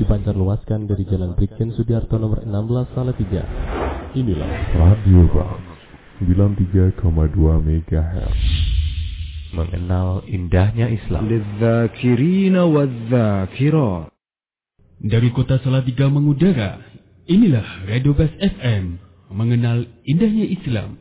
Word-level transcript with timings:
dipancar 0.00 0.32
luaskan 0.32 0.88
dari 0.88 1.04
Jalan 1.04 1.36
Brigjen 1.36 1.72
Sudiarto 1.76 2.16
nomor 2.16 2.44
16 2.44 2.96
Salatiga. 2.96 3.44
Inilah 4.16 4.50
Radio 4.76 5.28
Bang 5.32 5.60
93,2 6.22 7.02
MHz. 7.60 8.40
Mengenal 9.52 10.24
indahnya 10.24 10.88
Islam. 10.88 11.28
Dari 15.02 15.28
kota 15.34 15.60
Salatiga 15.60 16.06
mengudara, 16.08 16.80
inilah 17.28 17.84
Radio 17.84 18.16
Bas 18.16 18.32
FM. 18.38 18.96
Mengenal 19.32 19.84
indahnya 20.04 20.46
Islam. 20.46 20.96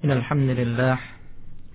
Innalhamdulillah. 0.00 1.19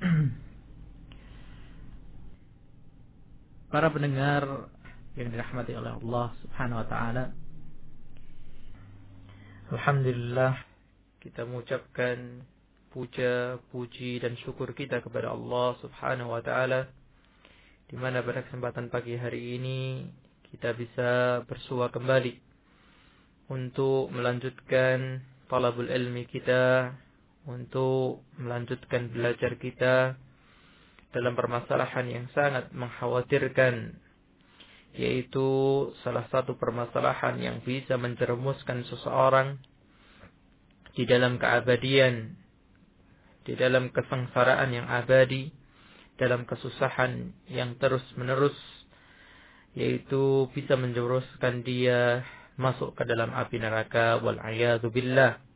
Para 3.72 3.92
pendengar 3.92 4.72
yang 5.12 5.28
dirahmati 5.28 5.76
oleh 5.76 5.92
Allah 6.00 6.32
Subhanahu 6.40 6.80
wa 6.80 6.86
taala. 6.88 7.24
Alhamdulillah 9.70 10.56
kita 11.20 11.44
mengucapkan 11.44 12.42
puja, 12.90 13.60
puji 13.70 14.18
dan 14.24 14.34
syukur 14.40 14.72
kita 14.72 15.04
kepada 15.04 15.30
Allah 15.36 15.76
Subhanahu 15.84 16.32
wa 16.32 16.40
taala 16.40 16.88
di 17.86 18.00
mana 18.00 18.24
pada 18.24 18.40
kesempatan 18.46 18.88
pagi 18.88 19.20
hari 19.20 19.60
ini 19.60 20.08
kita 20.50 20.74
bisa 20.74 21.42
bersua 21.44 21.92
kembali 21.92 22.34
untuk 23.52 24.10
melanjutkan 24.10 25.22
talabul 25.46 25.90
ilmi 25.90 26.26
kita 26.26 26.94
untuk 27.48 28.24
melanjutkan 28.36 29.08
belajar 29.08 29.56
kita 29.56 30.18
dalam 31.10 31.34
permasalahan 31.34 32.06
yang 32.06 32.26
sangat 32.36 32.70
mengkhawatirkan 32.70 33.96
yaitu 34.94 35.48
salah 36.02 36.26
satu 36.28 36.58
permasalahan 36.58 37.38
yang 37.38 37.56
bisa 37.62 37.94
menjerumuskan 37.94 38.82
seseorang 38.90 39.58
di 40.98 41.06
dalam 41.06 41.38
keabadian 41.38 42.34
di 43.46 43.54
dalam 43.54 43.94
kesengsaraan 43.94 44.70
yang 44.74 44.86
abadi 44.90 45.54
dalam 46.18 46.44
kesusahan 46.44 47.32
yang 47.48 47.78
terus-menerus 47.80 48.58
yaitu 49.78 50.50
bisa 50.50 50.74
menjerumuskan 50.74 51.62
dia 51.62 52.26
masuk 52.58 52.92
ke 52.98 53.06
dalam 53.06 53.30
api 53.32 53.56
neraka 53.62 54.18
wal 54.20 54.36
billah 54.90 55.49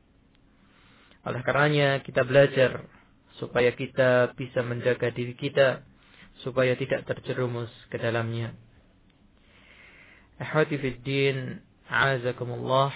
oleh 1.25 1.41
karenanya 1.41 2.05
kita 2.05 2.23
belajar 2.25 2.85
supaya 3.41 3.73
kita 3.75 4.37
bisa 4.37 4.61
menjaga 4.63 5.11
diri 5.11 5.35
kita 5.35 5.83
supaya 6.45 6.77
tidak 6.77 7.07
terjerumus 7.09 7.71
ke 7.89 7.97
dalamnya. 7.99 8.55
Ahwati 10.39 10.77
fid 10.77 11.01
din, 11.07 11.63
a'azakumullah. 11.87 12.91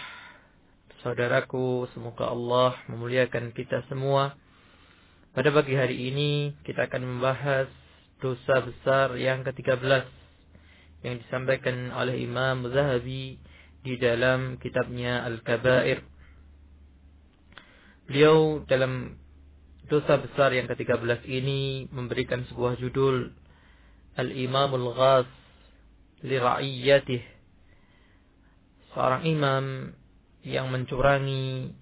Saudaraku, 1.06 1.86
semoga 1.94 2.34
Allah 2.34 2.75
memuliakan 2.91 3.54
kita 3.54 3.86
semua. 3.86 4.34
Pada 5.30 5.54
pagi 5.54 5.78
hari 5.78 6.10
ini 6.10 6.50
kita 6.66 6.91
akan 6.91 7.03
membahas 7.06 7.70
dosa 8.19 8.58
besar 8.66 9.14
yang 9.14 9.47
ke-13 9.47 10.03
yang 11.06 11.22
disampaikan 11.22 11.94
oleh 11.94 12.19
Imam 12.19 12.66
Zahabi 12.66 13.38
di 13.86 13.94
dalam 14.03 14.58
kitabnya 14.58 15.22
Al-Kabair 15.22 16.03
Beliau 18.08 18.64
dalam 18.64 19.20
dosa 19.84 20.16
besar 20.16 20.56
yang 20.56 20.64
ke-13 20.64 21.28
ini 21.28 21.84
memberikan 21.92 22.41
sebuah 22.48 22.80
judul 22.80 23.36
Al-Imamul 24.16 24.96
Ghaz 24.96 25.28
li 26.24 26.41
ra'iyatih. 26.41 27.20
Seorang 28.97 29.28
imam 29.28 29.64
yang 30.41 30.72
mencurangi 30.72 31.76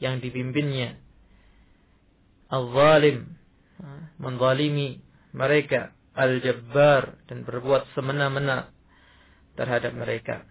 yang 0.00 0.24
dipimpinnya. 0.24 0.96
Al-Zalim, 2.48 3.36
menzalimi 4.16 5.04
mereka. 5.36 5.92
Al-Jabbar 6.16 7.28
dan 7.28 7.44
berbuat 7.44 7.92
semena-mena 7.92 8.72
terhadap 9.52 9.92
mereka. 9.92 10.48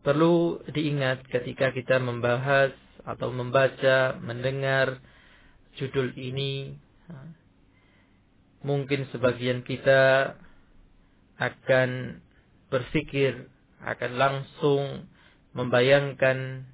Perlu 0.00 0.64
diingat 0.72 1.28
ketika 1.28 1.72
kita 1.72 2.00
membahas 2.00 2.72
atau 3.04 3.32
membaca, 3.32 4.16
mendengar 4.20 5.00
judul 5.76 6.12
ini. 6.16 6.76
Mungkin 8.60 9.08
sebagian 9.08 9.64
kita 9.64 10.36
akan 11.40 12.20
berpikir, 12.68 13.48
akan 13.80 14.12
langsung 14.20 15.08
membayangkan 15.56 16.68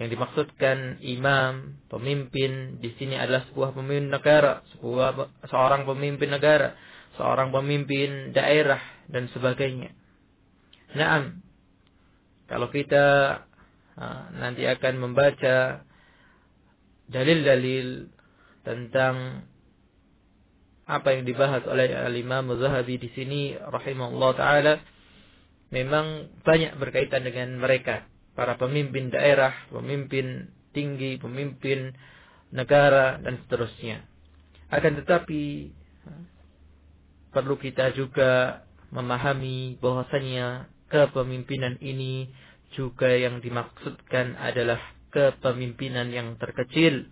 yang 0.00 0.08
dimaksudkan 0.08 0.98
imam, 1.04 1.78
pemimpin 1.86 2.82
di 2.82 2.90
sini 2.98 3.14
adalah 3.14 3.46
sebuah 3.52 3.76
pemimpin 3.76 4.10
negara, 4.10 4.64
sebuah 4.74 5.30
seorang 5.46 5.86
pemimpin 5.86 6.32
negara, 6.32 6.74
seorang 7.14 7.54
pemimpin 7.54 8.34
daerah 8.34 8.80
dan 9.06 9.30
sebagainya. 9.30 9.94
Naam, 10.98 11.44
kalau 12.52 12.68
kita 12.68 13.04
nanti 14.36 14.68
akan 14.68 14.94
membaca 15.00 15.88
dalil-dalil 17.08 18.12
tentang 18.60 19.48
apa 20.84 21.08
yang 21.16 21.24
dibahas 21.24 21.64
oleh 21.64 21.88
Al-Imam 21.96 22.52
Zahabi 22.60 23.00
di 23.00 23.08
sini 23.16 23.56
rahimahullah 23.56 24.30
taala 24.36 24.74
memang 25.72 26.28
banyak 26.44 26.76
berkaitan 26.76 27.24
dengan 27.24 27.56
mereka 27.56 28.04
para 28.36 28.60
pemimpin 28.60 29.08
daerah, 29.08 29.52
pemimpin 29.72 30.52
tinggi, 30.76 31.16
pemimpin 31.16 31.92
negara 32.52 33.20
dan 33.20 33.40
seterusnya. 33.44 34.04
Akan 34.72 34.96
tetapi 35.00 35.72
perlu 37.32 37.56
kita 37.56 37.92
juga 37.96 38.64
memahami 38.92 39.80
bahwasanya 39.80 40.68
kepemimpinan 40.92 41.80
ini 41.80 42.28
juga 42.76 43.08
yang 43.08 43.40
dimaksudkan 43.40 44.36
adalah 44.36 44.78
kepemimpinan 45.12 46.12
yang 46.12 46.36
terkecil 46.36 47.08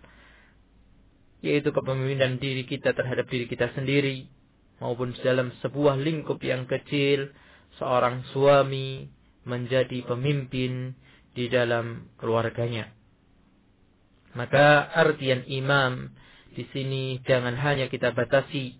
yaitu 1.41 1.73
kepemimpinan 1.73 2.37
diri 2.37 2.69
kita 2.69 2.93
terhadap 2.93 3.25
diri 3.25 3.49
kita 3.49 3.73
sendiri 3.73 4.29
maupun 4.77 5.13
dalam 5.25 5.49
sebuah 5.65 5.97
lingkup 5.97 6.37
yang 6.45 6.69
kecil 6.69 7.33
seorang 7.81 8.21
suami 8.29 9.09
menjadi 9.45 10.05
pemimpin 10.05 10.93
di 11.33 11.49
dalam 11.49 12.13
keluarganya. 12.21 12.93
Maka 14.37 14.85
artian 14.93 15.43
imam 15.49 16.13
di 16.53 16.63
sini 16.69 17.17
jangan 17.25 17.57
hanya 17.57 17.89
kita 17.89 18.13
batasi 18.13 18.77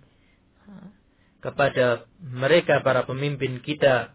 kepada 1.42 2.06
mereka 2.22 2.86
para 2.86 3.04
pemimpin 3.10 3.60
kita 3.66 4.14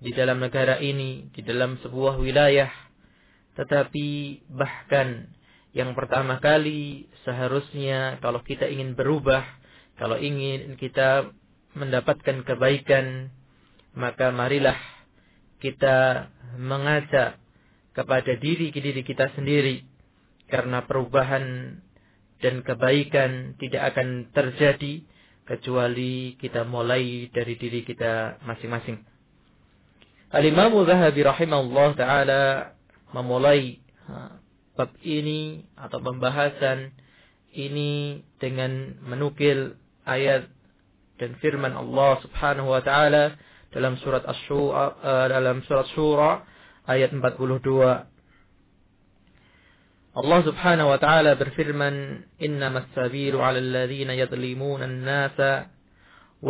di 0.00 0.10
dalam 0.14 0.42
negara 0.42 0.78
ini, 0.82 1.30
di 1.30 1.42
dalam 1.42 1.78
sebuah 1.82 2.18
wilayah. 2.18 2.70
Tetapi 3.54 4.06
bahkan 4.50 5.30
yang 5.74 5.94
pertama 5.98 6.38
kali 6.38 7.10
seharusnya 7.26 8.22
kalau 8.22 8.42
kita 8.42 8.70
ingin 8.70 8.94
berubah, 8.94 9.42
kalau 9.98 10.18
ingin 10.18 10.78
kita 10.78 11.34
mendapatkan 11.74 12.46
kebaikan, 12.46 13.34
maka 13.94 14.30
marilah 14.30 14.78
kita 15.58 16.30
mengajak 16.58 17.38
kepada 17.94 18.32
diri 18.38 18.74
diri 18.74 19.02
kita 19.06 19.30
sendiri 19.38 19.86
karena 20.50 20.82
perubahan 20.86 21.78
dan 22.42 22.60
kebaikan 22.60 23.56
tidak 23.56 23.94
akan 23.94 24.28
terjadi 24.34 25.06
kecuali 25.48 26.36
kita 26.36 26.66
mulai 26.68 27.30
dari 27.30 27.54
diri 27.56 27.80
kita 27.86 28.42
masing-masing. 28.44 29.13
Al-Imam 30.34 30.74
Zahabi 30.82 31.22
rahimahullah 31.22 31.94
taala 31.94 32.74
memulai 33.14 33.78
bab 34.74 34.90
ini 35.06 35.62
atau 35.78 36.02
pembahasan 36.02 36.90
ini 37.54 38.18
dengan 38.42 38.98
menukil 39.06 39.78
ayat 40.02 40.50
dan 41.22 41.38
firman 41.38 41.78
Allah 41.78 42.18
Subhanahu 42.26 42.74
wa 42.74 42.82
taala 42.82 43.38
dalam 43.70 43.94
surat 44.02 44.26
Asy-Syura 44.26 44.98
uh, 44.98 45.26
dalam 45.30 45.62
surat 45.70 45.86
Syura 45.94 46.42
ayat 46.90 47.14
42 47.14 48.10
Allah 50.14 50.38
Subhanahu 50.46 50.90
wa 50.90 50.98
taala 50.98 51.38
berfirman 51.38 52.26
innamas 52.42 52.90
sabilu 52.94 53.38
'alal 53.38 53.70
ladzina 53.70 54.18
yadhlimuna 54.18 54.90
an-nasa 54.90 55.73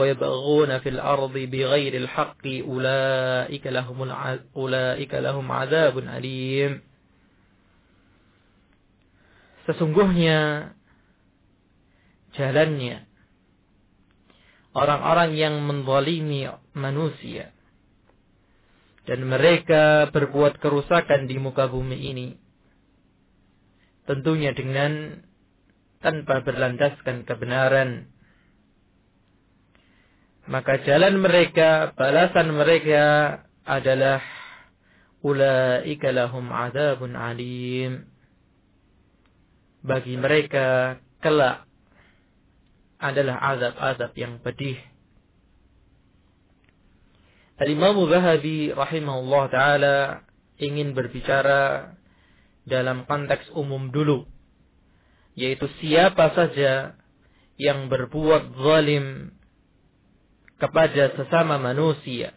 yabghuna 0.03 0.83
fil 0.83 0.99
ardi 0.99 1.47
bighairi 1.47 2.03
al-haqqi 2.03 2.67
ulaika 2.67 3.71
lahumul 3.71 4.11
ulaika 4.59 5.23
lahum 5.23 5.47
'adzabun 5.47 6.11
alim 6.11 6.83
Sesungguhnya 9.65 10.73
jalannya 12.37 13.07
orang-orang 14.75 15.39
yang 15.39 15.55
menzalimi 15.65 16.51
manusia 16.75 17.55
dan 19.07 19.25
mereka 19.25 20.11
berbuat 20.11 20.59
kerusakan 20.59 21.31
di 21.31 21.39
muka 21.39 21.71
bumi 21.71 21.97
ini 21.97 22.29
tentunya 24.05 24.53
dengan 24.53 25.23
tanpa 26.05 26.45
berlandaskan 26.45 27.25
kebenaran 27.25 28.13
maka 30.45 30.81
jalan 30.85 31.21
mereka 31.25 31.97
balasan 31.97 32.53
mereka 32.53 33.03
adalah 33.65 34.21
ulaika 35.25 36.13
lahum 36.13 36.53
adzabun 36.53 37.17
alim 37.17 38.05
bagi 39.81 40.17
mereka 40.21 41.01
kelak 41.25 41.65
adalah 43.01 43.37
azab-azab 43.53 44.13
yang 44.17 44.41
pedih. 44.41 44.81
Al-Imam 47.61 48.01
Zahabi 48.09 48.73
rahimahullah 48.73 49.43
taala 49.53 49.97
ingin 50.57 50.97
berbicara 50.97 51.93
dalam 52.65 53.05
konteks 53.05 53.53
umum 53.53 53.93
dulu 53.93 54.25
yaitu 55.35 55.67
siapa 55.83 56.31
saja 56.33 56.95
yang 57.59 57.91
berbuat 57.91 58.55
zalim 58.59 59.34
kepada 60.59 61.15
sesama 61.19 61.59
manusia 61.59 62.35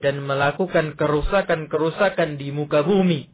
dan 0.00 0.20
melakukan 0.20 0.98
kerusakan-kerusakan 0.98 2.36
di 2.36 2.52
muka 2.52 2.84
bumi 2.84 3.30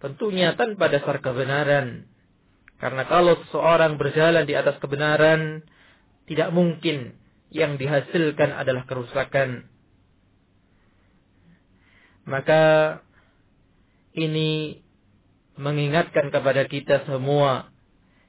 tentunya 0.00 0.56
tanpa 0.56 0.88
dasar 0.88 1.20
kebenaran 1.20 2.08
karena 2.76 3.08
kalau 3.08 3.40
seseorang 3.48 3.96
berjalan 3.96 4.44
di 4.44 4.52
atas 4.52 4.76
kebenaran, 4.76 5.64
tidak 6.28 6.52
mungkin 6.52 7.16
yang 7.48 7.80
dihasilkan 7.80 8.52
adalah 8.52 8.84
kerusakan. 8.84 9.64
Maka 12.28 12.62
ini 14.12 14.82
mengingatkan 15.56 16.28
kepada 16.28 16.68
kita 16.68 17.08
semua. 17.08 17.72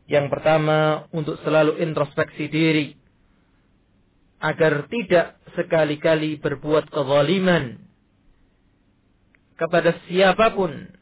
Yang 0.07 0.31
pertama, 0.31 1.09
untuk 1.11 1.35
selalu 1.43 1.83
introspeksi 1.83 2.47
diri 2.47 2.95
agar 4.37 4.85
tidak 4.89 5.41
sekali-kali 5.57 6.37
berbuat 6.37 6.93
kezaliman 6.93 7.81
kepada 9.57 9.97
siapa 10.05 10.53
pun 10.53 10.93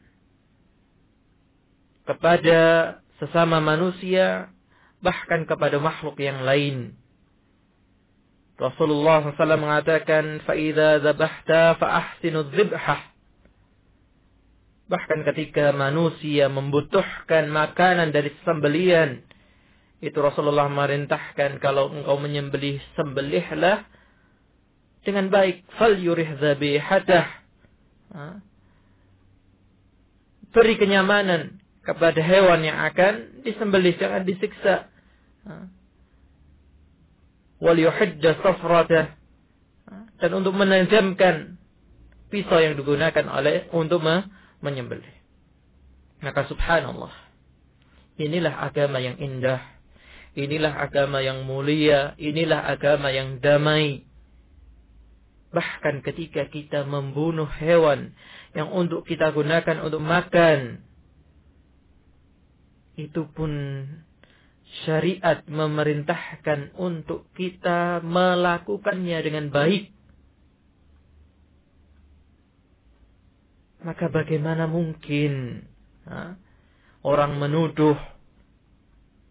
kepada 2.08 2.60
sesama 3.20 3.60
manusia 3.60 4.48
bahkan 5.04 5.44
kepada 5.44 5.78
makhluk 5.82 6.16
yang 6.22 6.42
lain. 6.48 6.96
Rasulullah 8.56 9.20
SAW 9.36 9.60
mengatakan 9.60 10.40
faida 10.48 11.04
ذَبَحْتَ 11.04 11.76
فَأَحْسِنُ 11.76 12.36
dzibhah 12.56 13.16
bahkan 14.86 15.26
ketika 15.34 15.74
manusia 15.74 16.46
membutuhkan 16.46 17.50
makanan 17.50 18.14
dari 18.14 18.30
sembelian 18.46 19.25
itu 20.06 20.20
Rasulullah 20.22 20.70
merintahkan 20.70 21.58
kalau 21.58 21.90
engkau 21.90 22.22
menyembelih, 22.22 22.78
sembelihlah 22.94 23.90
dengan 25.02 25.34
baik. 25.34 25.66
Fal 25.82 25.98
yurih 25.98 26.38
zabihatah. 26.38 27.26
Beri 30.54 30.76
kenyamanan 30.80 31.60
kepada 31.84 32.22
hewan 32.22 32.64
yang 32.64 32.80
akan 32.80 33.44
disembelih 33.44 33.98
jangan 33.98 34.24
disiksa. 34.24 34.88
Wal 37.60 37.78
yuhajja 37.82 38.40
safratah. 38.40 39.18
Dan 40.22 40.32
untuk 40.32 40.56
menajamkan 40.56 41.60
pisau 42.32 42.62
yang 42.62 42.80
digunakan 42.80 43.26
oleh 43.28 43.68
untuk 43.76 44.00
menyembelih. 44.64 45.12
Maka 46.24 46.48
subhanallah 46.48 47.12
inilah 48.16 48.64
agama 48.64 49.04
yang 49.04 49.20
indah 49.20 49.75
inilah 50.36 50.76
agama 50.76 51.24
yang 51.24 51.48
mulia 51.48 52.14
inilah 52.20 52.68
agama 52.68 53.10
yang 53.10 53.40
damai 53.40 54.04
bahkan 55.56 56.04
ketika 56.04 56.52
kita 56.52 56.84
membunuh 56.84 57.48
hewan 57.48 58.12
yang 58.52 58.68
untuk 58.76 59.08
kita 59.08 59.32
gunakan 59.32 59.80
untuk 59.84 60.04
makan 60.04 60.84
itu 62.96 63.28
pun 63.32 63.52
syariat 64.84 65.44
memerintahkan 65.48 66.76
untuk 66.76 67.28
kita 67.36 68.04
melakukannya 68.04 69.20
dengan 69.24 69.46
baik. 69.52 69.92
Maka 73.86 74.10
bagaimana 74.10 74.66
mungkin 74.66 75.62
ha, 76.10 76.34
orang 77.06 77.38
menuduh 77.38 77.94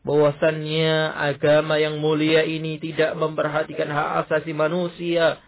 bahwasannya 0.05 1.17
agama 1.17 1.81
yang 1.81 1.97
mulia 1.97 2.45
ini 2.45 2.77
tidak 2.77 3.17
memperhatikan 3.17 3.89
hak 3.89 4.29
asasi 4.29 4.53
manusia, 4.53 5.41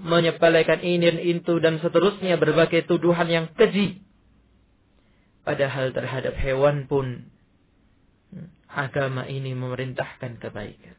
menyepelekan 0.00 0.78
ini 0.86 1.02
dan 1.02 1.18
itu 1.18 1.54
dan 1.58 1.82
seterusnya 1.82 2.38
berbagai 2.38 2.86
tuduhan 2.86 3.26
yang 3.26 3.46
keji. 3.58 4.06
Padahal 5.42 5.90
terhadap 5.90 6.38
hewan 6.38 6.86
pun 6.86 7.26
agama 8.70 9.26
ini 9.26 9.54
memerintahkan 9.54 10.38
kebaikan. 10.38 10.94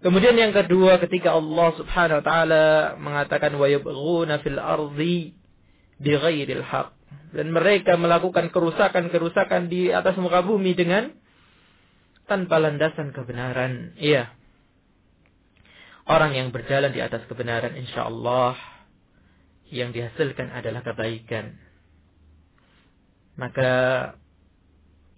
Kemudian 0.00 0.32
yang 0.32 0.56
kedua 0.56 0.96
ketika 0.96 1.36
Allah 1.36 1.76
Subhanahu 1.76 2.18
wa 2.18 2.24
taala 2.24 2.66
mengatakan 2.96 3.52
wa 3.54 3.68
fil 4.40 4.58
ardi 4.58 5.36
bighairil 6.00 6.64
haq 6.64 6.96
dan 7.30 7.54
mereka 7.54 7.94
melakukan 7.94 8.50
kerusakan-kerusakan 8.50 9.70
di 9.70 9.94
atas 9.94 10.18
muka 10.18 10.42
bumi 10.42 10.74
dengan 10.74 11.14
tanpa 12.26 12.58
landasan 12.58 13.14
kebenaran. 13.14 13.94
Iya. 13.98 14.34
Orang 16.10 16.34
yang 16.34 16.50
berjalan 16.50 16.90
di 16.90 16.98
atas 16.98 17.22
kebenaran 17.30 17.78
insyaallah 17.78 18.58
yang 19.70 19.94
dihasilkan 19.94 20.50
adalah 20.50 20.82
kebaikan. 20.82 21.54
Maka 23.38 23.70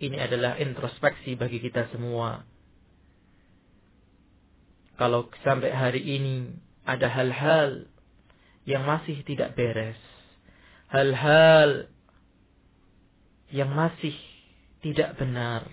ini 0.04 0.20
adalah 0.20 0.60
introspeksi 0.60 1.32
bagi 1.40 1.64
kita 1.64 1.88
semua. 1.88 2.44
Kalau 5.00 5.32
sampai 5.40 5.72
hari 5.72 6.04
ini 6.04 6.52
ada 6.84 7.08
hal-hal 7.08 7.88
yang 8.68 8.84
masih 8.84 9.24
tidak 9.24 9.56
beres, 9.56 9.98
hal-hal 10.92 11.88
yang 13.48 13.72
masih 13.72 14.14
tidak 14.84 15.16
benar 15.16 15.66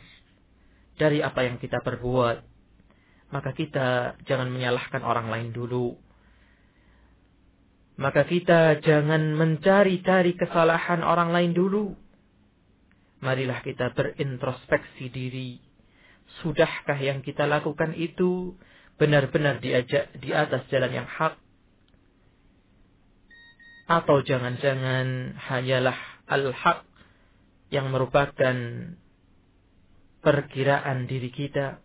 dari 0.96 1.20
apa 1.20 1.44
yang 1.44 1.60
kita 1.60 1.84
perbuat, 1.84 2.44
maka 3.36 3.52
kita 3.52 4.20
jangan 4.24 4.48
menyalahkan 4.52 5.04
orang 5.04 5.28
lain 5.28 5.52
dulu 5.52 5.96
maka 8.00 8.24
kita 8.24 8.80
jangan 8.80 9.36
mencari-cari 9.36 10.40
kesalahan 10.40 11.04
orang 11.04 11.36
lain 11.36 11.52
dulu. 11.52 11.92
Marilah 13.20 13.60
kita 13.60 13.92
berintrospeksi 13.92 15.12
diri. 15.12 15.60
Sudahkah 16.40 16.96
yang 16.96 17.20
kita 17.20 17.44
lakukan 17.44 17.92
itu 18.00 18.56
benar-benar 18.96 19.60
diajak 19.60 20.16
di 20.16 20.32
atas 20.32 20.64
jalan 20.72 21.04
yang 21.04 21.08
hak? 21.12 21.36
Atau 23.90 24.22
jangan-jangan 24.22 25.34
hanyalah 25.50 25.98
al-haq 26.30 26.86
yang 27.74 27.90
merupakan 27.90 28.56
perkiraan 30.22 31.10
diri 31.10 31.34
kita, 31.34 31.82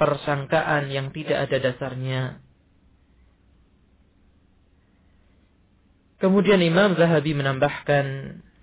persangkaan 0.00 0.88
yang 0.88 1.12
tidak 1.12 1.44
ada 1.44 1.56
dasarnya, 1.60 2.40
Kemudian 6.24 6.62
Imam 6.64 6.96
Zahabi 6.96 7.36
menambahkan 7.36 8.06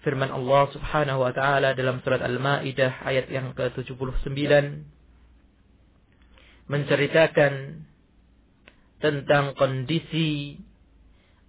firman 0.02 0.34
Allah 0.34 0.66
Subhanahu 0.74 1.22
wa 1.22 1.30
taala 1.30 1.78
dalam 1.78 2.02
surat 2.02 2.18
Al-Maidah 2.18 3.06
ayat 3.06 3.30
yang 3.30 3.54
ke-79 3.54 4.34
menceritakan 6.66 7.86
tentang 8.98 9.54
kondisi 9.54 10.58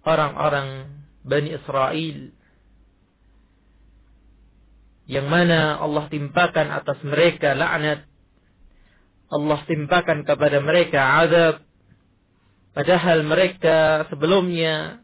orang-orang 0.03 0.99
Bani 1.23 1.55
Israel 1.55 2.35
yang 5.07 5.27
mana 5.27 5.79
Allah 5.79 6.07
timpakan 6.07 6.71
atas 6.71 6.99
mereka 7.03 7.55
laknat 7.55 8.07
Allah 9.33 9.59
timpakan 9.65 10.21
kepada 10.21 10.61
mereka 10.61 11.25
azab. 11.25 11.55
Padahal 12.73 13.25
mereka 13.25 14.05
sebelumnya 14.09 15.01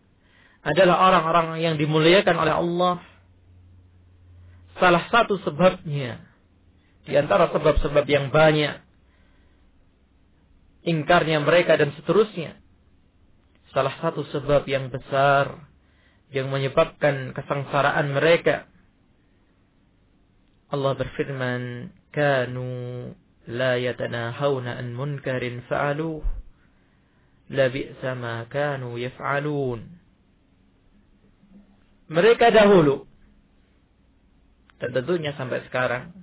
adalah 0.61 1.09
orang-orang 1.09 1.61
yang 1.65 1.75
dimuliakan 1.81 2.35
oleh 2.37 2.53
Allah. 2.53 2.95
Salah 4.77 5.03
satu 5.09 5.41
sebabnya 5.41 6.21
di 7.09 7.17
antara 7.17 7.49
sebab-sebab 7.49 8.05
yang 8.05 8.29
banyak 8.29 8.85
ingkarnya 10.85 11.41
mereka 11.43 11.75
dan 11.75 11.91
seterusnya 11.97 12.55
salah 13.69 13.93
satu 14.01 14.25
sebab 14.33 14.65
yang 14.65 14.89
besar 14.89 15.69
yang 16.29 16.49
menyebabkan 16.53 17.33
kesengsaraan 17.33 18.13
mereka. 18.13 18.69
Allah 20.69 20.93
berfirman, 20.93 21.89
"Kanu 22.13 22.69
la 23.49 23.73
yatanahawna 23.81 24.77
an 24.77 24.93
munkarin 24.93 25.65
fa'aluh, 25.65 26.21
la 27.49 27.65
bi'sa 27.73 28.13
ma 28.13 28.45
kanu 28.45 29.01
yaf'alun." 29.01 29.81
Mereka 32.09 32.53
dahulu 32.53 33.05
tentunya 34.81 35.35
sampai 35.37 35.61
sekarang 35.69 36.13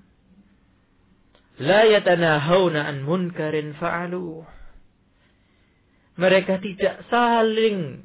la 1.58 1.86
yatanahawna 1.86 2.86
an 2.86 3.02
munkarin 3.02 3.74
fa'aluh. 3.74 4.55
Mereka 6.16 6.64
tidak 6.64 7.04
saling 7.12 8.00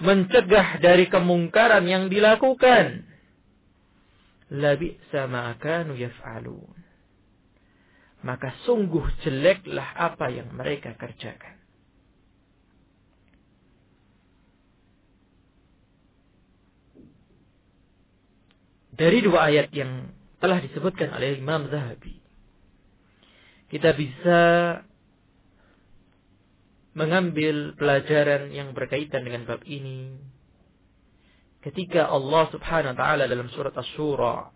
mencegah 0.00 0.80
dari 0.80 1.10
kemungkaran 1.10 1.84
yang 1.84 2.08
dilakukan. 2.08 3.04
Labi 4.48 4.96
sama 5.12 5.52
kanu 5.60 5.92
yaf'alun. 5.98 6.76
Maka 8.24 8.50
sungguh 8.66 9.04
jeleklah 9.22 9.94
apa 9.94 10.32
yang 10.32 10.50
mereka 10.56 10.96
kerjakan. 10.96 11.60
Dari 18.98 19.22
dua 19.22 19.46
ayat 19.46 19.70
yang 19.70 20.10
telah 20.42 20.58
disebutkan 20.58 21.14
oleh 21.14 21.38
Imam 21.38 21.70
Zahabi. 21.70 22.18
Kita 23.70 23.94
bisa 23.94 24.40
mengambil 26.98 27.78
pelajaran 27.78 28.50
yang 28.50 28.74
berkaitan 28.74 29.22
dengan 29.22 29.46
bab 29.46 29.62
ini 29.62 30.18
ketika 31.62 32.10
Allah 32.10 32.50
Subhanahu 32.50 32.94
wa 32.94 32.98
taala 32.98 33.24
dalam 33.30 33.46
surat 33.54 33.74
Asy-Syura 33.74 34.50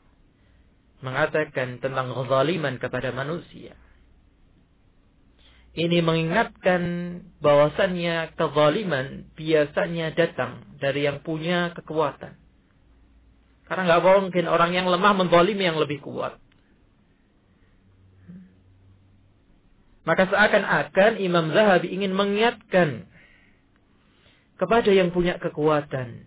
mengatakan 1.02 1.82
tentang 1.82 2.14
kezaliman 2.14 2.78
kepada 2.78 3.10
manusia. 3.10 3.74
Ini 5.72 6.04
mengingatkan 6.04 6.82
bahwasannya 7.40 8.36
kezaliman 8.36 9.32
biasanya 9.34 10.12
datang 10.12 10.62
dari 10.78 11.08
yang 11.08 11.24
punya 11.24 11.72
kekuatan. 11.72 12.36
Karena 13.66 13.82
nggak 13.88 14.04
mungkin 14.04 14.46
orang 14.52 14.76
yang 14.76 14.86
lemah 14.86 15.16
menzalimi 15.16 15.64
yang 15.64 15.80
lebih 15.80 16.04
kuat. 16.04 16.36
Maka 20.02 20.26
seakan-akan 20.26 21.22
Imam 21.22 21.54
Zahabi 21.54 21.94
ingin 21.94 22.10
mengingatkan 22.10 23.06
kepada 24.58 24.90
yang 24.90 25.14
punya 25.14 25.38
kekuatan, 25.38 26.26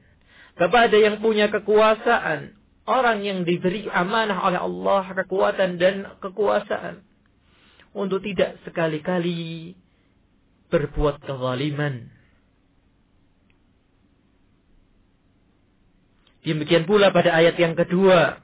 kepada 0.56 0.96
yang 0.96 1.20
punya 1.20 1.52
kekuasaan, 1.52 2.56
orang 2.88 3.24
yang 3.28 3.44
diberi 3.44 3.92
amanah 3.92 4.48
oleh 4.48 4.60
Allah 4.60 5.04
kekuatan 5.12 5.76
dan 5.76 6.08
kekuasaan 6.24 7.04
untuk 7.92 8.24
tidak 8.24 8.60
sekali-kali 8.64 9.76
berbuat 10.72 11.20
kezaliman. 11.24 12.12
Demikian 16.46 16.86
pula 16.86 17.10
pada 17.10 17.34
ayat 17.34 17.58
yang 17.58 17.74
kedua, 17.74 18.40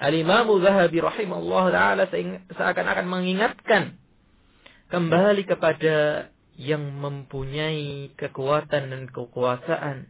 Al-Imam 0.00 0.56
Zahabi 0.58 1.04
rahimahullah 1.04 1.64
taala 1.70 2.04
seakan-akan 2.50 3.06
mengingatkan 3.06 4.00
kembali 4.86 5.42
kepada 5.44 6.28
yang 6.56 6.82
mempunyai 6.96 8.16
kekuatan 8.16 8.82
dan 8.90 9.02
kekuasaan. 9.12 10.08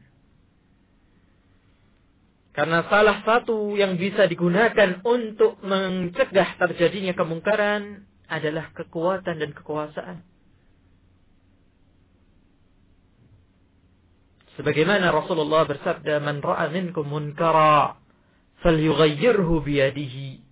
Karena 2.57 2.89
salah 2.89 3.21
satu 3.21 3.77
yang 3.77 4.01
bisa 4.01 4.25
digunakan 4.25 5.05
untuk 5.05 5.61
mencegah 5.61 6.57
terjadinya 6.57 7.13
kemungkaran 7.13 8.09
adalah 8.33 8.73
kekuatan 8.73 9.37
dan 9.37 9.53
kekuasaan. 9.53 10.25
Sebagaimana 14.57 15.13
Rasulullah 15.13 15.69
bersabda, 15.69 16.17
"Man 16.25 16.41
ra'a 16.41 16.73
minkum 16.73 17.05
munkara 17.05 18.01
falyughayyirhu 18.65 19.61
biyadihi." 19.61 20.46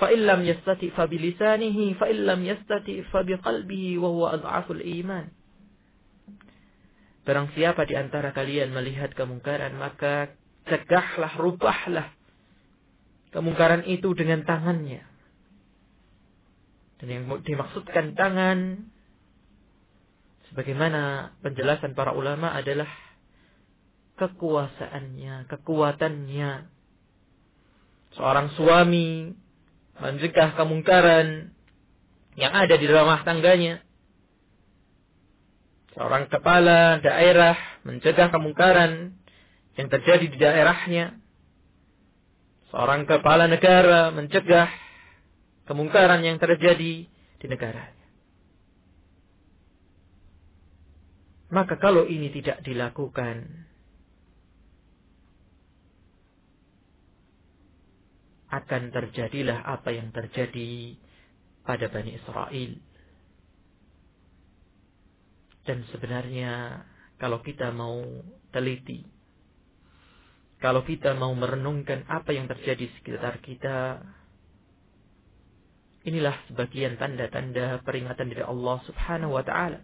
فإن 0.00 0.28
لم 0.28 0.40
يستطع 0.44 0.88
فبلسانه 0.92 1.78
فإن 1.96 2.18
لم 2.28 2.40
يستطع 2.44 2.96
فبقلبه 3.12 3.84
وهو 3.98 4.22
أضعف 4.26 4.66
الإيمان 4.70 5.28
Barang 7.26 7.50
siapa 7.58 7.82
di 7.90 7.98
antara 7.98 8.30
kalian 8.30 8.70
melihat 8.70 9.10
kemungkaran, 9.10 9.74
maka 9.74 10.30
cegahlah, 10.62 11.34
rubahlah 11.34 12.14
kemungkaran 13.34 13.82
itu 13.82 14.14
dengan 14.14 14.46
tangannya. 14.46 15.02
Dan 17.02 17.08
yang 17.10 17.26
dimaksudkan 17.42 18.14
tangan, 18.14 18.86
sebagaimana 20.48 21.34
penjelasan 21.42 21.98
para 21.98 22.14
ulama 22.14 22.54
adalah 22.54 22.86
kekuasaannya, 24.22 25.50
kekuatannya. 25.50 26.50
Seorang 28.14 28.54
suami 28.54 29.34
mencegah 30.01 30.57
kemungkaran 30.57 31.53
yang 32.35 32.51
ada 32.51 32.75
di 32.75 32.87
rumah 32.89 33.21
tangganya. 33.21 33.85
Seorang 35.93 36.31
kepala 36.31 37.03
daerah 37.03 37.55
mencegah 37.85 38.31
kemungkaran 38.31 39.13
yang 39.75 39.87
terjadi 39.91 40.25
di 40.25 40.37
daerahnya. 40.39 41.19
Seorang 42.71 43.03
kepala 43.03 43.51
negara 43.51 44.09
mencegah 44.15 44.71
kemungkaran 45.67 46.23
yang 46.23 46.39
terjadi 46.39 47.05
di 47.11 47.45
negaranya. 47.45 48.01
Maka 51.51 51.75
kalau 51.75 52.07
ini 52.07 52.31
tidak 52.31 52.63
dilakukan, 52.63 53.67
akan 58.51 58.91
terjadilah 58.91 59.63
apa 59.63 59.95
yang 59.95 60.11
terjadi 60.11 60.99
pada 61.63 61.87
Bani 61.87 62.11
Israel. 62.19 62.71
Dan 65.63 65.87
sebenarnya 65.93 66.83
kalau 67.15 67.39
kita 67.39 67.71
mau 67.71 68.01
teliti, 68.51 69.07
kalau 70.59 70.83
kita 70.83 71.15
mau 71.15 71.31
merenungkan 71.31 72.03
apa 72.11 72.35
yang 72.35 72.45
terjadi 72.51 72.85
di 72.85 72.93
sekitar 72.99 73.39
kita, 73.39 74.03
inilah 76.03 76.33
sebagian 76.49 76.97
tanda-tanda 76.97 77.79
peringatan 77.85 78.29
dari 78.29 78.43
Allah 78.43 78.77
Subhanahu 78.89 79.37
wa 79.37 79.45
taala. 79.45 79.79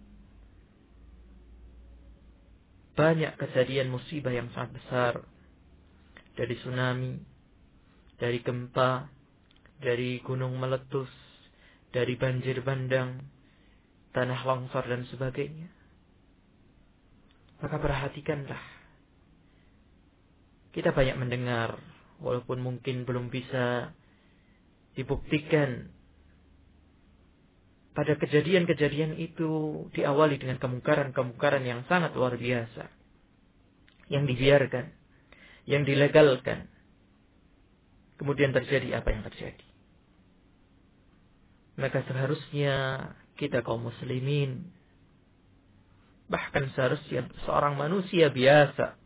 Banyak 2.98 3.38
kejadian 3.38 3.94
musibah 3.94 4.34
yang 4.34 4.50
sangat 4.58 4.82
besar 4.82 5.14
dari 6.34 6.58
tsunami, 6.58 7.22
dari 8.18 8.42
gempa, 8.42 9.10
dari 9.78 10.22
gunung 10.26 10.58
meletus, 10.58 11.10
dari 11.94 12.18
banjir 12.18 12.66
bandang, 12.66 13.22
tanah 14.14 14.42
longsor 14.46 14.86
dan 14.90 15.06
sebagainya. 15.10 15.70
Maka 17.62 17.78
perhatikanlah. 17.82 18.64
Kita 20.74 20.94
banyak 20.94 21.18
mendengar, 21.18 21.78
walaupun 22.22 22.62
mungkin 22.62 23.06
belum 23.06 23.34
bisa 23.34 23.94
dibuktikan 24.94 25.94
pada 27.98 28.14
kejadian-kejadian 28.14 29.18
itu 29.18 29.50
diawali 29.94 30.38
dengan 30.38 30.62
kemungkaran-kemungkaran 30.62 31.66
yang 31.66 31.82
sangat 31.90 32.14
luar 32.14 32.38
biasa 32.38 32.94
yang 34.14 34.30
dibiarkan 34.30 34.94
yang 35.68 35.84
dilegalkan. 35.84 36.70
Kemudian 38.18 38.54
terjadi 38.54 38.98
apa 38.98 39.14
yang 39.14 39.22
terjadi. 39.26 39.66
Maka 41.78 42.02
seharusnya 42.10 42.76
kita 43.38 43.62
kaum 43.62 43.86
muslimin 43.86 44.74
bahkan 46.28 46.68
seharusnya 46.76 47.30
seorang 47.48 47.80
manusia 47.80 48.28
biasa 48.28 49.00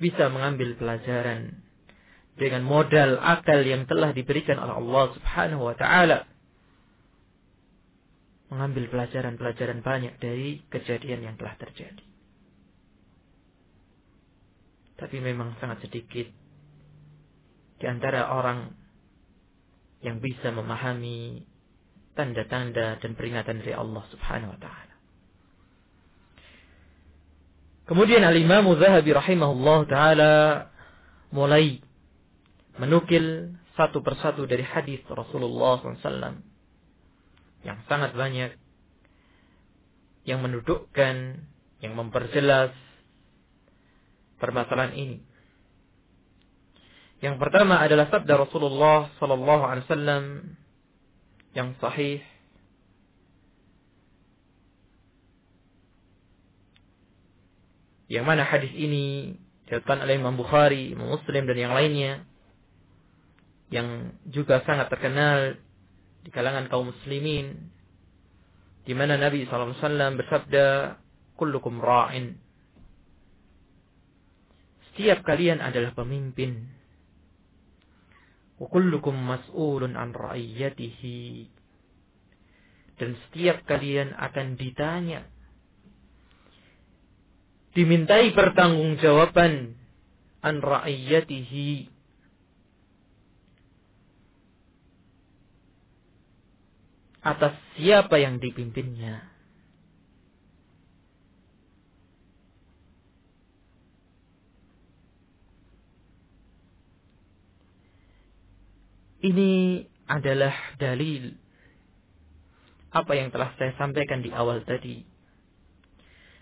bisa 0.00 0.32
mengambil 0.32 0.80
pelajaran 0.80 1.60
dengan 2.40 2.64
modal 2.64 3.20
akal 3.20 3.60
yang 3.60 3.84
telah 3.84 4.16
diberikan 4.16 4.56
oleh 4.56 4.80
Allah 4.80 5.04
Subhanahu 5.12 5.62
wa 5.68 5.76
taala 5.76 6.24
mengambil 8.48 8.88
pelajaran-pelajaran 8.88 9.84
banyak 9.84 10.16
dari 10.18 10.64
kejadian 10.72 11.22
yang 11.22 11.36
telah 11.36 11.54
terjadi. 11.60 12.09
Tapi 15.00 15.16
memang 15.18 15.56
sangat 15.56 15.80
sedikit 15.88 16.28
di 17.80 17.86
antara 17.88 18.28
orang 18.36 18.76
yang 20.04 20.20
bisa 20.20 20.52
memahami 20.52 21.40
tanda-tanda 22.12 23.00
dan 23.00 23.16
peringatan 23.16 23.64
dari 23.64 23.72
Allah 23.72 24.04
Subhanahu 24.12 24.52
wa 24.52 24.60
taala. 24.60 24.94
Kemudian 27.88 28.22
Al-Imam 28.22 28.68
Zahabi 28.76 29.16
rahimahullah 29.16 29.78
taala 29.88 30.32
mulai 31.32 31.80
menukil 32.76 33.56
satu 33.74 34.04
persatu 34.04 34.44
dari 34.44 34.62
hadis 34.62 35.00
Rasulullah 35.08 35.80
SAW 35.80 36.44
yang 37.64 37.78
sangat 37.88 38.12
banyak 38.12 38.56
yang 40.28 40.44
mendudukkan, 40.44 41.40
yang 41.80 41.92
memperjelas 41.96 42.76
permasalahan 44.40 44.96
ini. 44.96 45.18
Yang 47.20 47.36
pertama 47.36 47.76
adalah 47.84 48.08
sabda 48.08 48.48
Rasulullah 48.48 49.12
sallallahu 49.20 49.62
alaihi 49.62 49.84
wasallam 49.84 50.24
yang 51.52 51.76
sahih 51.76 52.24
yang 58.08 58.24
mana 58.24 58.42
hadis 58.48 58.72
ini 58.72 59.36
diriwayatkan 59.68 60.02
oleh 60.02 60.14
Imam 60.18 60.34
Bukhari, 60.34 60.90
Imam 60.90 61.14
Muslim 61.14 61.46
dan 61.46 61.54
yang 61.60 61.76
lainnya 61.76 62.26
yang 63.70 64.18
juga 64.26 64.66
sangat 64.66 64.90
terkenal 64.90 65.54
di 66.26 66.30
kalangan 66.34 66.66
kaum 66.66 66.90
muslimin 66.90 67.70
di 68.82 68.92
mana 68.98 69.14
Nabi 69.14 69.46
SAW 69.46 70.18
bersabda 70.18 70.98
kullukum 71.38 71.78
ra'in 71.78 72.34
setiap 75.00 75.24
kalian 75.24 75.64
adalah 75.64 75.96
pemimpin. 75.96 76.68
Wa 78.60 78.68
kullukum 78.68 79.16
mas'ulun 79.16 79.96
an 79.96 80.12
ra'iyatihi. 80.12 81.48
Dan 83.00 83.16
setiap 83.16 83.64
kalian 83.64 84.12
akan 84.12 84.60
ditanya. 84.60 85.24
Dimintai 87.72 88.36
pertanggungjawaban 88.36 89.72
an 90.44 90.56
ra'iyatihi. 90.60 91.88
Atas 97.24 97.56
siapa 97.80 98.20
yang 98.20 98.36
dipimpinnya. 98.36 99.29
Ini 109.20 109.84
adalah 110.08 110.54
dalil 110.80 111.36
apa 112.90 113.12
yang 113.14 113.30
telah 113.30 113.54
saya 113.54 113.76
sampaikan 113.78 114.24
di 114.24 114.34
awal 114.34 114.66
tadi. 114.66 115.06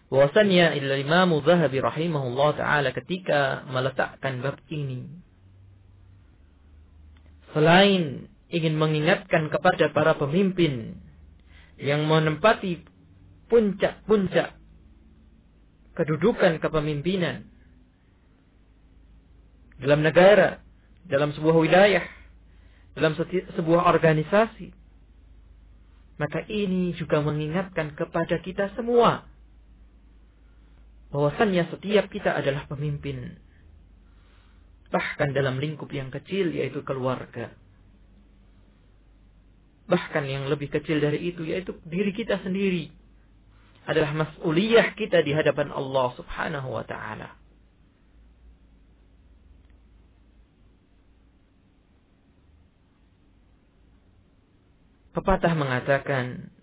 Bahwasannya 0.08 0.72
Imam 0.80 1.36
Zahabi 1.44 1.84
rahimahullah 1.84 2.48
taala 2.56 2.88
ketika 2.96 3.68
meletakkan 3.68 4.40
bab 4.40 4.56
ini. 4.72 5.04
Selain 7.52 8.24
ingin 8.48 8.74
mengingatkan 8.80 9.52
kepada 9.52 9.92
para 9.92 10.16
pemimpin 10.16 10.96
yang 11.76 12.08
menempati 12.08 12.80
puncak-puncak 13.52 14.56
kedudukan 15.92 16.56
kepemimpinan 16.62 17.44
dalam 19.76 20.00
negara, 20.00 20.64
dalam 21.04 21.36
sebuah 21.36 21.56
wilayah, 21.58 22.04
dalam 22.98 23.14
sebuah 23.54 23.86
organisasi. 23.86 24.74
Maka 26.18 26.42
ini 26.50 26.90
juga 26.98 27.22
mengingatkan 27.22 27.94
kepada 27.94 28.42
kita 28.42 28.74
semua 28.74 29.22
bahwasannya 31.14 31.70
setiap 31.70 32.10
kita 32.10 32.34
adalah 32.34 32.66
pemimpin. 32.66 33.38
Bahkan 34.90 35.30
dalam 35.30 35.62
lingkup 35.62 35.88
yang 35.94 36.10
kecil 36.10 36.50
yaitu 36.50 36.82
keluarga. 36.82 37.54
Bahkan 39.88 40.24
yang 40.26 40.50
lebih 40.50 40.68
kecil 40.68 41.00
dari 41.00 41.32
itu 41.32 41.46
yaitu 41.46 41.78
diri 41.86 42.10
kita 42.12 42.42
sendiri. 42.42 42.92
Adalah 43.88 44.12
mas'uliyah 44.12 44.92
kita 44.98 45.24
di 45.24 45.32
hadapan 45.32 45.72
Allah 45.72 46.12
subhanahu 46.12 46.76
wa 46.76 46.84
ta'ala. 46.84 47.37
Pepatah 55.18 55.50
mengatakan 55.58 56.54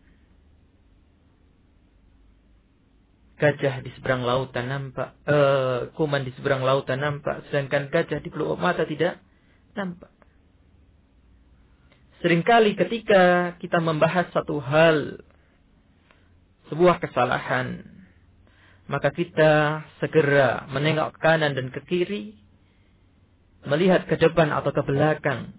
gajah 3.35 3.83
di 3.83 3.91
seberang 3.99 4.23
lautan 4.23 4.71
nampak, 4.71 5.11
uh, 5.27 5.91
kuman 5.99 6.23
di 6.23 6.31
seberang 6.39 6.63
lautan 6.63 7.03
nampak, 7.03 7.43
sedangkan 7.51 7.91
gajah 7.91 8.23
di 8.23 8.31
pelupuk 8.31 8.55
mata 8.55 8.87
tidak 8.87 9.19
nampak. 9.75 10.07
Seringkali 12.23 12.79
ketika 12.79 13.53
kita 13.59 13.83
membahas 13.83 14.31
satu 14.31 14.63
hal, 14.63 15.19
sebuah 16.71 17.03
kesalahan, 17.03 17.83
maka 18.87 19.11
kita 19.11 19.83
segera 19.99 20.63
menengok 20.71 21.19
kanan 21.19 21.59
dan 21.59 21.75
ke 21.75 21.83
kiri, 21.83 22.39
melihat 23.67 24.07
ke 24.07 24.15
depan 24.15 24.47
atau 24.55 24.71
ke 24.71 24.81
belakang, 24.87 25.51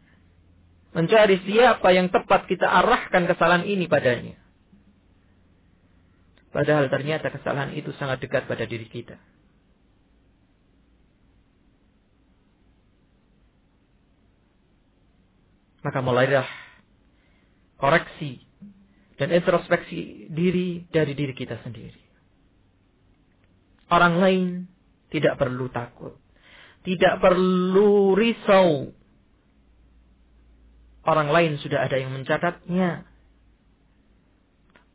mencari 0.96 1.36
siapa 1.44 1.92
yang 1.92 2.08
tepat 2.08 2.48
kita 2.48 2.64
arahkan 2.64 3.28
kesalahan 3.28 3.68
ini 3.68 3.84
padanya. 3.84 4.40
Padahal 6.48 6.88
ternyata 6.88 7.28
kesalahan 7.28 7.76
itu 7.76 7.92
sangat 8.00 8.24
dekat 8.24 8.48
pada 8.48 8.64
diri 8.64 8.88
kita. 8.88 9.20
Maka 15.84 16.00
mulailah 16.00 16.48
koreksi 17.76 18.40
dan 19.20 19.36
introspeksi 19.36 20.32
diri 20.32 20.88
dari 20.88 21.12
diri 21.12 21.36
kita 21.36 21.60
sendiri. 21.60 22.00
Orang 23.92 24.16
lain 24.16 24.66
tidak 25.12 25.36
perlu 25.36 25.68
takut. 25.68 26.16
Tidak 26.82 27.20
perlu 27.20 28.16
risau. 28.16 28.90
Orang 31.06 31.30
lain 31.30 31.56
sudah 31.62 31.86
ada 31.86 31.96
yang 31.96 32.10
mencatatnya 32.10 33.06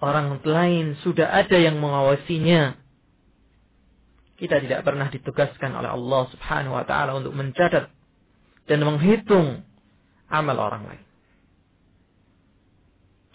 orang 0.01 0.41
lain 0.41 0.97
sudah 1.05 1.29
ada 1.29 1.55
yang 1.55 1.77
mengawasinya. 1.77 2.75
Kita 4.41 4.57
tidak 4.57 4.81
pernah 4.81 5.05
ditugaskan 5.07 5.77
oleh 5.77 5.93
Allah 5.93 6.23
Subhanahu 6.33 6.73
wa 6.73 6.83
taala 6.83 7.13
untuk 7.13 7.37
mencatat 7.37 7.93
dan 8.65 8.79
menghitung 8.81 9.61
amal 10.33 10.57
orang 10.57 10.83
lain. 10.89 11.05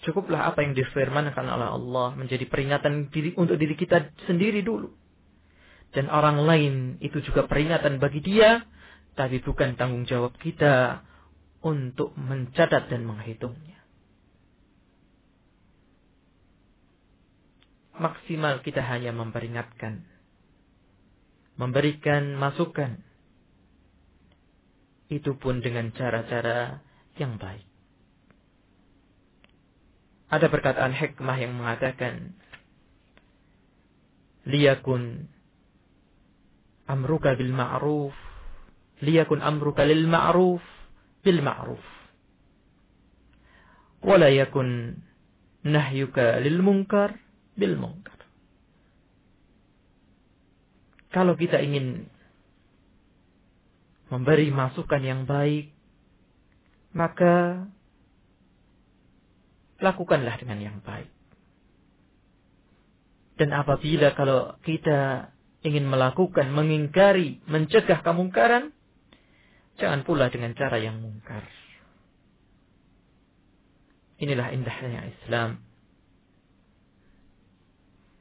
Cukuplah 0.03 0.51
apa 0.51 0.67
yang 0.67 0.75
difirmankan 0.75 1.47
oleh 1.47 1.67
Allah 1.71 2.07
menjadi 2.15 2.43
peringatan 2.47 3.07
diri 3.07 3.31
untuk 3.39 3.55
diri 3.55 3.75
kita 3.79 4.11
sendiri 4.27 4.59
dulu. 4.61 4.91
Dan 5.95 6.11
orang 6.11 6.43
lain 6.43 6.73
itu 6.99 7.23
juga 7.23 7.47
peringatan 7.47 8.03
bagi 8.03 8.19
dia, 8.19 8.59
tapi 9.15 9.39
bukan 9.39 9.79
tanggung 9.79 10.03
jawab 10.03 10.35
kita 10.43 10.99
untuk 11.65 12.13
mencatat 12.15 12.89
dan 12.91 13.05
menghitungnya. 13.07 13.77
maksimal 17.97 18.61
kita 18.61 18.81
hanya 18.85 19.11
memperingatkan. 19.11 20.05
Memberikan 21.57 22.37
masukan. 22.37 23.01
Itu 25.09 25.41
pun 25.41 25.65
dengan 25.65 25.89
cara-cara 25.97 26.85
yang 27.17 27.41
baik. 27.41 27.65
Ada 30.27 30.51
perkataan 30.51 30.93
hikmah 30.93 31.37
yang 31.39 31.55
mengatakan, 31.55 32.35
Liyakun 34.47 35.27
amruka 36.87 37.35
bil 37.35 37.51
ma'ruf 37.51 38.15
liyakun 39.03 39.43
amruka 39.43 39.83
lil 39.83 40.07
ma'ruf 40.07 40.63
yakun 44.31 45.01
nahyuka 45.67 46.39
lil 46.39 46.63
munkar 46.63 47.19
bil 47.59 47.75
munkar 47.75 48.15
kalau 51.11 51.35
kita 51.35 51.59
ingin 51.59 52.07
memberi 54.07 54.47
masukan 54.53 55.03
yang 55.03 55.27
baik 55.27 55.75
maka 56.95 57.67
lakukanlah 59.77 60.35
dengan 60.41 60.59
yang 60.61 60.77
baik. 60.81 61.09
Dan 63.37 63.53
apabila 63.53 64.17
kalau 64.17 64.57
kita 64.65 65.29
ingin 65.61 65.85
melakukan, 65.85 66.49
mengingkari, 66.49 67.45
mencegah 67.45 68.01
kemungkaran, 68.01 68.73
jangan 69.80 70.06
pula 70.06 70.28
dengan 70.28 70.52
cara 70.54 70.78
yang 70.78 71.00
mungkar. 71.00 71.44
Inilah 74.22 74.54
indahnya 74.54 75.10
Islam. 75.10 75.58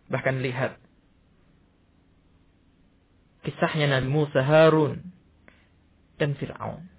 Bahkan 0.10 0.42
lihat 0.42 0.82
kisahnya 3.46 3.92
Nabi 3.96 4.10
Musa 4.10 4.42
Harun 4.42 5.14
dan 6.18 6.34
Fir'aun. 6.36 6.90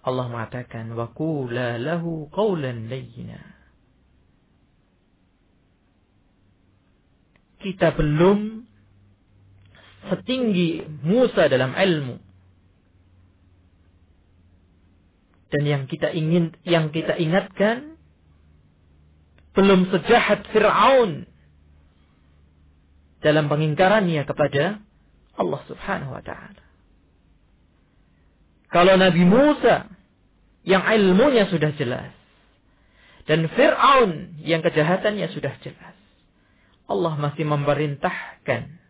Allah 0.00 0.26
mengatakan, 0.32 0.96
وَقُولَا 0.96 1.76
لَهُ 1.76 2.04
قَوْلًا 2.32 2.72
لَيِّنًا 2.88 3.60
kita 7.60 7.92
belum 7.92 8.63
setinggi 10.11 10.85
Musa 11.05 11.47
dalam 11.49 11.73
ilmu. 11.73 12.17
Dan 15.53 15.63
yang 15.63 15.83
kita 15.87 16.11
ingin 16.11 16.51
yang 16.67 16.91
kita 16.91 17.15
ingatkan 17.15 17.95
belum 19.55 19.87
sejahat 19.87 20.51
Firaun 20.51 21.23
dalam 23.23 23.47
pengingkarannya 23.47 24.27
kepada 24.27 24.83
Allah 25.39 25.61
Subhanahu 25.65 26.11
wa 26.11 26.23
taala. 26.25 26.63
Kalau 28.69 28.99
Nabi 28.99 29.23
Musa 29.23 29.87
yang 30.67 30.83
ilmunya 30.83 31.47
sudah 31.47 31.71
jelas 31.79 32.11
dan 33.25 33.47
Firaun 33.55 34.37
yang 34.43 34.59
kejahatannya 34.59 35.31
sudah 35.31 35.55
jelas. 35.63 35.95
Allah 36.85 37.17
masih 37.17 37.49
memerintahkan 37.49 38.84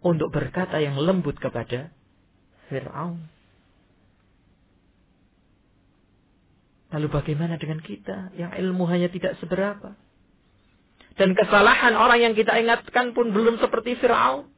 untuk 0.00 0.32
berkata 0.32 0.80
yang 0.80 0.96
lembut 0.96 1.36
kepada 1.36 1.92
Fir'aun. 2.68 3.20
Lalu 6.90 7.06
bagaimana 7.06 7.54
dengan 7.54 7.78
kita 7.78 8.34
yang 8.34 8.50
ilmu 8.50 8.82
hanya 8.90 9.06
tidak 9.12 9.38
seberapa? 9.38 9.94
Dan 11.14 11.36
kesalahan 11.36 11.94
orang 11.94 12.18
yang 12.24 12.34
kita 12.34 12.56
ingatkan 12.58 13.12
pun 13.12 13.30
belum 13.30 13.60
seperti 13.62 14.00
Fir'aun. 14.00 14.48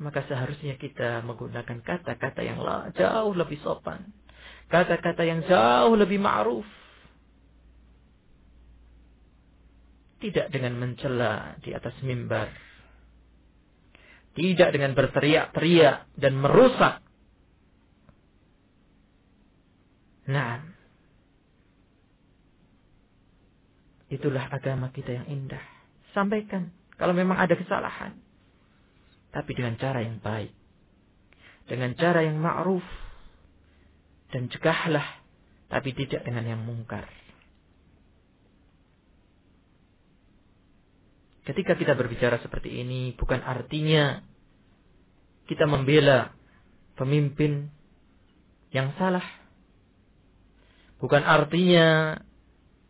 Maka 0.00 0.24
seharusnya 0.24 0.80
kita 0.80 1.20
menggunakan 1.28 1.84
kata-kata 1.84 2.40
yang 2.40 2.56
jauh 2.96 3.36
lebih 3.36 3.60
sopan 3.60 4.00
Kata-kata 4.70 5.26
yang 5.26 5.42
jauh 5.50 5.98
lebih 5.98 6.22
ma'ruf. 6.22 6.79
Tidak 10.20 10.52
dengan 10.52 10.76
mencela 10.76 11.56
di 11.64 11.72
atas 11.72 11.96
mimbar. 12.04 12.52
Tidak 14.36 14.68
dengan 14.70 14.92
berteriak-teriak 14.92 16.14
dan 16.14 16.36
merusak. 16.36 17.02
Nah, 20.30 20.62
itulah 24.12 24.46
agama 24.52 24.94
kita 24.94 25.18
yang 25.18 25.26
indah. 25.26 25.64
Sampaikan 26.14 26.70
kalau 26.94 27.16
memang 27.16 27.40
ada 27.40 27.56
kesalahan. 27.56 28.14
Tapi 29.32 29.50
dengan 29.56 29.74
cara 29.80 30.04
yang 30.04 30.20
baik. 30.20 30.52
Dengan 31.66 31.96
cara 31.96 32.22
yang 32.26 32.38
ma'ruf 32.38 32.84
dan 34.34 34.50
cegahlah 34.50 35.20
tapi 35.70 35.94
tidak 35.94 36.26
dengan 36.26 36.44
yang 36.44 36.62
mungkar. 36.66 37.06
Ketika 41.50 41.74
kita 41.74 41.98
berbicara 41.98 42.38
seperti 42.38 42.78
ini 42.78 43.10
bukan 43.18 43.42
artinya 43.42 44.22
kita 45.50 45.66
membela 45.66 46.30
pemimpin 46.94 47.66
yang 48.70 48.94
salah. 48.94 49.26
Bukan 51.02 51.26
artinya 51.26 52.14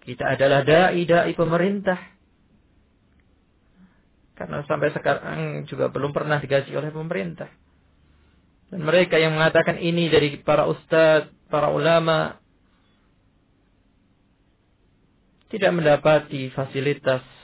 kita 0.04 0.36
adalah 0.36 0.60
dai-dai 0.60 1.32
pemerintah. 1.32 1.96
Karena 4.36 4.60
sampai 4.68 4.92
sekarang 4.92 5.64
juga 5.64 5.88
belum 5.88 6.12
pernah 6.12 6.36
digaji 6.36 6.76
oleh 6.76 6.92
pemerintah. 6.92 7.48
Dan 8.68 8.84
mereka 8.84 9.16
yang 9.16 9.40
mengatakan 9.40 9.80
ini 9.80 10.12
dari 10.12 10.36
para 10.36 10.68
ustadz, 10.68 11.32
para 11.48 11.72
ulama, 11.72 12.36
tidak 15.48 15.72
mendapati 15.72 16.52
fasilitas, 16.52 17.39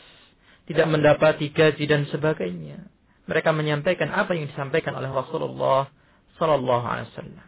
tidak 0.67 0.87
mendapati 0.91 1.55
gaji 1.55 1.85
dan 1.87 2.07
sebagainya. 2.11 2.91
Mereka 3.27 3.51
menyampaikan 3.55 4.11
apa 4.11 4.35
yang 4.35 4.51
disampaikan 4.51 4.95
oleh 4.99 5.11
Rasulullah 5.11 5.91
Sallallahu 6.39 6.87
Alaihi 6.87 7.09
Wasallam. 7.15 7.47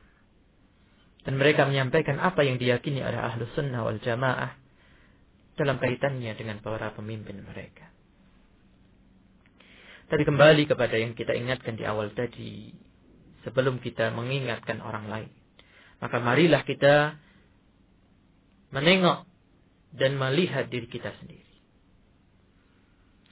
Dan 1.27 1.35
mereka 1.37 1.67
menyampaikan 1.69 2.23
apa 2.23 2.47
yang 2.47 2.57
diyakini 2.57 3.05
oleh 3.05 3.19
ahlu 3.19 3.47
sunnah 3.53 3.85
wal 3.85 4.01
jamaah 4.01 4.57
dalam 5.59 5.77
kaitannya 5.83 6.33
dengan 6.39 6.63
para 6.63 6.95
pemimpin 6.95 7.43
mereka. 7.43 7.91
Tapi 10.09 10.25
kembali 10.25 10.65
kepada 10.65 10.97
yang 10.97 11.13
kita 11.13 11.37
ingatkan 11.37 11.77
di 11.77 11.85
awal 11.85 12.15
tadi, 12.17 12.73
sebelum 13.45 13.83
kita 13.83 14.15
mengingatkan 14.15 14.81
orang 14.81 15.11
lain. 15.11 15.33
Maka 15.99 16.17
marilah 16.23 16.63
kita 16.65 17.19
menengok 18.73 19.27
dan 19.97 20.21
melihat 20.21 20.69
diri 20.69 20.87
kita 20.87 21.13
sendiri. 21.19 21.48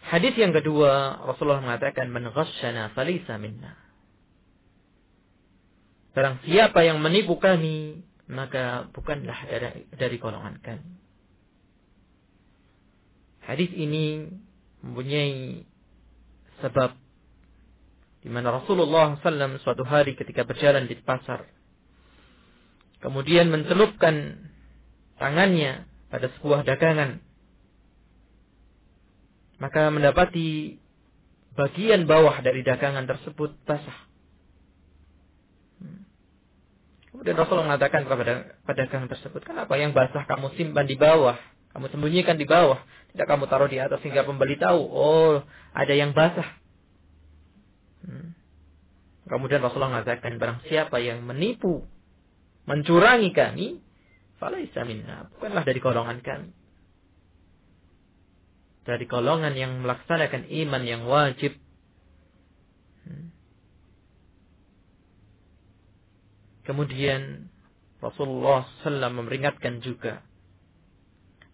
Hadis 0.07 0.39
yang 0.39 0.55
kedua, 0.55 1.19
Rasulullah 1.27 1.59
mengatakan, 1.59 2.07
"Man 2.07 2.31
ghasyana 2.31 2.95
minna." 3.43 3.75
Barang 6.15 6.41
siapa 6.47 6.87
yang 6.87 7.03
menipu 7.03 7.37
kami, 7.37 8.07
maka 8.31 8.87
bukanlah 8.95 9.37
dari, 9.51 9.85
dari 9.91 10.17
golongan 10.17 10.63
kami. 10.63 10.91
Hadis 13.47 13.71
ini 13.75 14.31
mempunyai 14.83 15.67
sebab 16.63 16.95
di 18.23 18.31
mana 18.31 18.59
Rasulullah 18.63 19.19
SAW 19.23 19.63
suatu 19.63 19.87
hari 19.87 20.19
ketika 20.19 20.43
berjalan 20.43 20.91
di 20.91 20.99
pasar, 20.99 21.47
kemudian 22.99 23.51
mencelupkan 23.51 24.47
tangannya 25.19 25.87
pada 26.11 26.27
sebuah 26.39 26.67
dagangan, 26.67 27.23
maka 29.57 29.89
mendapati 29.89 30.77
bagian 31.57 32.05
bawah 32.05 32.45
dari 32.45 32.61
dagangan 32.61 33.09
tersebut 33.09 33.57
basah. 33.65 33.99
Hmm. 35.81 36.05
Kemudian 37.11 37.37
Rasulullah 37.41 37.75
mengatakan 37.75 38.05
kepada 38.05 38.61
pedagang 38.69 39.09
tersebut, 39.09 39.41
kenapa 39.41 39.73
yang 39.81 39.97
basah 39.97 40.29
kamu 40.29 40.53
simpan 40.61 40.85
di 40.85 41.01
bawah? 41.01 41.41
Kamu 41.73 41.93
sembunyikan 41.93 42.37
di 42.37 42.49
bawah. 42.49 42.81
Tidak 43.13 43.25
kamu 43.25 43.49
taruh 43.49 43.69
di 43.69 43.81
atas 43.81 44.01
sehingga 44.05 44.29
pembeli 44.29 44.61
tahu. 44.61 44.81
Oh, 44.81 45.41
ada 45.73 45.95
yang 45.97 46.13
basah. 46.13 46.49
Hmm. 48.05 48.37
Kemudian 49.27 49.65
Rasulullah 49.65 50.01
mengatakan 50.01 50.37
barang 50.37 50.69
siapa 50.69 51.01
yang 51.03 51.25
menipu, 51.25 51.83
mencurangi 52.69 53.33
kami, 53.35 53.83
falaisa 54.39 54.87
minna, 54.87 55.33
bukanlah 55.35 55.65
dari 55.67 55.81
golongan 55.83 56.21
kami. 56.23 56.53
Dari 58.87 59.05
golongan 59.11 59.59
yang 59.59 59.83
melaksanakan 59.83 60.47
iman 60.47 60.83
yang 60.87 61.03
wajib. 61.11 61.59
Hmm. 63.03 63.35
Kemudian 66.63 67.51
Rasulullah 67.99 68.63
SAW 68.87 69.11
memperingatkan 69.11 69.83
juga. 69.83 70.23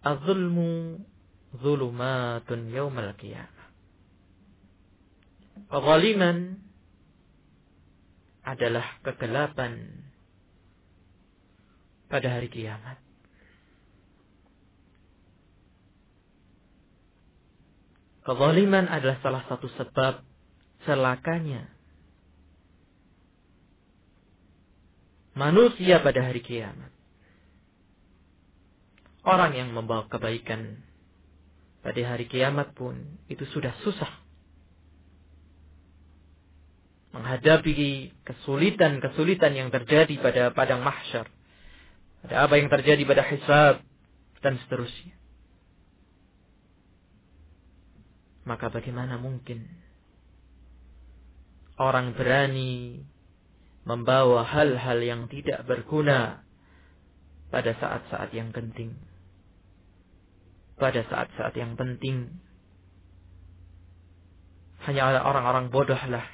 Az-zulmu 0.05 1.01
zulumatun 1.57 2.69
yawmal 2.69 3.17
qiyamah. 3.17 3.67
Kezaliman 5.69 6.61
adalah 8.43 8.99
kegelapan 9.01 10.03
pada 12.11 12.27
hari 12.29 12.51
kiamat. 12.51 12.99
Kezaliman 18.23 18.87
adalah 18.87 19.19
salah 19.19 19.43
satu 19.51 19.67
sebab 19.75 20.23
celakanya 20.87 21.67
manusia 25.35 25.99
pada 25.99 26.23
hari 26.23 26.39
kiamat. 26.39 26.91
Orang 29.23 29.55
yang 29.55 29.71
membawa 29.71 30.07
kebaikan 30.07 30.83
pada 31.83 31.99
hari 32.03 32.27
kiamat 32.27 32.71
pun 32.75 32.95
itu 33.27 33.43
sudah 33.51 33.75
susah. 33.83 34.11
Menghadapi 37.11 38.09
kesulitan-kesulitan 38.25 39.53
yang 39.53 39.69
terjadi 39.69 40.15
pada 40.17 40.43
padang 40.55 40.81
mahsyar. 40.81 41.27
Ada 42.23 42.47
apa 42.47 42.55
yang 42.55 42.71
terjadi 42.71 43.03
pada 43.03 43.23
hisab 43.27 43.75
dan 44.39 44.57
seterusnya. 44.63 45.22
Maka 48.43 48.67
bagaimana 48.67 49.15
mungkin 49.19 49.63
orang 51.79 52.13
berani 52.13 53.01
membawa 53.87 54.43
hal-hal 54.47 54.99
yang 55.03 55.21
tidak 55.31 55.63
berguna 55.67 56.43
pada 57.51 57.71
saat-saat 57.75 58.31
yang 58.35 58.51
penting 58.51 58.95
pada 60.77 61.05
saat-saat 61.07 61.53
yang 61.55 61.77
penting. 61.77 62.41
Hanya 64.83 65.23
orang-orang 65.23 65.71
bodohlah 65.71 66.27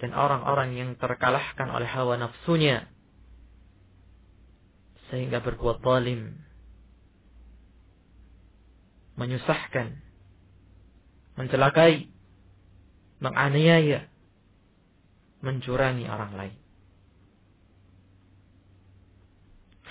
dan 0.00 0.16
orang-orang 0.16 0.72
yang 0.72 0.90
terkalahkan 0.96 1.68
oleh 1.68 1.84
hawa 1.84 2.16
nafsunya. 2.16 2.88
Sehingga 5.12 5.44
berbuat 5.44 5.84
zalim. 5.84 6.40
Menyusahkan 9.20 10.00
mencelakai 11.40 12.12
menganiaya 13.24 14.04
mencurangi 15.40 16.04
orang 16.04 16.32
lain 16.36 16.56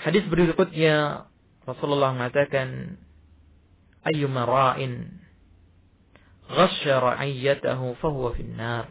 hadis 0.06 0.22
berikutnya 0.30 1.26
Rasulullah 1.66 2.14
mengatakan 2.14 2.98
ayyuma 4.06 4.48
ra'in 4.48 5.20
ghasya 6.50 6.98
ra'iyatahu 6.98 7.94
fahuwa 8.02 8.34
finnar. 8.34 8.86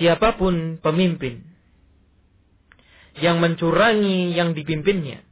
Siapa 0.00 0.34
pun 0.34 0.82
pemimpin 0.82 1.46
yang 3.22 3.38
mencurangi 3.38 4.34
yang 4.34 4.56
dipimpinnya, 4.56 5.22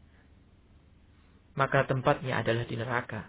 maka 1.61 1.85
tempatnya 1.85 2.41
adalah 2.41 2.65
di 2.65 2.77
neraka. 2.81 3.29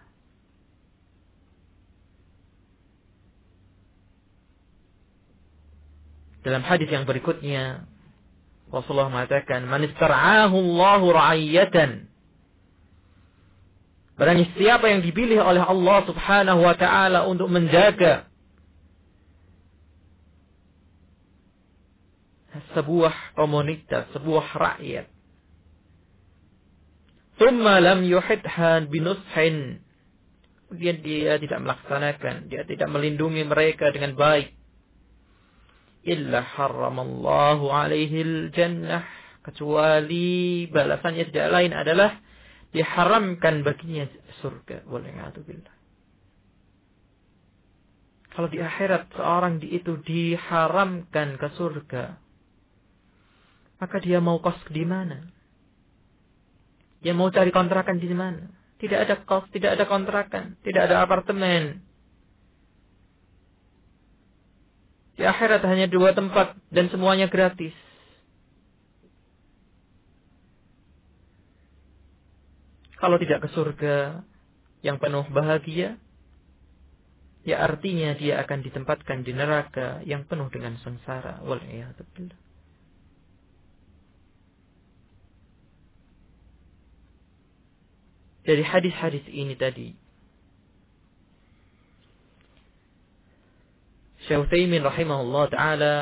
Dalam 6.48 6.64
hadis 6.64 6.88
yang 6.88 7.04
berikutnya, 7.04 7.84
Rasulullah 8.72 9.12
mengatakan, 9.12 9.68
"Man 9.68 9.84
istar'ahu 9.84 10.56
Allahu 10.56 11.12
ra'iyatan." 11.12 12.08
Barang 14.16 14.40
siapa 14.56 14.88
yang 14.88 15.04
dipilih 15.04 15.44
oleh 15.44 15.60
Allah 15.60 16.08
Subhanahu 16.08 16.64
wa 16.64 16.76
taala 16.80 17.28
untuk 17.28 17.52
menjaga 17.52 18.32
sebuah 22.72 23.36
komunitas, 23.36 24.08
sebuah 24.16 24.56
rakyat. 24.56 25.11
Thumma 27.42 27.82
lam 27.82 28.06
yuhidha 28.06 28.86
binushin. 28.86 29.82
Kemudian 30.70 31.02
dia 31.02 31.42
tidak 31.42 31.60
melaksanakan, 31.66 32.48
dia 32.54 32.62
tidak 32.70 32.86
melindungi 32.94 33.42
mereka 33.44 33.90
dengan 33.90 34.14
baik. 34.14 34.54
Illa 36.06 36.46
haramallahu 36.46 37.66
alaihi 37.74 38.54
jannah. 38.54 39.02
Kecuali 39.42 40.70
balasannya 40.70 41.34
tidak 41.34 41.50
lain 41.50 41.74
adalah 41.74 42.14
diharamkan 42.78 43.66
baginya 43.66 44.06
surga. 44.46 44.86
Billah. 44.86 45.76
Kalau 48.32 48.48
di 48.54 48.62
akhirat 48.62 49.18
seorang 49.18 49.58
di 49.58 49.82
itu 49.82 49.98
diharamkan 49.98 51.42
ke 51.42 51.48
surga 51.58 52.22
maka 53.82 53.98
dia 53.98 54.22
mau 54.22 54.38
kos 54.38 54.62
di 54.70 54.86
mana 54.86 55.26
dia 57.02 57.14
mau 57.18 57.34
cari 57.34 57.50
kontrakan 57.50 57.98
di 57.98 58.10
mana 58.14 58.50
tidak 58.78 59.10
ada 59.10 59.16
kos 59.26 59.46
tidak 59.54 59.78
ada 59.78 59.86
kontrakan 59.90 60.58
tidak 60.66 60.90
ada 60.90 61.06
apartemen 61.06 61.86
Di 65.22 65.30
akhirat 65.30 65.62
hanya 65.70 65.86
dua 65.86 66.18
tempat 66.18 66.58
dan 66.74 66.90
semuanya 66.90 67.30
gratis. 67.30 67.78
Kalau 72.98 73.22
tidak 73.22 73.46
ke 73.46 73.50
surga 73.54 74.26
yang 74.82 74.98
penuh 74.98 75.22
bahagia, 75.30 76.02
ya 77.46 77.62
artinya 77.62 78.18
dia 78.18 78.42
akan 78.42 78.66
ditempatkan 78.66 79.22
di 79.22 79.38
neraka 79.38 80.02
yang 80.10 80.26
penuh 80.26 80.50
dengan 80.50 80.78
sengsara. 80.82 81.46
Wal'iyahatubillah. 81.46 82.51
Dari 88.42 88.64
hadis-hadis 88.66 89.26
ini 89.30 89.54
tadi, 89.54 89.94
Syekh 94.26 94.48
Utsaimin 94.48 94.86
rahimahullah 94.86 95.46
taala 95.50 95.96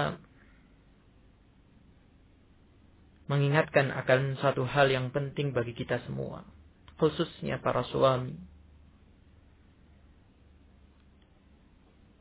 mengingatkan 3.30 3.93
akan 3.93 4.41
satu 4.41 4.65
hal 4.65 4.89
yang 4.91 5.13
penting 5.13 5.56
bagi 5.56 5.71
kita 5.78 6.02
semua, 6.10 6.43
khususnya 6.99 7.62
para 7.62 7.86
suami. 7.88 8.36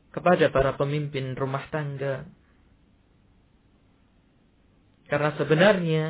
Kepada 0.09 0.49
para 0.49 0.73
pemimpin 0.73 1.37
rumah 1.37 1.65
tangga. 1.69 2.25
Karena 5.09 5.33
sebenarnya 5.37 6.05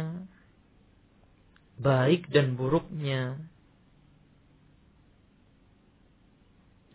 baik 1.80 2.28
dan 2.32 2.60
buruknya 2.60 3.40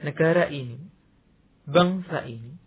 negara 0.04 0.52
ini, 0.52 0.76
bangsa 1.64 2.28
ini 2.28 2.64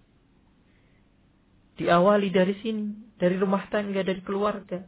Diawali 1.77 2.33
dari 2.33 2.57
sini, 2.65 3.13
dari 3.21 3.37
rumah 3.37 3.69
tangga, 3.69 4.01
dari 4.01 4.17
keluarga. 4.25 4.81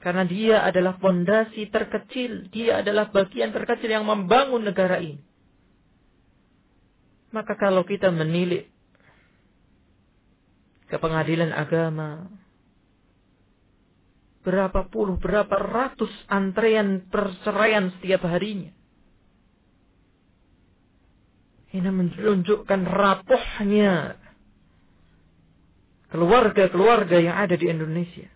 Karena 0.00 0.24
dia 0.24 0.64
adalah 0.64 0.96
fondasi 0.96 1.68
terkecil, 1.68 2.48
dia 2.48 2.80
adalah 2.80 3.12
bagian 3.12 3.52
terkecil 3.52 3.92
yang 3.92 4.08
membangun 4.08 4.64
negara 4.64 4.96
ini. 5.04 5.20
Maka 7.36 7.52
kalau 7.60 7.84
kita 7.84 8.08
menilik 8.08 8.72
ke 10.88 10.96
pengadilan 10.96 11.52
agama, 11.52 12.24
berapa 14.40 14.88
puluh, 14.88 15.20
berapa 15.20 15.52
ratus 15.60 16.10
antrean 16.32 17.04
perceraian 17.12 17.92
setiap 18.00 18.24
harinya. 18.24 18.72
Ini 21.70 21.86
menunjukkan 21.86 22.80
rapuhnya 22.82 24.18
keluarga-keluarga 26.10 27.16
yang 27.22 27.38
ada 27.38 27.54
di 27.54 27.70
Indonesia. 27.70 28.26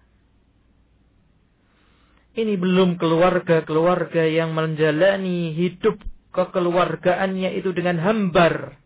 Ini 2.35 2.55
belum 2.59 2.99
keluarga-keluarga 2.99 4.27
yang 4.27 4.55
menjalani 4.55 5.55
hidup 5.55 5.99
kekeluargaannya 6.35 7.59
itu 7.59 7.71
dengan 7.71 7.99
hambar, 8.03 8.79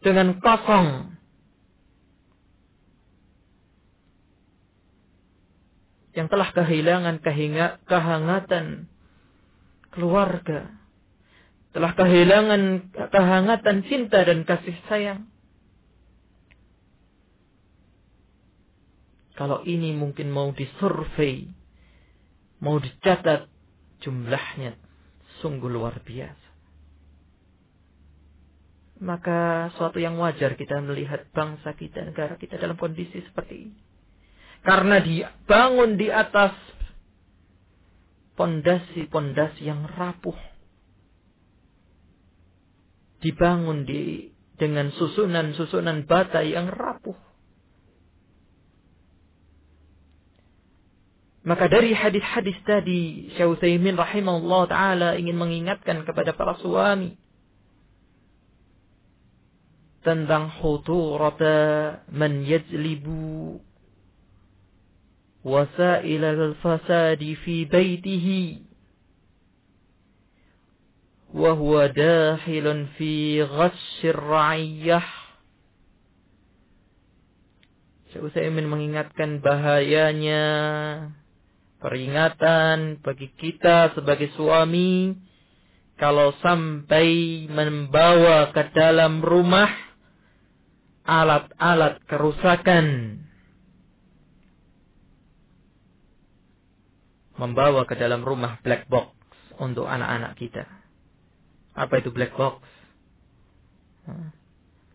dengan 0.00 0.40
kosong. 0.40 1.16
Yang 6.16 6.28
telah 6.32 6.48
kehilangan 6.52 7.16
kehangatan 7.84 8.88
keluarga 9.92 10.75
telah 11.76 11.92
kehilangan 11.92 12.88
kehangatan 13.12 13.84
cinta 13.84 14.24
dan 14.24 14.48
kasih 14.48 14.72
sayang. 14.88 15.28
Kalau 19.36 19.60
ini 19.68 19.92
mungkin 19.92 20.32
mau 20.32 20.56
disurvei, 20.56 21.44
mau 22.64 22.80
dicatat, 22.80 23.44
jumlahnya 24.00 24.80
sungguh 25.44 25.68
luar 25.68 26.00
biasa. 26.00 26.48
Maka 29.04 29.68
suatu 29.76 30.00
yang 30.00 30.16
wajar 30.16 30.56
kita 30.56 30.80
melihat 30.80 31.28
bangsa 31.36 31.76
kita, 31.76 32.08
negara 32.08 32.40
kita 32.40 32.56
dalam 32.56 32.80
kondisi 32.80 33.20
seperti 33.20 33.68
ini. 33.68 33.76
Karena 34.64 34.96
dibangun 35.04 36.00
di 36.00 36.08
atas 36.08 36.56
pondasi-pondasi 38.40 39.68
yang 39.68 39.84
rapuh 39.84 40.55
dibangun 43.26 43.82
di 43.82 44.30
dengan 44.54 44.94
susunan-susunan 44.94 46.06
bata 46.06 46.46
yang 46.46 46.70
rapuh. 46.70 47.18
Maka 51.46 51.70
dari 51.70 51.94
hadis-hadis 51.94 52.58
tadi, 52.66 53.30
Syauthaimin 53.38 53.94
rahimahullah 53.94 54.62
ta'ala 54.66 55.08
ingin 55.14 55.38
mengingatkan 55.38 56.02
kepada 56.02 56.34
para 56.34 56.58
suami 56.58 57.14
tentang 60.02 60.50
huturata 60.62 62.02
man 62.10 62.46
yajlibu 62.46 63.58
wasailal 65.46 66.58
fasadi 66.62 67.38
fi 67.38 67.66
baitihi 67.66 68.66
وهو 71.33 71.85
داخل 71.85 72.87
في 72.97 73.43
غش 73.43 73.99
الرعية 74.03 75.01
Saya 78.11 78.51
ingin 78.51 78.67
mengingatkan 78.67 79.39
bahayanya 79.39 80.43
peringatan 81.79 82.99
bagi 82.99 83.31
kita 83.39 83.95
sebagai 83.95 84.35
suami 84.35 85.15
kalau 85.95 86.35
sampai 86.43 87.47
membawa 87.47 88.51
ke 88.51 88.67
dalam 88.75 89.23
rumah 89.23 89.71
alat-alat 91.07 92.03
kerusakan 92.03 93.15
membawa 97.39 97.87
ke 97.87 97.95
dalam 97.95 98.27
rumah 98.27 98.59
black 98.59 98.91
box 98.91 99.15
untuk 99.55 99.87
anak-anak 99.87 100.35
kita. 100.35 100.74
Apa 101.76 102.00
itu 102.00 102.08
black 102.08 102.32
box? 102.32 102.64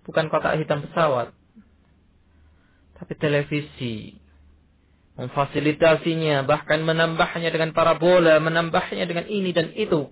Bukan 0.01 0.33
kotak 0.33 0.57
hitam 0.57 0.81
pesawat, 0.81 1.29
tapi 2.97 3.13
televisi. 3.21 4.17
Memfasilitasinya, 5.11 6.47
bahkan 6.47 6.81
menambahnya 6.81 7.53
dengan 7.53 7.75
parabola, 7.75 8.41
menambahnya 8.41 9.05
dengan 9.05 9.27
ini 9.29 9.51
dan 9.53 9.69
itu. 9.77 10.09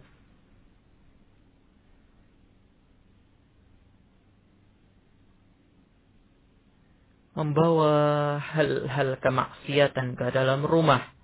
Membawa 7.33 8.37
hal-hal 8.43 9.15
kemaksiatan 9.23 10.19
ke 10.19 10.25
dalam 10.35 10.67
rumah 10.67 11.18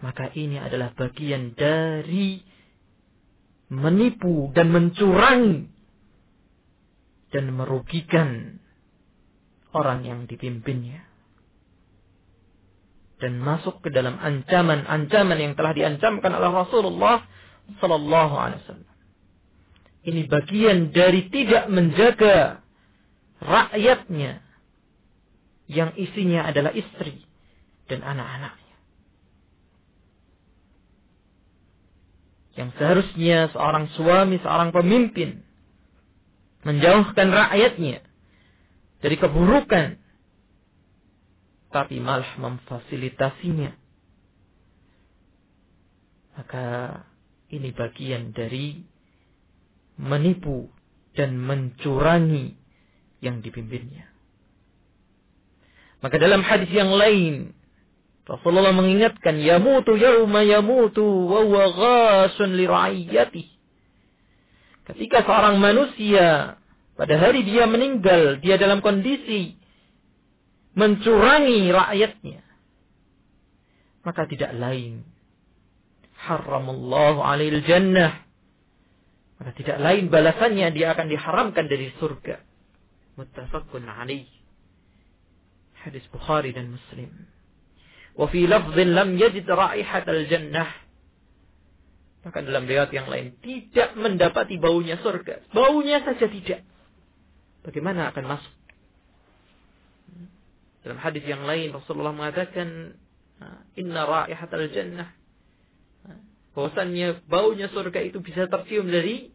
maka 0.00 0.32
ini 0.32 0.56
adalah 0.56 0.92
bagian 0.96 1.52
dari 1.56 2.40
menipu 3.70 4.50
dan 4.56 4.72
mencurangi 4.72 5.68
dan 7.30 7.44
merugikan 7.54 8.58
orang 9.70 10.02
yang 10.02 10.20
dipimpinnya 10.26 11.06
dan 13.20 13.36
masuk 13.38 13.84
ke 13.84 13.92
dalam 13.92 14.16
ancaman-ancaman 14.16 15.38
yang 15.38 15.54
telah 15.54 15.76
diancamkan 15.76 16.32
oleh 16.32 16.50
Rasulullah 16.50 17.20
sallallahu 17.78 18.34
alaihi 18.34 18.60
wasallam. 18.64 18.96
Ini 20.00 20.22
bagian 20.32 20.78
dari 20.96 21.28
tidak 21.28 21.68
menjaga 21.68 22.64
rakyatnya 23.44 24.40
yang 25.68 25.92
isinya 26.00 26.48
adalah 26.48 26.72
istri 26.72 27.20
dan 27.86 28.00
anak-anak. 28.00 28.56
Yang 32.60 32.76
seharusnya 32.76 33.48
seorang 33.56 33.88
suami, 33.96 34.36
seorang 34.44 34.68
pemimpin 34.68 35.40
menjauhkan 36.60 37.32
rakyatnya 37.32 38.04
dari 39.00 39.16
keburukan 39.16 39.96
tapi 41.72 42.02
malah 42.02 42.28
memfasilitasinya. 42.36 43.72
Maka 46.36 46.66
ini 47.48 47.70
bagian 47.72 48.34
dari 48.34 48.82
menipu 49.96 50.68
dan 51.14 51.38
mencurangi 51.38 52.58
yang 53.22 53.40
dipimpinnya. 53.40 54.10
Maka 56.00 56.16
dalam 56.16 56.40
hadis 56.42 56.70
yang 56.72 56.90
lain 56.90 57.54
Rasulullah 58.30 58.70
mengingatkan, 58.70 59.42
yamutu 59.42 59.98
yauma 59.98 60.46
yamutu 60.46 61.02
wa 61.02 61.42
huwa 61.42 61.66
ghasun 61.74 62.54
li 62.54 62.70
Ketika 64.86 65.26
seorang 65.26 65.58
manusia 65.58 66.54
pada 66.94 67.14
hari 67.18 67.42
dia 67.42 67.66
meninggal, 67.66 68.38
dia 68.38 68.54
dalam 68.54 68.78
kondisi 68.78 69.58
mencurangi 70.78 71.74
rakyatnya. 71.74 72.42
Maka 74.06 74.30
tidak 74.30 74.54
lain. 74.54 75.02
Haramallahu 76.22 77.26
alil 77.26 77.60
jannah. 77.66 78.14
Maka 79.42 79.50
tidak 79.58 79.82
lain 79.82 80.06
balasannya 80.06 80.70
dia 80.70 80.94
akan 80.94 81.10
diharamkan 81.10 81.66
dari 81.66 81.90
surga. 81.98 82.38
Muttafaqun 83.18 83.90
alaih. 83.90 84.28
Hadis 85.82 86.04
Bukhari 86.12 86.52
dan 86.52 86.76
Muslim. 86.76 87.39
Wa 88.16 88.26
fi 88.28 88.46
lafzin 88.46 88.94
lam 88.94 89.16
yajid 89.16 89.46
raihat 89.46 90.06
al-jannah. 90.06 90.68
Bahkan 92.20 92.42
dalam 92.44 92.68
riwayat 92.68 92.92
yang 92.92 93.08
lain 93.08 93.36
tidak 93.40 93.96
mendapati 93.96 94.60
baunya 94.60 95.00
surga. 95.00 95.50
Baunya 95.56 96.04
saja 96.04 96.28
tidak. 96.28 96.60
Bagaimana 97.64 98.12
akan 98.12 98.24
masuk? 98.28 98.54
Dalam 100.80 100.96
hadis 100.96 101.24
yang 101.28 101.44
lain 101.44 101.76
Rasulullah 101.76 102.12
mengatakan 102.16 102.96
inna 103.76 104.02
raihat 104.08 104.48
al-jannah 104.52 105.12
bahwasannya 106.56 107.24
baunya 107.30 107.68
surga 107.70 108.00
itu 108.04 108.18
bisa 108.20 108.48
tercium 108.50 108.88
dari 108.90 109.30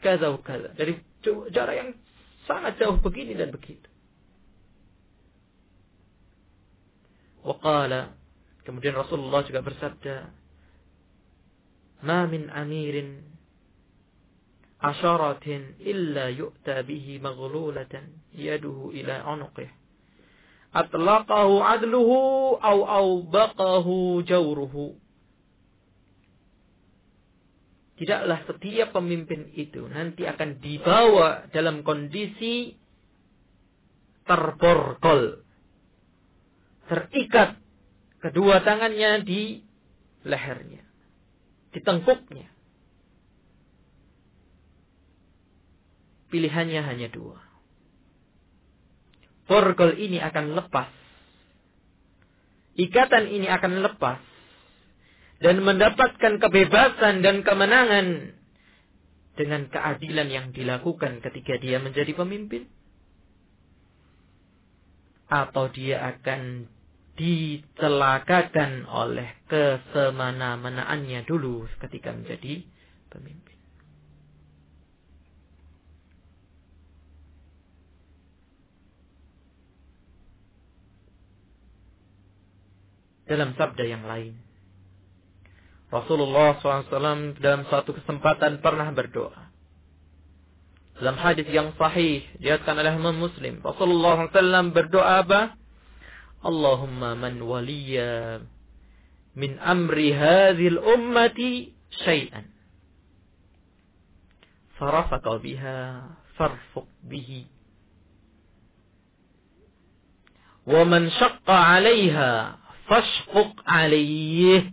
kaza 0.00 0.32
kaza 0.40 0.72
dari 0.74 0.98
jarak 1.52 1.76
yang 1.76 1.90
sangat 2.48 2.80
jauh 2.80 2.96
begini 2.98 3.36
dan 3.36 3.52
begitu. 3.52 3.89
Waqala. 7.44 8.12
Kemudian 8.64 8.92
Rasulullah 8.94 9.40
juga 9.42 9.64
bersabda 9.64 10.14
Ma 12.00 12.24
amirin 12.24 13.20
asharatin 14.80 15.76
illa 15.84 16.32
yu'ta 16.32 16.80
bihi 16.80 17.20
maghlulatan 17.20 18.08
yaduhu 18.32 18.96
ila 18.96 19.20
unuqih. 19.36 19.68
Atlaqahu 20.72 21.60
adluhu 21.60 22.16
au 22.56 22.78
aubaqahu 22.88 24.24
jawruhu. 24.24 24.96
Tidaklah 28.00 28.48
setiap 28.48 28.96
pemimpin 28.96 29.52
itu 29.52 29.84
nanti 29.84 30.24
akan 30.24 30.56
dibawa 30.64 31.52
dalam 31.52 31.84
kondisi 31.84 32.72
terborgol 34.24 35.44
terikat 36.90 37.54
kedua 38.18 38.66
tangannya 38.66 39.22
di 39.22 39.62
lehernya, 40.26 40.82
di 41.70 41.78
tengkuknya. 41.78 42.50
Pilihannya 46.30 46.82
hanya 46.86 47.08
dua. 47.10 47.38
Borgol 49.50 49.98
ini 49.98 50.22
akan 50.22 50.54
lepas. 50.54 50.90
Ikatan 52.78 53.26
ini 53.26 53.50
akan 53.50 53.82
lepas. 53.82 54.22
Dan 55.42 55.66
mendapatkan 55.66 56.38
kebebasan 56.38 57.26
dan 57.26 57.42
kemenangan 57.42 58.36
dengan 59.34 59.66
keadilan 59.72 60.28
yang 60.30 60.46
dilakukan 60.54 61.18
ketika 61.18 61.58
dia 61.58 61.82
menjadi 61.82 62.14
pemimpin. 62.14 62.70
Atau 65.26 65.66
dia 65.74 65.98
akan 66.14 66.70
dicelakakan 67.20 68.88
oleh 68.88 69.28
kesemana-manaannya 69.44 71.28
dulu 71.28 71.68
ketika 71.84 72.16
menjadi 72.16 72.64
pemimpin. 73.12 73.60
Dalam 83.28 83.52
sabda 83.54 83.84
yang 83.84 84.08
lain, 84.08 84.34
Rasulullah 85.92 86.56
SAW 86.58 87.36
dalam 87.38 87.62
suatu 87.68 87.94
kesempatan 87.94 88.64
pernah 88.64 88.88
berdoa. 88.96 89.52
Dalam 90.96 91.20
hadis 91.20 91.46
yang 91.52 91.76
sahih 91.76 92.24
diriwayatkan 92.40 92.74
oleh 92.80 92.92
Imam 92.96 93.16
Muslim, 93.20 93.60
Rasulullah 93.60 94.24
SAW 94.24 94.72
berdoa 94.72 95.20
apa? 95.20 95.59
Allahumma 96.40 97.12
man 97.20 97.36
waliya 97.44 98.40
min 99.36 99.60
amri 99.60 100.10
hadhil 100.16 100.80
ummati 100.80 101.76
syai'an 102.00 102.48
farafaka 104.80 105.36
biha 105.36 106.08
farfuq 106.40 106.88
bihi 107.04 107.44
wa 110.64 110.80
man 110.88 111.12
syaqqa 111.12 111.56
'alayha 111.76 112.56
fashquq 112.88 113.60
'alayhi 113.68 114.72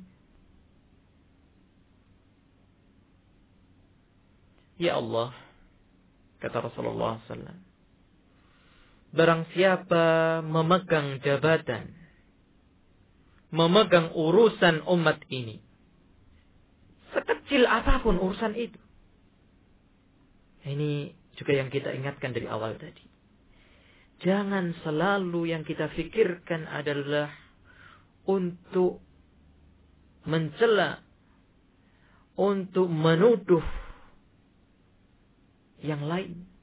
Ya 4.77 5.01
Allah 5.01 5.33
Kata 6.37 6.69
Rasulullah 6.69 7.17
SAW. 7.25 7.66
Barang 9.15 9.47
siapa 9.55 10.39
memegang 10.43 11.23
jabatan, 11.23 11.95
memegang 13.49 14.11
urusan 14.11 14.83
umat 14.83 15.23
ini, 15.31 15.63
sekecil 17.15 17.63
apa 17.65 18.03
pun 18.03 18.19
urusan 18.19 18.53
itu. 18.59 18.79
Ini 20.67 21.15
juga 21.39 21.55
yang 21.55 21.71
kita 21.71 21.95
ingatkan 21.95 22.35
dari 22.35 22.45
awal 22.51 22.75
tadi. 22.75 23.07
Jangan 24.17 24.73
selalu 24.81 25.53
yang 25.53 25.63
kita 25.63 25.93
pikirkan 25.93 26.65
adalah 26.67 27.29
untuk 28.27 28.99
mencela, 30.27 30.99
untuk 32.35 32.91
menuduh 32.91 33.63
yang 35.85 36.03
lain. 36.03 36.56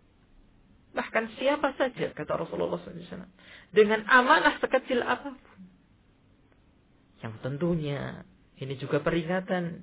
Bahkan 0.95 1.25
siapa 1.43 1.75
saja, 1.75 2.15
kata 2.15 2.33
Rasulullah 2.39 2.79
SAW. 2.79 3.27
Dengan 3.75 4.07
amanah 4.07 4.63
sekecil 4.63 5.03
apa 5.03 5.35
pun. 5.35 5.61
Yang 7.19 7.35
tentunya 7.43 8.23
ini 8.63 8.79
juga 8.79 9.03
peringatan 9.03 9.83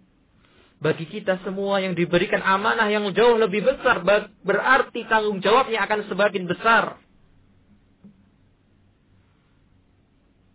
bagi 0.80 1.06
kita 1.12 1.44
semua 1.44 1.84
yang 1.84 1.94
diberikan 1.94 2.40
amanah 2.40 2.88
yang 2.88 3.12
jauh 3.12 3.36
lebih 3.36 3.60
besar. 3.60 4.02
Berarti 4.42 5.04
tanggung 5.12 5.44
jawabnya 5.44 5.84
akan 5.84 6.08
semakin 6.08 6.48
besar. 6.48 6.96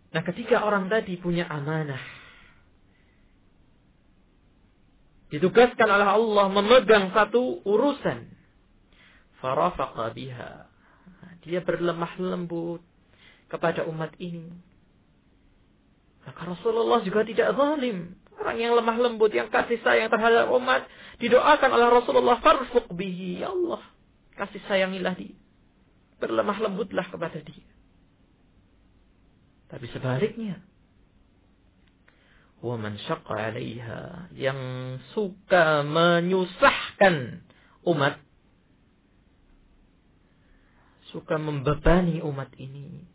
Nah 0.09 0.21
ketika 0.25 0.65
orang 0.65 0.89
tadi 0.89 1.21
punya 1.21 1.45
amanah. 1.45 2.01
Ditugaskan 5.27 5.85
oleh 5.91 6.07
Allah 6.07 6.45
memegang 6.49 7.11
satu 7.11 7.61
urusan 7.67 8.36
farafaqa 9.41 10.13
biha. 10.13 10.67
Dia 11.47 11.63
berlemah 11.63 12.13
lembut 12.19 12.83
kepada 13.47 13.87
umat 13.87 14.11
ini. 14.19 14.51
Maka 16.27 16.41
Rasulullah 16.43 16.99
juga 17.07 17.23
tidak 17.23 17.55
zalim. 17.55 18.19
Orang 18.37 18.59
yang 18.59 18.75
lemah 18.75 18.97
lembut, 18.99 19.31
yang 19.33 19.47
kasih 19.49 19.79
sayang 19.81 20.11
terhadap 20.11 20.51
umat, 20.53 20.85
didoakan 21.17 21.69
oleh 21.73 21.87
Rasulullah, 21.89 22.37
farfuq 22.43 22.91
bihi, 22.93 23.41
ya 23.41 23.49
Allah. 23.49 23.81
Kasih 24.37 24.61
sayangilah 24.67 25.15
dia. 25.17 25.33
Berlemah 26.21 26.57
lembutlah 26.61 27.07
kepada 27.09 27.39
dia. 27.41 27.65
Tapi 29.67 29.87
sebaliknya, 29.89 30.61
waman 32.61 32.95
syaqqa 33.01 33.33
'alaiha 33.51 34.31
yang 34.35 34.59
suka 35.17 35.81
menyusahkan 35.83 37.41
umat 37.87 38.21
suka 41.11 41.39
membebani 41.39 42.19
umat 42.23 42.51
ini. 42.59 43.05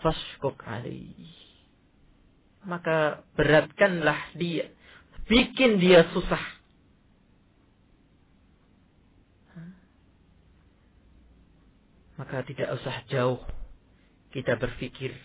Fashkuk 0.00 0.60
alaih. 0.64 1.28
Maka 2.64 3.24
beratkanlah 3.36 4.36
dia. 4.36 4.68
Bikin 5.28 5.78
dia 5.78 6.08
susah. 6.10 6.42
Maka 12.20 12.44
tidak 12.44 12.76
usah 12.76 12.96
jauh 13.08 13.40
kita 14.34 14.60
berpikir. 14.60 15.16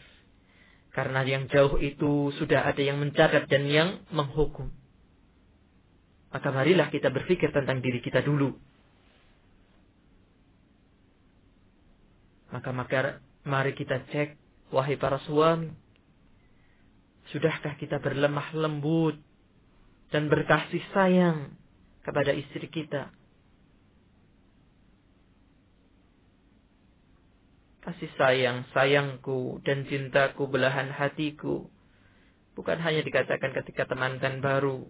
Karena 0.95 1.27
yang 1.27 1.51
jauh 1.51 1.75
itu 1.75 2.31
sudah 2.39 2.63
ada 2.63 2.79
yang 2.79 3.03
mencatat 3.03 3.51
dan 3.51 3.67
yang 3.67 3.89
menghukum. 4.15 4.71
Maka 6.31 6.51
marilah 6.55 6.87
kita 6.87 7.11
berpikir 7.11 7.51
tentang 7.51 7.83
diri 7.83 7.99
kita 7.99 8.23
dulu. 8.23 8.55
Maka 12.55 12.71
maka 12.71 13.19
mari 13.43 13.75
kita 13.75 14.07
cek 14.15 14.39
wahai 14.71 14.95
para 14.95 15.19
suami. 15.27 15.75
Sudahkah 17.35 17.75
kita 17.75 17.99
berlemah 17.99 18.55
lembut 18.55 19.19
dan 20.07 20.31
berkasih 20.31 20.79
sayang 20.95 21.51
kepada 22.07 22.31
istri 22.31 22.71
kita? 22.71 23.11
Kasih 27.83 28.07
sayang, 28.15 28.63
sayangku 28.71 29.59
dan 29.67 29.83
cintaku 29.91 30.47
belahan 30.47 30.95
hatiku. 30.95 31.67
Bukan 32.55 32.79
hanya 32.79 33.03
dikatakan 33.03 33.51
ketika 33.51 33.83
temankan 33.83 34.39
baru, 34.39 34.87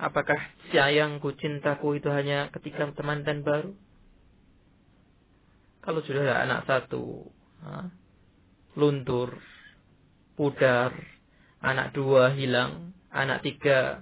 Apakah 0.00 0.40
sayangku, 0.72 1.36
cintaku 1.36 2.00
itu 2.00 2.08
hanya 2.08 2.48
ketika 2.56 2.88
teman 2.96 3.20
dan 3.20 3.44
baru? 3.44 3.76
Kalau 5.84 6.00
sudah 6.00 6.24
ada 6.24 6.36
anak 6.48 6.60
satu, 6.64 7.28
luntur, 8.80 9.36
pudar, 10.40 10.96
anak 11.60 11.92
dua 11.92 12.32
hilang, 12.32 12.96
anak 13.12 13.44
tiga, 13.44 14.00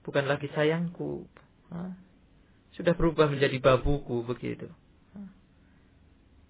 bukan 0.00 0.24
lagi 0.24 0.48
sayangku. 0.56 1.28
Sudah 2.76 2.92
berubah 2.96 3.28
menjadi 3.28 3.60
babuku 3.60 4.24
begitu. 4.24 4.72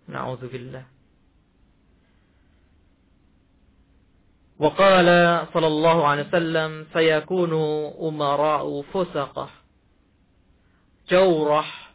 Na'udzubillah. 0.06 0.95
وقال 4.58 5.06
صلى 5.54 5.66
الله 5.66 6.06
عليه 6.06 6.28
وسلم 6.28 6.86
سيكون 6.92 7.52
أمراء 8.08 8.82
فسقة. 8.82 9.50
جورح. 11.10 11.86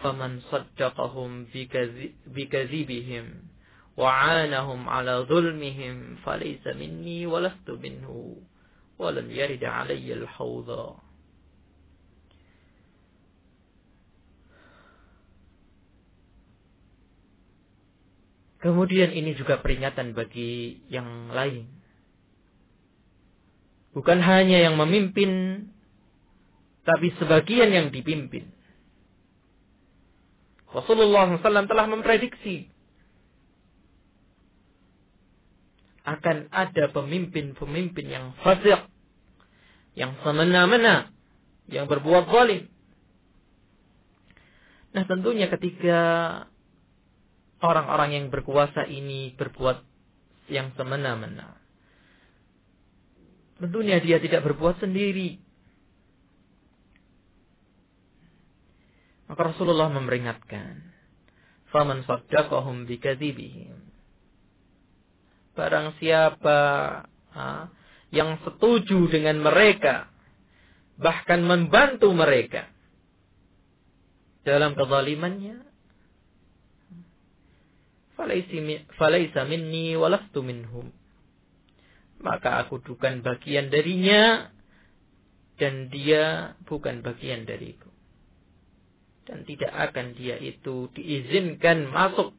فمن 0.00 0.40
صدقهم 0.40 1.46
بكذبهم 2.26 3.34
وعانهم 3.96 4.88
على 4.88 5.12
ظلمهم 5.28 6.16
فليس 6.16 6.66
مني 6.66 7.26
ولست 7.26 7.70
منه 7.70 8.36
ولم 8.98 9.30
يرد 9.30 9.64
علي 9.64 10.12
الحوض. 10.12 10.96
Kemudian 18.66 19.14
ini 19.14 19.38
juga 19.38 19.62
peringatan 19.62 20.10
bagi 20.10 20.82
yang 20.90 21.30
lain. 21.30 21.70
Bukan 23.94 24.18
hanya 24.18 24.58
yang 24.58 24.74
memimpin, 24.74 25.62
tapi 26.82 27.14
sebagian 27.14 27.70
yang 27.70 27.94
dipimpin. 27.94 28.50
Rasulullah 30.66 31.30
SAW 31.30 31.70
telah 31.70 31.86
memprediksi 31.86 32.66
akan 36.02 36.50
ada 36.50 36.90
pemimpin-pemimpin 36.90 38.06
yang 38.10 38.34
fasik, 38.42 38.82
yang 39.94 40.18
semena-mena, 40.26 41.14
yang 41.70 41.86
berbuat 41.86 42.34
zalim. 42.34 42.66
Nah 44.90 45.06
tentunya 45.06 45.46
ketika 45.46 45.98
orang-orang 47.64 48.10
yang 48.16 48.26
berkuasa 48.28 48.84
ini 48.88 49.32
berbuat 49.36 49.80
yang 50.52 50.72
semena-mena. 50.76 51.56
Tentunya 53.56 53.96
dia 54.04 54.20
tidak 54.20 54.44
berbuat 54.44 54.84
sendiri. 54.84 55.40
Maka 59.26 59.42
Rasulullah 59.42 59.90
memperingatkan, 59.90 60.86
"Faman 61.72 62.04
saddaqahum 62.06 62.86
bikadzibihim." 62.86 63.74
Barang 65.56 65.96
siapa 65.98 66.58
ha, 67.32 67.72
yang 68.12 68.38
setuju 68.44 69.08
dengan 69.08 69.40
mereka, 69.40 70.12
bahkan 71.00 71.42
membantu 71.42 72.12
mereka 72.12 72.70
dalam 74.46 74.78
kezalimannya, 74.78 75.65
falaisa 78.16 79.44
minni 79.44 79.94
walastu 79.94 80.40
minhum. 80.40 80.90
maka 82.16 82.64
aku 82.64 82.80
bukan 82.80 83.20
bagian 83.20 83.68
darinya 83.68 84.48
dan 85.60 85.92
dia 85.92 86.56
bukan 86.64 87.04
bagian 87.04 87.44
dariku. 87.44 87.88
Dan 89.26 89.42
tidak 89.44 89.72
akan 89.90 90.16
dia 90.16 90.38
itu 90.40 90.88
diizinkan 90.96 91.90
masuk 91.90 92.32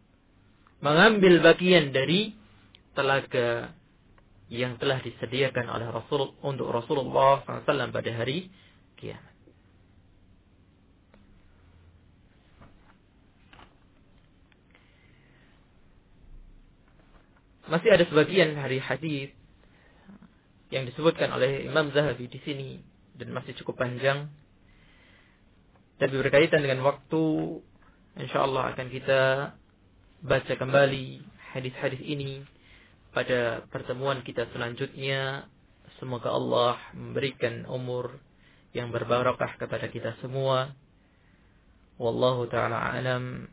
mengambil 0.82 1.43
bagian 1.43 1.91
dari 1.91 2.34
telaga 2.97 3.75
yang 4.47 4.80
telah 4.80 5.03
disediakan 5.03 5.67
oleh 5.67 5.88
Rasul 5.91 6.34
untuk 6.41 6.71
Rasulullah 6.71 7.43
SAW 7.43 7.91
pada 7.91 8.11
hari 8.15 8.47
kiamat. 8.95 9.36
Masih 17.68 17.91
ada 17.91 18.07
sebagian 18.07 18.55
hari 18.55 18.80
hadis 18.80 19.36
yang 20.72 20.88
disebutkan 20.88 21.28
oleh 21.36 21.68
Imam 21.68 21.91
Zahabi 21.91 22.32
di 22.32 22.39
sini 22.47 22.80
dan 23.20 23.36
masih 23.36 23.51
cukup 23.59 23.84
panjang. 23.84 24.32
Dan 25.99 26.09
berkaitan 26.15 26.63
dengan 26.63 26.86
waktu 26.88 27.24
insyaallah 28.24 28.72
akan 28.72 28.88
kita 28.88 29.22
baca 30.24 30.53
kembali 30.55 31.20
hadis-hadis 31.51 31.99
ini 32.07 32.45
pada 33.11 33.68
pertemuan 33.68 34.24
kita 34.24 34.47
selanjutnya. 34.55 35.51
Semoga 35.99 36.32
Allah 36.32 36.78
memberikan 36.93 37.65
umur 37.68 38.22
yang 38.72 38.93
berbarokah 38.95 39.59
kepada 39.59 39.91
kita 39.91 40.15
semua. 40.24 40.72
Wallahu 41.97 42.45
taala 42.47 42.93
alam 42.93 43.49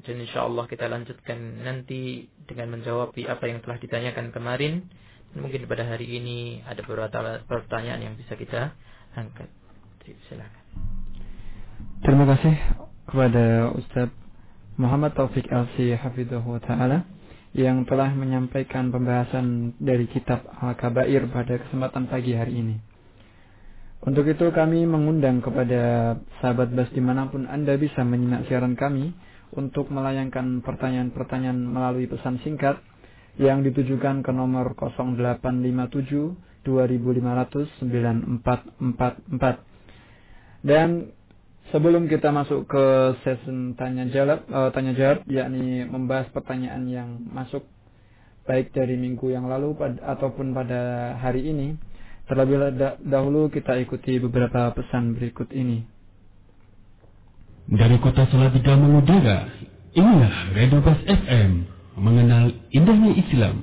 dan 0.00 0.16
insyaallah 0.24 0.64
kita 0.72 0.88
lanjutkan 0.88 1.60
nanti 1.60 2.24
dengan 2.48 2.80
menjawab 2.80 3.12
apa 3.12 3.44
yang 3.44 3.60
telah 3.60 3.76
ditanyakan 3.76 4.32
kemarin. 4.32 4.88
Mungkin 5.36 5.68
pada 5.68 5.84
hari 5.84 6.08
ini 6.08 6.64
ada 6.64 6.80
beberapa 6.80 7.44
pertanyaan 7.44 8.00
yang 8.00 8.14
bisa 8.16 8.32
kita 8.36 8.72
angkat. 9.12 9.52
Silakan. 10.28 10.62
Terima 12.02 12.24
kasih 12.26 12.54
kepada 13.06 13.70
Ustadz 13.76 14.16
Muhammad 14.80 15.12
Taufik 15.12 15.46
LC 15.46 15.94
Hafidhahu 16.00 16.58
Ta'ala 16.64 17.04
yang 17.52 17.84
telah 17.84 18.10
menyampaikan 18.16 18.88
pembahasan 18.88 19.76
dari 19.76 20.08
kitab 20.08 20.48
Al-Kabair 20.56 21.28
pada 21.28 21.60
kesempatan 21.60 22.08
pagi 22.08 22.32
hari 22.32 22.64
ini. 22.64 22.76
Untuk 24.02 24.26
itu 24.26 24.50
kami 24.50 24.82
mengundang 24.88 25.38
kepada 25.44 26.16
sahabat 26.42 26.74
bas 26.74 26.90
di 26.90 26.98
mana 26.98 27.30
pun 27.30 27.46
Anda 27.46 27.78
bisa 27.78 28.02
menyimak 28.02 28.50
siaran 28.50 28.74
kami 28.74 29.14
untuk 29.52 29.92
melayangkan 29.92 30.64
pertanyaan-pertanyaan 30.64 31.60
melalui 31.60 32.08
pesan 32.08 32.40
singkat 32.40 32.80
yang 33.40 33.64
ditujukan 33.64 34.20
ke 34.20 34.28
nomor 34.32 34.76
0857 34.76 36.36
2500 36.64 37.68
9444. 37.80 39.58
Dan 40.62 41.10
sebelum 41.74 42.06
kita 42.06 42.30
masuk 42.30 42.70
ke 42.70 42.84
sesi 43.26 43.74
tanya 43.74 44.06
jawab 44.08 44.46
uh, 44.46 44.70
tanya 44.70 44.94
jawab 44.94 45.26
yakni 45.26 45.82
membahas 45.84 46.30
pertanyaan 46.30 46.86
yang 46.86 47.18
masuk 47.32 47.66
baik 48.46 48.74
dari 48.74 48.98
minggu 48.98 49.30
yang 49.30 49.46
lalu 49.46 49.74
pad 49.78 50.02
ataupun 50.02 50.50
pada 50.50 51.14
hari 51.18 51.46
ini, 51.46 51.78
terlebih 52.26 52.74
dahulu 53.06 53.46
kita 53.50 53.78
ikuti 53.78 54.18
beberapa 54.18 54.70
pesan 54.74 55.14
berikut 55.14 55.50
ini. 55.54 55.86
Dari 57.70 57.94
kota 58.02 58.26
Salatiga 58.26 58.74
mengudara, 58.74 59.46
inilah 59.94 60.50
Radio 60.50 60.82
Bas 60.82 60.98
FM, 61.06 61.62
mengenal 61.94 62.50
indahnya 62.74 63.14
Islam. 63.14 63.62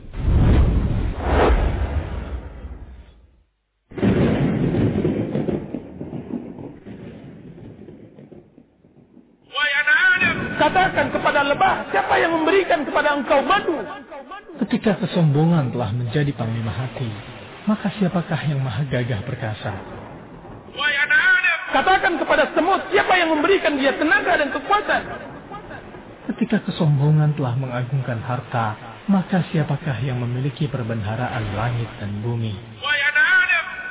Katakan 10.59 11.07
kepada 11.15 11.43
lebah, 11.47 11.87
siapa 11.91 12.19
yang 12.19 12.35
memberikan 12.35 12.83
kepada 12.83 13.15
engkau 13.15 13.39
madu? 13.43 13.79
Ketika 14.63 14.99
kesombongan 14.99 15.71
telah 15.71 15.91
menjadi 15.95 16.31
panglima 16.35 16.71
hati, 16.71 17.07
maka 17.63 17.87
siapakah 17.95 18.39
yang 18.47 18.59
maha 18.59 18.83
gagah 18.87 19.23
perkasa? 19.23 19.98
Katakan 21.69 22.17
kepada 22.17 22.49
semut, 22.57 22.81
siapa 22.89 23.13
yang 23.13 23.29
memberikan 23.29 23.77
dia 23.77 23.93
tenaga 23.93 24.41
dan 24.41 24.49
kekuatan? 24.49 25.01
Ketika 26.33 26.61
kesombongan 26.65 27.37
telah 27.37 27.53
mengagungkan 27.57 28.21
harta, 28.25 28.77
maka 29.09 29.41
siapakah 29.49 29.97
yang 30.01 30.21
memiliki 30.21 30.69
perbendaharaan 30.69 31.57
langit 31.57 31.89
dan 32.01 32.21
bumi? 32.21 32.53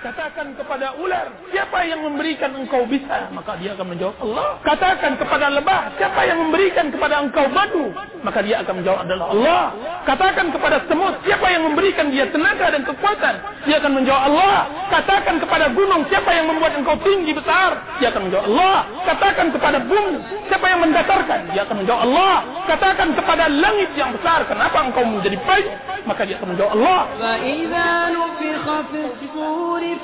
Katakan 0.09 0.57
kepada 0.57 0.97
ular, 0.97 1.29
siapa 1.53 1.85
yang 1.85 2.01
memberikan 2.01 2.49
engkau 2.57 2.89
bisa? 2.89 3.29
Maka 3.29 3.61
dia 3.61 3.77
akan 3.77 3.93
menjawab 3.93 4.17
Allah. 4.25 4.57
Katakan 4.65 5.21
kepada 5.21 5.53
lebah, 5.53 5.93
siapa 6.01 6.25
yang 6.25 6.49
memberikan 6.49 6.89
kepada 6.89 7.21
engkau 7.21 7.45
madu? 7.53 7.93
Maka 8.25 8.41
dia 8.41 8.65
akan 8.65 8.81
menjawab 8.81 9.05
adalah 9.05 9.27
Allah. 9.37 9.65
Katakan 10.09 10.49
kepada 10.49 10.81
semut, 10.89 11.13
siapa 11.29 11.53
yang 11.53 11.69
memberikan 11.69 12.09
dia 12.09 12.25
tenaga 12.33 12.73
dan 12.73 12.89
kekuatan? 12.89 13.35
Dia 13.69 13.77
akan 13.85 13.93
menjawab 14.01 14.23
Allah. 14.33 14.57
Katakan 14.89 15.35
kepada 15.45 15.67
gunung, 15.77 16.03
siapa 16.09 16.31
yang 16.33 16.47
membuat 16.57 16.73
engkau 16.81 16.97
tinggi 17.05 17.37
besar? 17.37 17.77
Dia 18.01 18.09
akan 18.09 18.33
menjawab 18.33 18.45
Allah. 18.49 18.79
Katakan 19.13 19.47
kepada 19.53 19.79
bumi, 19.85 20.25
siapa 20.49 20.67
yang 20.73 20.81
mendatarkan? 20.89 21.53
Dia 21.53 21.69
akan 21.69 21.85
menjawab 21.85 22.01
Allah. 22.09 22.37
Katakan 22.65 23.09
kepada 23.13 23.45
langit 23.53 23.93
yang 23.93 24.17
besar, 24.17 24.49
kenapa 24.49 24.89
engkau 24.89 25.05
menjadi 25.05 25.37
baik? 25.45 25.69
Maka 26.09 26.25
dia 26.25 26.41
akan 26.41 26.57
menjawab 26.57 26.73
Allah. 26.81 27.01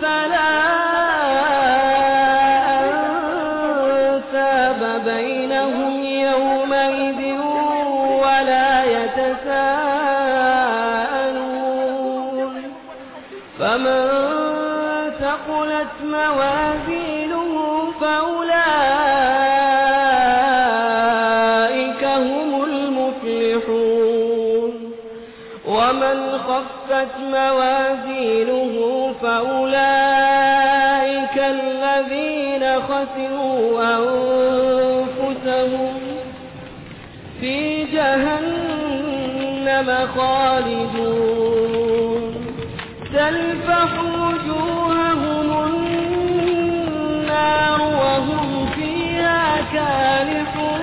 فلا 0.03 0.55
أنساب 4.01 4.81
بينهم 5.05 5.93
يومئذ 6.05 7.21
ولا 8.23 8.71
يتساءلون. 8.85 9.75
فمن 13.59 14.03
ثقلت 15.21 15.95
موازينه 16.05 17.55
فأولئك 18.01 18.83
هم 22.05 22.51
المفلحون. 22.65 23.95
ومن 25.69 26.19
خفت 26.39 27.15
موازينه 27.19 28.75
فأولئك 29.23 29.77
الذين 31.39 32.65
خسروا 32.83 33.83
أنفسهم 33.99 35.95
في 37.41 37.85
جهنم 37.85 39.89
خالدون. 40.17 41.45
تلفح 43.15 43.91
وجوههم 44.03 45.49
النار 45.67 47.81
وهم 47.81 48.47
فيها 48.77 49.45
كالحون 49.73 50.74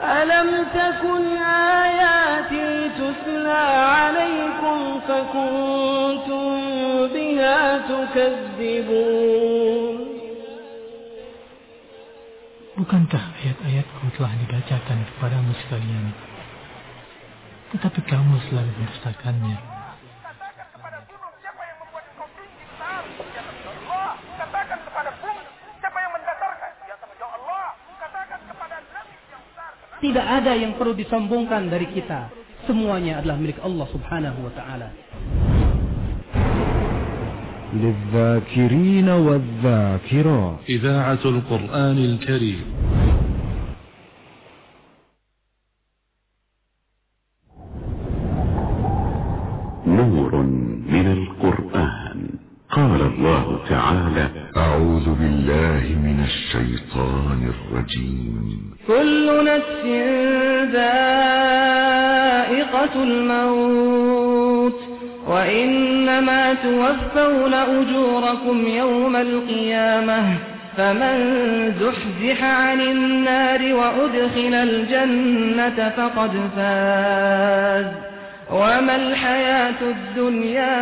ألم 0.00 0.66
تكن 0.74 1.36
آياتي 1.82 2.88
تتلى 2.98 3.64
عليكم 3.96 5.00
فكنتم 5.08 6.46
بها 7.14 7.78
تكذبون 7.78 9.36
Bukankah 12.76 13.40
ayat-ayatku 13.40 14.04
telah 14.20 14.36
dibacakan 14.36 15.08
kepadamu 15.08 15.56
sekalian? 15.64 16.12
Tetapi 17.72 18.04
kamu 18.04 18.36
selalu 18.52 18.68
mendustakannya. 18.76 19.75
Tidak 30.15 30.25
ada 30.25 30.55
yang 30.55 30.79
perlu 30.79 30.95
disombongkan 30.95 31.67
dari 31.67 31.91
kita. 31.91 32.31
Semuanya 32.63 33.19
adalah 33.19 33.35
milik 33.41 33.59
Allah 33.59 33.87
Subhanahu 33.91 34.39
wa 34.47 34.53
taala. 34.55 34.89
للذاكرين 37.71 39.09
والذاكرات 39.09 40.59
إذاعة 40.69 41.23
القرآن 41.25 41.97
الكريم 41.97 42.84
أعوذ 55.06 55.18
بالله 55.18 55.84
من 56.04 56.18
الشيطان 56.24 57.50
الرجيم. 57.54 58.74
كل 58.86 59.44
نفس 59.44 59.84
ذائقة 60.72 62.14
الموت 63.02 64.80
وإنما 65.28 66.54
توفون 66.54 67.54
أجوركم 67.54 68.66
يوم 68.66 69.16
القيامة 69.16 70.22
فمن 70.76 71.16
زحزح 71.80 72.44
عن 72.44 72.80
النار 72.80 73.74
وأدخل 73.74 74.54
الجنة 74.54 75.88
فقد 75.96 76.30
فاز. 76.56 77.86
وما 78.50 78.96
الحياة 78.96 79.80
الدنيا 79.82 80.76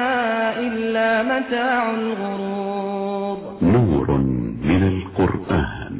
إلا 0.60 1.22
متاع 1.22 1.90
الغرور. 1.90 3.13
القرآن. 5.18 5.94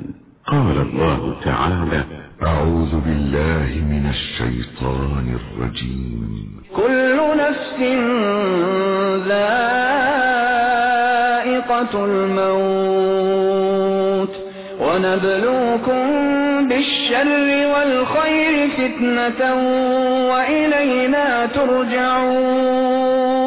قال 0.47 0.77
الله 0.83 1.37
تعالى 1.45 2.05
أعوذ 2.43 3.01
بالله 3.07 3.71
من 3.91 4.11
الشيطان 4.11 5.39
الرجيم. 5.41 6.63
كل 6.77 7.17
نفس 7.39 7.79
ذائقة 9.29 9.55
الموت 12.05 13.15
ونبلوكم 14.81 16.05
بالشر 16.69 17.49
والخير 17.75 18.55
فتنة 18.69 19.55
وإلينا 20.31 21.47
ترجعون. 21.47 23.44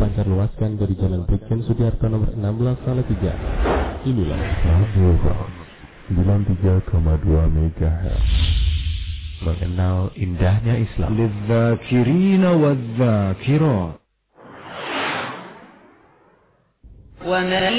Dipancar 0.00 0.26
luaskan 0.26 0.80
dari 0.80 0.94
Jalan 0.96 1.22
Brigjen 1.28 1.60
Sudiarto 1.62 2.08
nomor 2.08 2.32
16 2.32 2.86
Salatiga. 2.88 3.32
Inilah 4.02 4.40
Radio 4.64 5.08
Rock 5.22 5.50
93,2 6.10 6.90
MHz. 7.52 8.24
Mengenal 9.44 10.10
indahnya 10.16 10.80
Islam. 10.80 11.10
للذاكرين 11.12 12.44
والذاكرات 12.44 13.94
ومن 17.26 17.72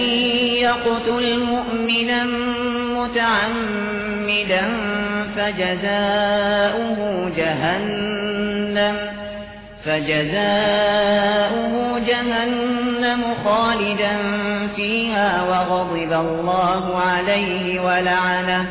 يقتل 0.67 1.25
مؤمنا 1.39 2.23
متعمدا 2.99 4.63
فجزاؤه 5.35 6.99
جهنم 7.37 8.95
فجزاؤه 9.84 11.74
جهنم 11.98 13.22
خالدا 13.44 14.14
فيها 14.76 15.42
وغضب 15.42 16.12
الله 16.12 16.96
عليه 16.96 17.80
ولعنه 17.80 18.66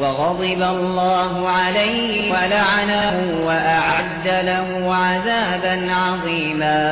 وغضب 0.00 0.62
الله 0.62 1.48
عليه 1.48 2.32
ولعنه 2.32 3.14
وأعد 3.46 4.26
له 4.50 4.68
عذابا 4.94 5.74
عظيما 5.92 6.84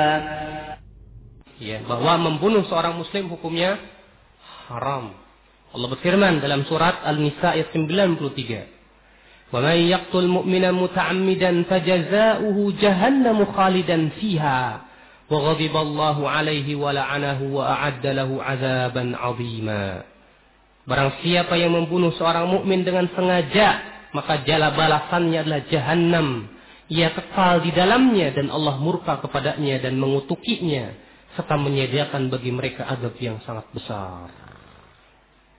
ya 1.56 1.80
bahwa 1.88 2.20
membunuh 2.20 2.68
seorang 2.68 3.00
muslim 3.00 3.32
hukumnya 3.32 3.80
haram. 4.68 5.16
Allah 5.72 5.88
berfirman 5.88 6.44
dalam 6.44 6.68
surat 6.68 7.00
Al-Nisa 7.00 7.56
ayat 7.56 7.72
93. 7.72 8.75
Muta'ammidan 10.74 11.64
fajaza'uhu 11.70 12.76
jahannamu 12.76 13.48
khalidan 13.54 14.12
fiha 14.18 14.84
wa 15.26 15.36
ghadiba 15.52 15.82
Allahu 15.82 16.26
'alaihi 16.26 16.78
wa 16.78 16.90
la'anahu 16.94 17.56
wa 17.56 17.64
a'adda 17.76 18.10
lahu 18.14 18.42
'adzaban 18.42 19.14
'azima. 19.14 20.02
Barang 20.86 21.18
siapa 21.22 21.58
yang 21.58 21.74
membunuh 21.74 22.14
seorang 22.14 22.46
mukmin 22.46 22.86
dengan 22.86 23.10
sengaja, 23.10 23.82
maka 24.14 24.46
jala 24.46 24.70
balasannya 24.72 25.42
adalah 25.42 25.62
jahanam. 25.66 26.46
Ia 26.86 27.10
kekal 27.10 27.66
di 27.66 27.74
dalamnya 27.74 28.30
dan 28.30 28.46
Allah 28.48 28.78
murka 28.78 29.18
kepadanya 29.18 29.82
dan 29.82 29.98
mengutukinya 29.98 30.94
serta 31.34 31.58
menyediakan 31.58 32.32
bagi 32.32 32.54
mereka 32.54 32.86
azab 32.86 33.18
yang 33.18 33.42
sangat 33.42 33.66
besar. 33.74 34.30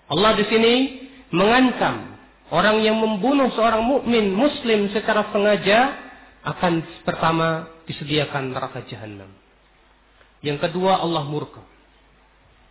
Allah 0.08 0.32
di 0.40 0.46
sini 0.48 0.74
mengancam 1.36 2.17
orang 2.52 2.80
yang 2.84 2.96
membunuh 2.96 3.52
seorang 3.52 3.84
mukmin 3.84 4.32
muslim 4.32 4.88
secara 4.96 5.28
sengaja 5.36 5.96
akan 6.48 6.80
pertama 7.04 7.68
disediakan 7.88 8.56
neraka 8.56 8.84
jahanam. 8.88 9.28
Yang 10.40 10.70
kedua 10.70 11.04
Allah 11.04 11.28
murka. 11.28 11.60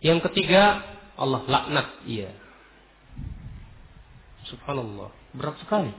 Yang 0.01 0.29
ketiga 0.29 0.81
Allah 1.17 1.41
laknat 1.45 1.87
ia. 2.09 2.29
Subhanallah, 4.47 5.11
berat 5.35 5.57
sekali. 5.59 5.91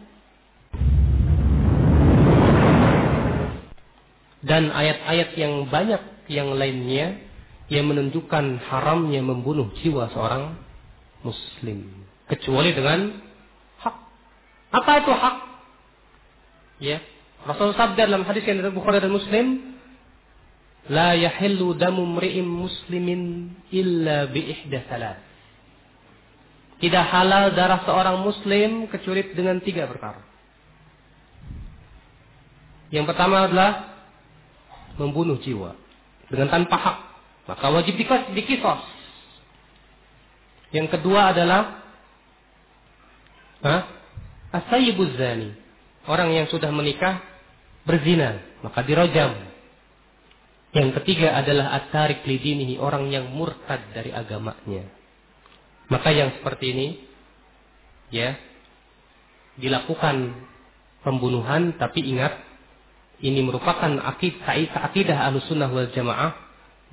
Dan 4.38 4.70
ayat-ayat 4.70 5.34
yang 5.34 5.66
banyak 5.66 6.02
yang 6.30 6.54
lainnya 6.54 7.20
yang 7.68 7.90
menunjukkan 7.90 8.64
haramnya 8.70 9.20
membunuh 9.20 9.68
jiwa 9.82 10.08
seorang 10.14 10.56
muslim 11.22 12.06
kecuali 12.26 12.72
dengan. 12.74 13.27
Apa 14.68 14.90
itu 15.00 15.12
hak? 15.12 15.36
Ya, 16.78 16.98
Rasul 17.48 17.74
sabda 17.74 18.06
dalam 18.06 18.22
hadis 18.28 18.44
yang 18.44 18.60
dari 18.60 18.70
Bukhari 18.70 19.00
dan 19.00 19.10
Muslim, 19.10 19.76
"La 20.92 21.16
yahillu 21.16 21.74
damu 21.74 22.04
mri'in 22.04 22.44
muslimin 22.46 23.54
illa 23.72 24.28
bi 24.28 24.44
ihda 24.52 24.84
salat." 24.86 25.18
Tidak 26.78 27.04
halal 27.10 27.58
darah 27.58 27.82
seorang 27.82 28.22
muslim 28.22 28.86
kecuali 28.86 29.34
dengan 29.34 29.58
tiga 29.58 29.90
perkara. 29.90 30.22
Yang 32.94 33.10
pertama 33.10 33.50
adalah 33.50 33.98
membunuh 34.94 35.42
jiwa 35.42 35.74
dengan 36.30 36.54
tanpa 36.54 36.76
hak, 36.78 36.98
maka 37.50 37.66
wajib 37.74 37.98
dikisos. 37.98 38.82
Yang 40.70 40.86
kedua 40.94 41.34
adalah 41.34 41.82
asayyibuz 44.54 45.16
zani, 45.16 45.52
orang 46.08 46.32
yang 46.32 46.46
sudah 46.48 46.72
menikah 46.72 47.20
berzina, 47.84 48.40
maka 48.64 48.84
dirojam. 48.84 49.48
Yang 50.76 51.00
ketiga 51.00 51.32
adalah 51.40 51.72
at-tarik 51.80 52.28
lidinihi, 52.28 52.76
orang 52.76 53.08
yang 53.08 53.32
murtad 53.32 53.80
dari 53.96 54.12
agamanya. 54.12 54.84
Maka 55.88 56.12
yang 56.12 56.36
seperti 56.36 56.76
ini 56.76 56.86
ya 58.12 58.36
dilakukan 59.56 60.36
pembunuhan 61.00 61.76
tapi 61.80 62.04
ingat 62.04 62.36
ini 63.18 63.42
merupakan 63.42 63.98
akidah, 64.04 64.92
akidah 64.92 65.18
Ahlussunnah 65.26 65.72
wal 65.72 65.90
Jamaah 65.90 66.32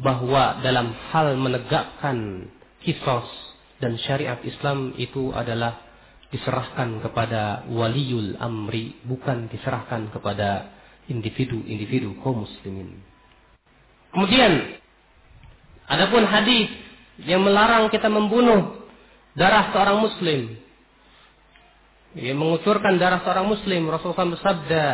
bahwa 0.02 0.60
dalam 0.66 0.96
hal 1.14 1.38
menegakkan 1.38 2.50
kisos 2.82 3.28
dan 3.78 4.00
syariat 4.02 4.40
Islam 4.42 4.98
itu 4.98 5.30
adalah 5.36 5.85
diserahkan 6.36 7.00
kepada 7.00 7.64
waliul 7.72 8.36
amri 8.36 9.00
bukan 9.08 9.48
diserahkan 9.48 10.12
kepada 10.12 10.76
individu-individu 11.08 12.20
kaum 12.20 12.44
muslimin. 12.44 13.00
Kemudian 14.12 14.76
adapun 15.88 16.28
hadis 16.28 16.68
yang 17.24 17.48
melarang 17.48 17.88
kita 17.88 18.12
membunuh 18.12 18.84
darah 19.40 19.72
seorang 19.72 20.04
muslim. 20.04 20.60
Yang 22.16 22.38
mengucurkan 22.40 22.96
darah 22.96 23.24
seorang 23.24 23.48
muslim 23.48 23.92
Rasulullah 23.92 24.40
bersabda 24.40 24.86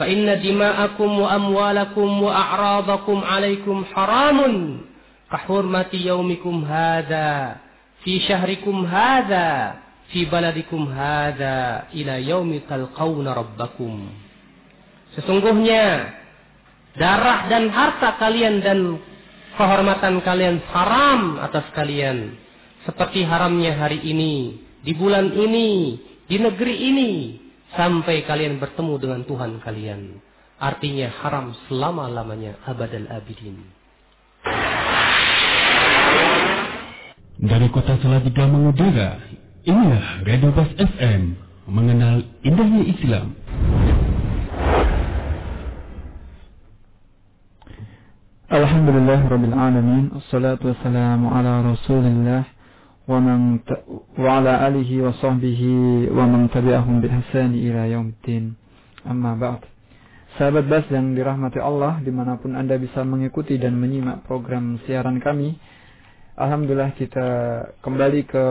fa 0.00 0.04
inna 0.08 0.40
dima'akum 0.40 1.20
wa 1.20 1.28
amwalakum 1.36 2.08
wa 2.24 2.32
a'radakum 2.32 3.20
'alaikum 3.20 3.84
haramun 3.92 4.88
kahurmati 5.28 6.00
yaumikum 6.08 6.64
hadha 6.64 7.60
fi 8.04 8.20
syahrikum 8.24 8.84
hadha 8.86 9.80
fi 10.10 10.26
baladikum 10.26 10.90
hadha 10.90 11.88
ila 11.92 12.14
yaumi 12.18 12.64
talqauna 12.66 13.36
rabbakum 13.36 14.08
sesungguhnya 15.16 16.16
darah 16.96 17.46
dan 17.46 17.70
harta 17.70 18.18
kalian 18.18 18.64
dan 18.64 18.98
kehormatan 19.54 20.22
kalian 20.24 20.58
haram 20.72 21.38
atas 21.42 21.66
kalian 21.76 22.36
seperti 22.88 23.22
haramnya 23.22 23.76
hari 23.76 24.00
ini 24.00 24.56
di 24.80 24.92
bulan 24.96 25.36
ini 25.36 26.00
di 26.24 26.36
negeri 26.40 26.74
ini 26.88 27.10
sampai 27.74 28.26
kalian 28.26 28.58
bertemu 28.58 28.94
dengan 28.98 29.20
Tuhan 29.26 29.52
kalian. 29.62 30.00
Artinya 30.60 31.08
haram 31.24 31.56
selama-lamanya 31.66 32.60
abadal 32.68 33.08
abidin. 33.08 33.56
Dari 37.40 37.72
kota 37.72 37.96
Salatiga 38.04 38.44
mengudara, 38.44 39.16
inilah 39.64 40.28
Radio 40.28 40.52
Bas 40.52 40.68
FM 40.76 41.40
mengenal 41.72 42.20
indahnya 42.44 42.84
Islam. 42.84 43.32
Alhamdulillah 48.50 49.24
Rabbil 49.24 49.56
Alamin 49.56 50.12
Assalatu 50.20 50.68
wassalamu 50.68 51.32
ala 51.32 51.64
Rasulillah 51.64 52.44
wa, 53.08 53.16
man 53.24 53.64
wa 54.20 54.30
ala 54.36 54.60
alihi 54.68 55.00
wa 55.00 55.16
sahbihi 55.16 56.12
wa 56.12 56.28
man 56.28 56.44
tabi'ahum 56.52 57.00
bi 57.00 57.08
hasani 57.08 57.56
ila 57.72 57.88
yaumiddin 57.88 58.52
Amma 59.08 59.32
ba'd 59.40 59.64
Sahabat 60.36 60.68
Bas 60.68 60.84
yang 60.92 61.16
dirahmati 61.16 61.56
Allah 61.56 62.04
di 62.04 62.12
mana 62.12 62.36
pun 62.36 62.52
Anda 62.52 62.76
bisa 62.76 63.00
mengikuti 63.00 63.56
dan 63.56 63.80
menyimak 63.80 64.28
program 64.28 64.76
siaran 64.84 65.24
kami 65.24 65.56
Alhamdulillah 66.40 66.96
kita 66.96 67.26
kembali 67.84 68.24
ke 68.24 68.44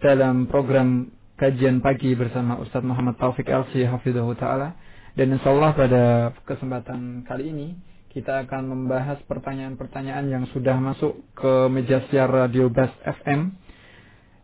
dalam 0.00 0.48
program 0.48 1.12
kajian 1.36 1.84
pagi 1.84 2.16
bersama 2.16 2.56
Ustadz 2.56 2.88
Muhammad 2.88 3.20
Taufik 3.20 3.52
Elsi 3.52 3.84
Hafidhahu 3.84 4.32
Ta'ala 4.32 4.72
dan 5.12 5.28
insya 5.36 5.52
Allah 5.52 5.76
pada 5.76 6.02
kesempatan 6.48 7.28
kali 7.28 7.52
ini 7.52 7.68
kita 8.16 8.48
akan 8.48 8.64
membahas 8.64 9.20
pertanyaan-pertanyaan 9.28 10.24
yang 10.24 10.44
sudah 10.56 10.80
masuk 10.80 11.20
ke 11.36 11.68
meja 11.68 12.00
siar 12.08 12.32
Radio 12.32 12.72
Bas 12.72 12.88
FM 13.04 13.60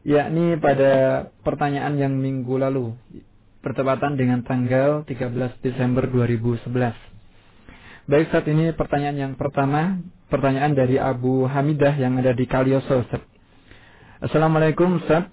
yakni 0.04 0.60
pada 0.60 1.24
pertanyaan 1.40 1.96
yang 1.96 2.20
minggu 2.20 2.52
lalu 2.60 2.92
bertepatan 3.64 4.20
dengan 4.20 4.44
tanggal 4.44 5.08
13 5.08 5.64
Desember 5.64 6.04
2011. 6.04 6.68
Baik 8.12 8.28
saat 8.28 8.44
ini 8.44 8.76
pertanyaan 8.76 9.16
yang 9.16 9.32
pertama, 9.40 10.04
pertanyaan 10.28 10.76
dari 10.76 11.00
Abu 11.00 11.48
Hamidah 11.48 11.96
yang 11.96 12.20
ada 12.20 12.36
di 12.36 12.44
Kalioso 12.44 13.04
Ustaz. 13.04 13.24
Assalamualaikum 14.20 15.00
Ustaz. 15.00 15.28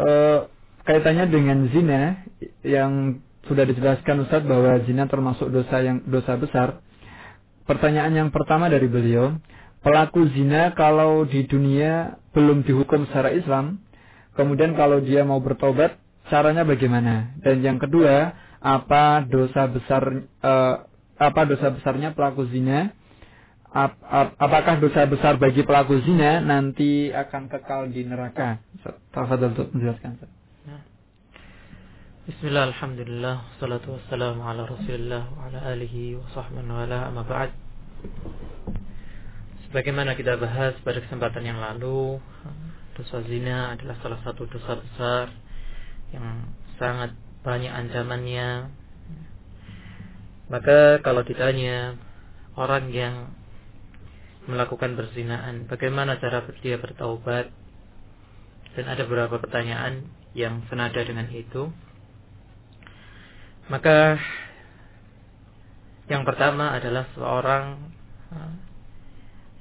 Uh, 0.00 0.48
kaitannya 0.86 1.28
dengan 1.28 1.68
zina 1.74 2.24
yang 2.64 3.20
sudah 3.44 3.66
dijelaskan 3.66 4.24
Ustaz 4.24 4.46
bahwa 4.46 4.80
zina 4.86 5.10
termasuk 5.10 5.50
dosa 5.50 5.82
yang 5.82 6.06
dosa 6.06 6.38
besar. 6.38 6.80
Pertanyaan 7.66 8.14
yang 8.14 8.30
pertama 8.34 8.66
dari 8.66 8.86
beliau, 8.90 9.36
pelaku 9.84 10.26
zina 10.32 10.72
kalau 10.74 11.26
di 11.26 11.44
dunia 11.46 12.18
belum 12.34 12.62
dihukum 12.66 13.06
secara 13.10 13.34
Islam, 13.34 13.82
kemudian 14.34 14.74
kalau 14.74 15.02
dia 15.02 15.22
mau 15.26 15.38
bertobat, 15.42 15.98
caranya 16.30 16.66
bagaimana? 16.66 17.34
Dan 17.42 17.62
yang 17.62 17.78
kedua, 17.78 18.34
apa 18.60 19.24
dosa 19.26 19.66
besar 19.66 20.02
uh, 20.44 20.74
apa 21.20 21.40
dosa 21.44 21.68
besarnya 21.74 22.16
pelaku 22.16 22.48
zina? 22.48 22.96
Ap, 23.70 23.94
ap, 24.02 24.34
apakah 24.34 24.82
dosa 24.82 25.06
besar 25.06 25.38
bagi 25.38 25.62
pelaku 25.62 26.02
zina 26.02 26.42
nanti 26.42 27.14
akan 27.14 27.46
kekal 27.46 27.86
di 27.94 28.02
neraka? 28.02 28.58
Tafadhol 29.14 29.54
untuk 29.54 29.70
menjelaskan. 29.70 30.18
Ustaz. 30.18 30.30
Bismillah, 32.26 32.74
Alhamdulillah, 32.74 33.36
salatu 33.62 33.94
wassalamu 33.94 34.42
ala 34.42 34.66
rasulillah 34.66 35.22
wa 35.34 35.46
ala 35.46 35.70
alihi 35.70 36.18
wa 36.18 36.26
sahbihi 36.34 36.66
wa 36.66 36.82
ala 36.82 36.98
amma 37.10 37.22
ba'd 37.22 37.50
Sebagaimana 39.66 40.18
kita 40.18 40.34
bahas 40.34 40.74
pada 40.82 40.98
kesempatan 41.02 41.46
yang 41.46 41.62
lalu 41.62 42.18
Dosa 42.98 43.22
zina 43.26 43.78
adalah 43.78 43.98
salah 44.02 44.20
satu 44.26 44.50
dosa 44.50 44.78
besar 44.78 45.26
Yang 46.10 46.26
sangat 46.78 47.10
banyak 47.46 47.70
ancamannya 47.70 48.66
Maka 50.50 51.02
kalau 51.06 51.22
ditanya 51.22 51.94
Orang 52.58 52.90
yang 52.90 53.39
melakukan 54.48 54.96
berzinaan 54.96 55.68
Bagaimana 55.68 56.16
cara 56.22 56.44
dia 56.62 56.80
bertaubat? 56.80 57.52
Dan 58.76 58.86
ada 58.86 59.02
beberapa 59.02 59.42
pertanyaan 59.42 60.06
yang 60.32 60.62
senada 60.70 61.02
dengan 61.02 61.26
itu. 61.34 61.74
Maka 63.66 64.18
yang 66.06 66.22
pertama 66.26 66.74
adalah 66.74 67.06
seorang 67.14 67.64
uh, 68.34 68.54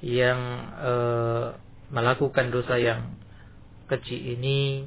yang 0.01 0.39
uh, 0.77 1.47
melakukan 1.89 2.53
dosa 2.53 2.77
yang 2.77 3.17
kecil 3.89 4.17
ini 4.17 4.85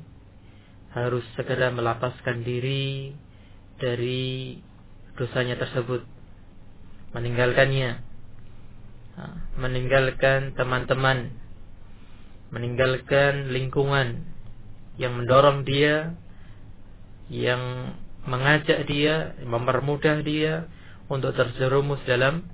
harus 0.95 1.27
segera 1.35 1.71
melapaskan 1.75 2.47
diri 2.47 3.15
dari 3.79 4.59
dosanya 5.19 5.59
tersebut, 5.59 6.07
meninggalkannya, 7.17 8.12
meninggalkan 9.61 10.57
teman-teman, 10.57 11.33
meninggalkan 12.53 13.53
lingkungan 13.53 14.25
yang 14.97 15.17
mendorong 15.17 15.65
dia, 15.69 16.17
yang 17.29 17.95
mengajak 18.25 18.85
dia, 18.89 19.37
mempermudah 19.45 20.21
dia 20.25 20.69
untuk 21.09 21.37
terjerumus 21.37 22.01
dalam 22.09 22.47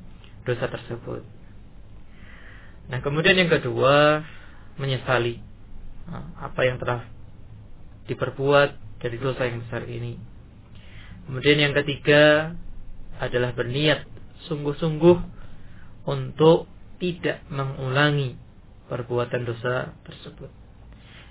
dosa 0.42 0.66
tersebut. 0.66 1.22
Nah, 2.88 2.98
kemudian 3.04 3.36
yang 3.36 3.52
kedua, 3.52 4.24
menyesali 4.80 5.44
apa 6.40 6.60
yang 6.64 6.80
telah 6.80 7.04
diperbuat 8.08 8.70
dari 9.04 9.16
dosa 9.20 9.44
yang 9.44 9.60
besar 9.68 9.84
ini. 9.84 10.16
Kemudian 11.28 11.60
yang 11.60 11.76
ketiga 11.76 12.56
adalah 13.20 13.52
berniat 13.52 14.08
sungguh-sungguh 14.48 15.37
untuk 16.08 16.64
tidak 16.96 17.44
mengulangi 17.52 18.32
perbuatan 18.88 19.44
dosa 19.44 19.92
tersebut. 20.08 20.48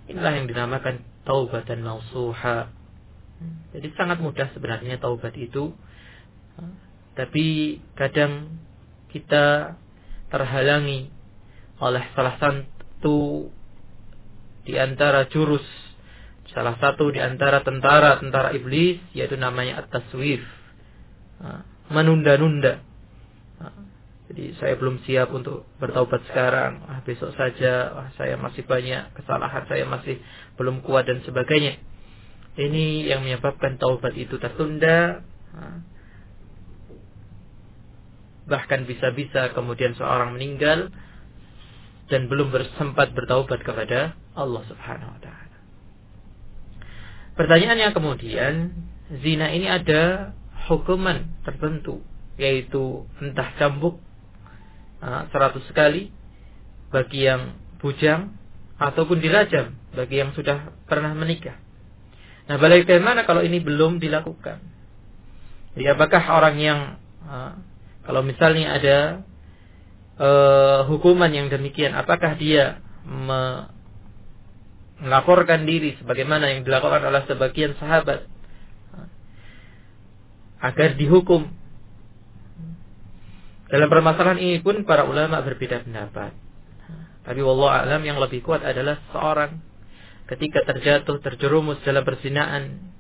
Inilah 0.08 0.38
yang 0.38 0.46
dinamakan 0.46 1.02
taubatan 1.26 1.82
nasuha 1.82 2.78
jadi 3.74 3.88
sangat 3.94 4.18
mudah 4.18 4.50
sebenarnya 4.58 4.98
taubat 4.98 5.34
itu. 5.38 5.74
Tapi 7.14 7.78
kadang 7.98 8.58
kita 9.14 9.78
terhalangi 10.30 11.10
oleh 11.78 12.04
salah 12.18 12.36
satu 12.42 13.50
di 14.66 14.76
antara 14.76 15.30
jurus 15.30 15.64
salah 16.52 16.76
satu 16.82 17.14
di 17.14 17.22
antara 17.22 17.62
tentara-tentara 17.62 18.52
iblis 18.58 18.98
yaitu 19.14 19.38
namanya 19.38 19.86
at-taswif. 19.86 20.42
Menunda-nunda. 21.94 22.82
Jadi 24.28 24.60
saya 24.60 24.76
belum 24.76 25.00
siap 25.08 25.32
untuk 25.32 25.64
bertaubat 25.80 26.28
sekarang. 26.28 26.84
Ah, 26.84 27.00
besok 27.08 27.32
saja. 27.40 27.96
Ah, 27.96 28.10
saya 28.20 28.36
masih 28.36 28.68
banyak 28.68 29.16
kesalahan. 29.16 29.64
Saya 29.72 29.88
masih 29.88 30.20
belum 30.60 30.84
kuat 30.84 31.08
dan 31.08 31.24
sebagainya. 31.24 31.80
Ini 32.60 33.08
yang 33.08 33.24
menyebabkan 33.24 33.80
taubat 33.80 34.18
itu 34.20 34.36
tertunda. 34.36 35.24
Bahkan 38.48 38.88
bisa-bisa 38.88 39.56
kemudian 39.56 39.96
seorang 39.96 40.36
meninggal 40.36 40.92
dan 42.08 42.32
belum 42.32 42.52
bersempat 42.52 43.12
bertaubat 43.12 43.64
kepada 43.64 44.16
Allah 44.36 44.64
Subhanahu 44.68 45.12
wa 45.12 45.20
taala. 45.20 45.58
Pertanyaannya 47.38 47.90
kemudian, 47.94 48.54
zina 49.22 49.52
ini 49.54 49.68
ada 49.70 50.34
hukuman 50.68 51.38
tertentu 51.46 52.02
yaitu 52.38 53.06
entah 53.22 53.50
cambuk 53.58 53.98
seratus 55.02 55.66
kali 55.74 56.10
bagi 56.90 57.28
yang 57.28 57.58
bujang 57.78 58.34
ataupun 58.78 59.18
dirajam 59.22 59.74
bagi 59.94 60.22
yang 60.22 60.34
sudah 60.34 60.74
pernah 60.86 61.14
menikah. 61.14 61.58
Nah, 62.48 62.56
bagaimana 62.56 63.28
kalau 63.28 63.44
ini 63.44 63.60
belum 63.60 64.00
dilakukan? 64.00 64.64
Jadi 65.76 65.86
apakah 65.94 66.24
orang 66.32 66.56
yang 66.58 66.80
uh, 67.28 67.54
kalau 68.08 68.24
misalnya 68.24 68.78
ada 68.78 68.98
uh, 70.18 70.80
hukuman 70.88 71.30
yang 71.30 71.52
demikian, 71.52 71.94
apakah 71.94 72.40
dia 72.40 72.80
me 73.04 73.74
melaporkan 74.98 75.70
diri 75.70 75.94
sebagaimana 76.02 76.50
yang 76.50 76.66
dilakukan 76.66 77.06
oleh 77.06 77.22
sebagian 77.30 77.78
sahabat 77.78 78.26
uh, 78.96 79.08
agar 80.64 80.98
dihukum? 80.98 81.52
Dalam 83.68 83.88
permasalahan 83.92 84.40
ini 84.40 84.64
pun 84.64 84.88
para 84.88 85.04
ulama 85.04 85.44
berbeda 85.44 85.84
pendapat. 85.84 86.32
Tapi 87.28 87.40
wallah 87.44 87.84
alam 87.84 88.00
yang 88.08 88.16
lebih 88.24 88.40
kuat 88.40 88.64
adalah 88.64 89.04
seorang 89.12 89.60
ketika 90.32 90.64
terjatuh 90.64 91.20
terjerumus 91.20 91.80
dalam 91.84 92.04
perzinaan 92.04 92.92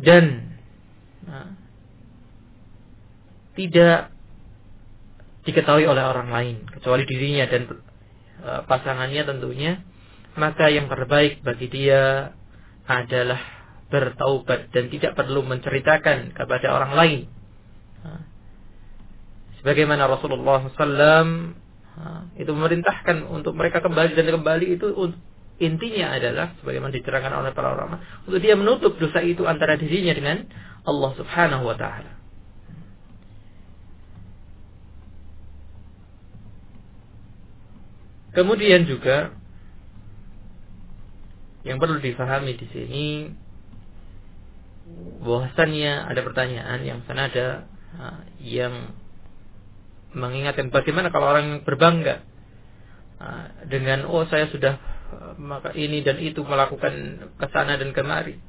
dan 0.00 0.56
nah, 1.24 1.56
tidak 3.56 4.12
diketahui 5.44 5.84
oleh 5.84 6.04
orang 6.04 6.28
lain 6.32 6.56
kecuali 6.72 7.04
dirinya 7.04 7.44
dan 7.48 7.68
uh, 8.44 8.64
pasangannya 8.64 9.28
tentunya 9.28 9.84
maka 10.40 10.72
yang 10.72 10.88
terbaik 10.88 11.44
bagi 11.44 11.68
dia 11.68 12.32
adalah 12.88 13.40
bertaubat 13.92 14.72
dan 14.72 14.88
tidak 14.88 15.18
perlu 15.18 15.42
menceritakan 15.42 16.30
kepada 16.32 16.66
orang 16.70 16.92
lain. 16.94 17.20
Nah, 18.06 18.29
Sebagaimana 19.60 20.08
Rasulullah 20.08 20.64
SAW 20.72 21.56
itu 22.40 22.48
memerintahkan 22.48 23.28
untuk 23.28 23.52
mereka 23.52 23.84
kembali 23.84 24.16
dan 24.16 24.26
kembali 24.32 24.66
itu 24.72 24.88
intinya 25.60 26.16
adalah 26.16 26.56
sebagaimana 26.64 26.96
diterangkan 26.96 27.44
oleh 27.44 27.52
para 27.52 27.76
ulama 27.76 28.00
untuk 28.24 28.40
dia 28.40 28.56
menutup 28.56 28.96
dosa 28.96 29.20
itu 29.20 29.44
antara 29.44 29.76
dirinya 29.76 30.16
dengan 30.16 30.48
Allah 30.88 31.10
Subhanahu 31.20 31.68
wa 31.68 31.76
taala. 31.76 32.16
Kemudian 38.32 38.88
juga 38.88 39.36
yang 41.66 41.76
perlu 41.76 42.00
difahami 42.00 42.56
di 42.56 42.66
sini 42.72 43.06
bahwasannya 45.20 46.08
ada 46.08 46.20
pertanyaan 46.24 46.80
yang 46.80 47.04
senada 47.04 47.68
yang 48.40 48.96
mengingatkan 50.16 50.72
bagaimana 50.74 51.08
kalau 51.14 51.30
orang 51.30 51.62
berbangga. 51.62 52.26
Uh, 53.20 53.68
dengan 53.68 54.08
oh 54.08 54.24
saya 54.24 54.48
sudah 54.48 54.80
uh, 55.12 55.36
maka 55.36 55.76
ini 55.76 56.00
dan 56.00 56.16
itu 56.16 56.40
melakukan 56.40 57.20
ke 57.36 57.46
sana 57.52 57.76
dan 57.76 57.92
kemari. 57.92 58.40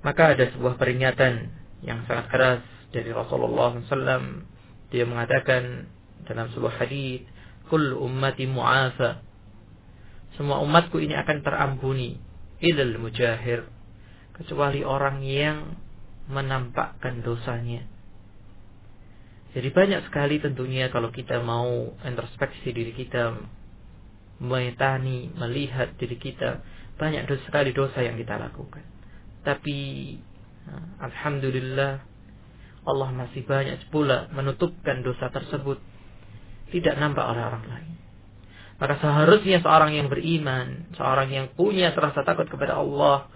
Maka 0.00 0.38
ada 0.38 0.46
sebuah 0.54 0.78
peringatan 0.78 1.50
yang 1.84 2.06
sangat 2.06 2.26
keras 2.30 2.62
dari 2.94 3.10
Rasulullah 3.10 3.76
SAW 3.88 4.46
dia 4.90 5.06
mengatakan 5.06 5.86
dalam 6.26 6.50
sebuah 6.54 6.82
hadis 6.82 7.22
kul 7.70 7.94
ummati 7.94 8.50
mu'afa. 8.50 9.22
Semua 10.34 10.62
umatku 10.62 10.98
ini 10.98 11.14
akan 11.14 11.42
terampuni 11.46 12.18
ilal 12.62 12.98
mujahir 12.98 13.66
kecuali 14.34 14.82
orang 14.82 15.22
yang 15.22 15.78
menampakkan 16.30 17.20
dosanya. 17.20 17.86
Jadi 19.50 19.68
banyak 19.74 20.06
sekali 20.06 20.38
tentunya 20.38 20.86
kalau 20.94 21.10
kita 21.10 21.42
mau 21.42 21.90
introspeksi 22.06 22.70
diri 22.70 22.94
kita, 22.94 23.34
metani, 24.38 25.34
melihat 25.34 25.98
diri 25.98 26.16
kita, 26.16 26.62
banyak 26.94 27.26
dosa 27.26 27.42
sekali 27.50 27.74
dosa 27.74 27.98
yang 27.98 28.14
kita 28.14 28.38
lakukan. 28.38 28.86
Tapi 29.42 29.78
alhamdulillah 31.00 31.92
Allah 32.86 33.08
masih 33.12 33.42
banyak 33.44 33.90
pula 33.92 34.30
menutupkan 34.32 35.02
dosa 35.02 35.28
tersebut 35.28 35.82
tidak 36.70 36.94
nampak 36.96 37.26
oleh 37.26 37.42
orang 37.42 37.64
lain. 37.66 37.92
Maka 38.80 38.96
seharusnya 38.96 39.60
seorang 39.60 39.92
yang 39.92 40.08
beriman, 40.08 40.88
seorang 40.96 41.28
yang 41.28 41.46
punya 41.52 41.92
rasa 41.92 42.24
takut 42.24 42.48
kepada 42.48 42.80
Allah, 42.80 43.28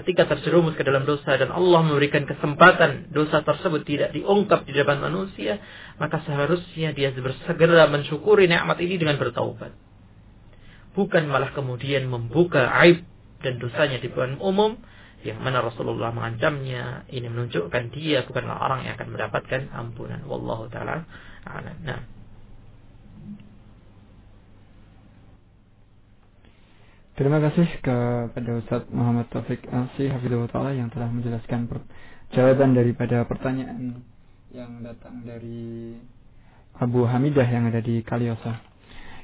ketika 0.00 0.24
terjerumus 0.24 0.72
ke 0.72 0.82
dalam 0.86 1.04
dosa 1.04 1.36
dan 1.36 1.52
Allah 1.52 1.84
memberikan 1.84 2.24
kesempatan 2.24 3.12
dosa 3.12 3.44
tersebut 3.44 3.84
tidak 3.84 4.16
diungkap 4.16 4.64
di 4.64 4.72
depan 4.72 5.04
manusia, 5.04 5.60
maka 6.00 6.24
seharusnya 6.24 6.96
dia 6.96 7.12
bersegera 7.12 7.84
mensyukuri 7.92 8.48
nikmat 8.48 8.80
ini 8.80 8.96
dengan 8.96 9.20
bertaubat. 9.20 9.72
Bukan 10.92 11.28
malah 11.28 11.52
kemudian 11.52 12.08
membuka 12.08 12.68
aib 12.84 13.04
dan 13.44 13.60
dosanya 13.60 14.00
di 14.00 14.08
depan 14.08 14.40
umum, 14.40 14.76
yang 15.22 15.38
mana 15.38 15.62
Rasulullah 15.62 16.10
mengancamnya, 16.10 17.06
ini 17.12 17.30
menunjukkan 17.30 17.94
dia 17.94 18.26
bukanlah 18.26 18.58
orang 18.58 18.88
yang 18.88 18.98
akan 18.98 19.08
mendapatkan 19.12 19.60
ampunan. 19.70 20.20
Wallahu 20.26 20.66
taala 20.72 21.06
Nah, 21.42 21.98
Terima 27.12 27.44
kasih 27.44 27.68
kepada 27.84 28.50
Ustaz 28.56 28.88
Muhammad 28.88 29.28
Taufik 29.28 29.68
Alsi 29.68 30.08
Hafidhullah 30.08 30.48
Ta'ala 30.48 30.72
yang 30.72 30.88
telah 30.88 31.12
menjelaskan 31.12 31.68
jawaban 32.32 32.72
daripada 32.72 33.28
pertanyaan 33.28 34.00
yang 34.48 34.80
datang 34.80 35.20
dari 35.20 35.92
Abu 36.80 37.04
Hamidah 37.04 37.44
yang 37.44 37.68
ada 37.68 37.84
di 37.84 38.00
Kaliosa. 38.00 38.64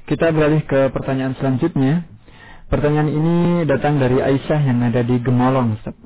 Kita 0.05 0.29
beralih 0.29 0.61
ke 0.69 0.93
pertanyaan 0.93 1.33
selanjutnya. 1.41 2.05
Pertanyaan 2.69 3.09
ini 3.09 3.35
datang 3.65 3.97
dari 3.97 4.21
Aisyah 4.21 4.61
yang 4.61 4.85
ada 4.85 5.01
di 5.01 5.17
Gemolong. 5.17 5.81
Ustaz. 5.81 5.97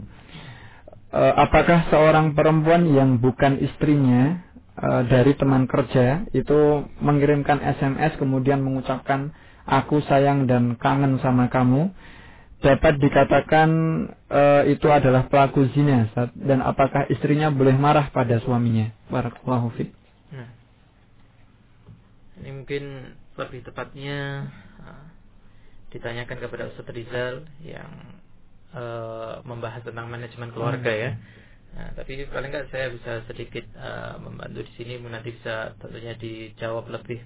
E, 1.11 1.19
apakah 1.19 1.91
seorang 1.91 2.31
perempuan 2.31 2.87
yang 2.95 3.19
bukan 3.19 3.59
istrinya 3.59 4.39
e, 4.79 4.87
dari 5.11 5.35
teman 5.35 5.67
kerja 5.67 6.23
itu 6.31 6.87
mengirimkan 7.03 7.59
SMS 7.59 8.15
kemudian 8.15 8.63
mengucapkan 8.63 9.35
aku 9.67 10.03
sayang 10.05 10.45
dan 10.49 10.75
kangen 10.79 11.19
sama 11.23 11.47
kamu. 11.47 11.91
Dapat 12.63 12.95
dikatakan 12.95 13.69
e, 14.31 14.43
itu 14.71 14.87
adalah 14.87 15.27
pelaku 15.27 15.67
zina 15.75 16.07
dan 16.31 16.63
apakah 16.63 17.03
istrinya 17.11 17.51
boleh 17.51 17.75
marah 17.75 18.07
pada 18.07 18.39
suaminya? 18.39 18.87
Barakallahu 19.11 19.75
fiik. 19.75 19.91
Nah, 20.31 20.47
ini 22.39 22.49
mungkin 22.55 22.83
lebih 23.33 23.65
tepatnya 23.65 24.47
uh, 24.79 25.05
ditanyakan 25.89 26.37
kepada 26.37 26.69
Ustaz 26.69 26.89
Rizal 26.93 27.45
yang 27.65 27.89
uh, 28.73 29.41
membahas 29.45 29.81
tentang 29.85 30.09
manajemen 30.09 30.53
keluarga 30.53 30.89
ya. 30.89 31.11
Nah, 31.73 31.89
tapi 31.97 32.29
paling 32.29 32.53
nggak 32.53 32.69
saya 32.69 32.93
bisa 32.93 33.25
sedikit 33.25 33.65
uh, 33.77 34.21
membantu 34.21 34.65
di 34.69 34.71
sini. 34.77 35.01
Nanti 35.01 35.33
bisa 35.33 35.73
tentunya 35.81 36.13
dijawab 36.13 36.85
lebih 36.93 37.21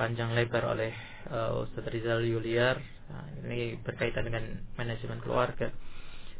panjang 0.00 0.32
lebar 0.32 0.64
oleh 0.64 0.96
uh, 1.28 1.60
Ustaz 1.60 1.84
Rizal 1.92 2.24
Yuliar. 2.24 2.80
Nah, 3.12 3.28
ini 3.44 3.76
berkaitan 3.84 4.24
dengan 4.24 4.64
manajemen 4.80 5.20
keluarga. 5.20 5.68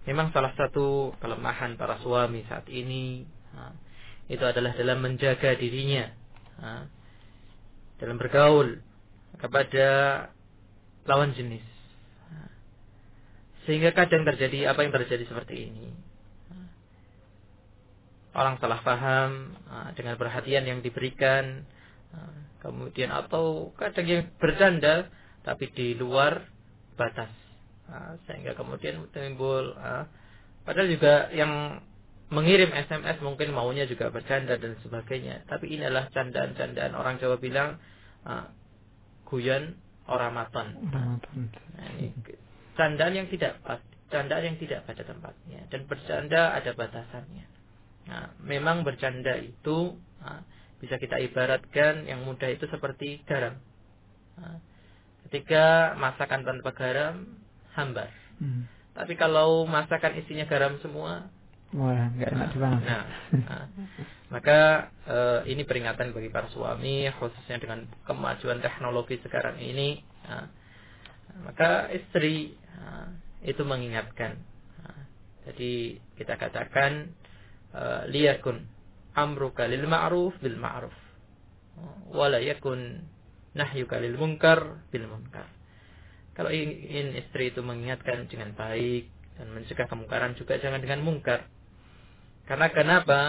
Memang 0.08 0.32
salah 0.32 0.56
satu 0.56 1.12
kelemahan 1.20 1.76
para 1.76 2.00
suami 2.00 2.40
saat 2.48 2.64
ini 2.72 3.28
nah, 3.52 3.76
itu 4.32 4.40
adalah 4.40 4.72
dalam 4.72 5.04
menjaga 5.04 5.52
dirinya 5.60 6.08
nah, 6.56 6.88
dalam 8.00 8.16
bergaul 8.16 8.80
kepada 9.36 9.88
lawan 11.04 11.36
jenis. 11.36 11.66
Nah, 12.32 12.48
sehingga 13.68 13.92
kadang 13.92 14.24
terjadi 14.24 14.72
apa 14.72 14.88
yang 14.88 14.96
terjadi 14.96 15.28
seperti 15.28 15.68
ini? 15.68 15.92
Orang 18.30 18.56
salah 18.62 18.80
paham 18.80 19.58
dengan 19.98 20.14
perhatian 20.14 20.62
yang 20.62 20.80
diberikan 20.86 21.66
kemudian 22.60 23.10
atau 23.10 23.72
kadang 23.76 24.06
yang 24.06 24.22
bercanda 24.36 25.08
tapi 25.42 25.72
di 25.72 25.96
luar 25.96 26.44
batas. 26.94 27.32
Nah, 27.90 28.14
sehingga 28.28 28.54
kemudian 28.54 29.02
timbul 29.10 29.74
nah, 29.74 30.06
padahal 30.62 30.88
juga 30.92 31.32
yang 31.34 31.82
mengirim 32.30 32.70
SMS 32.70 33.18
mungkin 33.24 33.50
maunya 33.50 33.90
juga 33.90 34.12
bercanda 34.14 34.54
dan 34.54 34.78
sebagainya. 34.86 35.42
Tapi 35.50 35.66
ini 35.66 35.82
adalah 35.82 36.06
candaan-candaan. 36.14 36.94
Orang 36.94 37.18
Jawa 37.18 37.42
bilang 37.42 37.82
uh, 38.22 38.46
guyon 39.26 39.74
orang 40.06 40.32
maton. 40.38 40.68
Nah, 41.74 41.86
ini 41.98 42.14
candaan 42.78 43.14
yang 43.18 43.26
tidak 43.26 43.58
candaan 44.10 44.54
yang 44.54 44.58
tidak 44.62 44.86
pada 44.86 45.02
tempatnya. 45.02 45.66
Dan 45.74 45.90
bercanda 45.90 46.54
ada 46.54 46.70
batasannya. 46.70 47.46
Nah, 48.10 48.34
memang 48.42 48.86
bercanda 48.86 49.34
itu 49.38 49.98
uh, 50.22 50.40
bisa 50.80 50.96
kita 50.96 51.20
ibaratkan 51.20 52.08
yang 52.08 52.24
mudah 52.24 52.48
itu 52.48 52.64
seperti 52.72 53.20
garam. 53.28 53.60
Nah, 54.40 54.58
ketika 55.28 55.94
masakan 56.00 56.42
tanpa 56.42 56.72
garam, 56.72 57.36
hambar. 57.76 58.08
Hmm. 58.40 58.64
Tapi 58.96 59.14
kalau 59.14 59.68
masakan 59.68 60.18
isinya 60.18 60.48
garam 60.48 60.80
semua, 60.80 61.28
Wah, 61.70 62.10
nggak 62.18 62.34
enak 62.34 62.50
nah, 62.58 62.82
nah, 62.82 63.04
nah, 63.30 63.64
maka 64.26 64.90
uh, 65.06 65.46
ini 65.46 65.62
peringatan 65.62 66.10
bagi 66.10 66.26
para 66.26 66.50
suami, 66.50 67.06
khususnya 67.14 67.62
dengan 67.62 67.86
kemajuan 68.10 68.58
teknologi 68.58 69.22
sekarang 69.22 69.54
ini. 69.62 70.02
Nah, 70.26 70.50
maka 71.46 71.86
istri 71.94 72.58
nah, 72.74 73.14
itu 73.46 73.62
mengingatkan. 73.62 74.42
Nah, 74.82 74.98
jadi 75.46 76.02
kita 76.18 76.34
katakan 76.42 77.14
uh, 77.70 78.02
liyakun 78.10 78.66
amruka 79.20 79.68
lil 79.68 79.84
ma'ruf 79.84 80.34
bil 80.40 80.56
ma'ruf. 80.56 80.96
Wala 82.12 82.40
yakun 82.40 83.04
nahyuka 83.56 84.00
lil 84.00 84.16
munkar 84.16 84.84
bil 84.88 85.06
munkar. 85.06 85.46
Kalau 86.34 86.48
ingin 86.48 87.16
istri 87.20 87.52
itu 87.52 87.60
mengingatkan 87.60 88.24
dengan 88.30 88.56
baik 88.56 89.10
dan 89.36 89.52
mencegah 89.52 89.88
kemungkaran 89.88 90.36
juga 90.36 90.56
jangan 90.56 90.80
dengan 90.80 91.04
mungkar 91.04 91.48
karena 92.50 92.66
kenapa? 92.74 93.20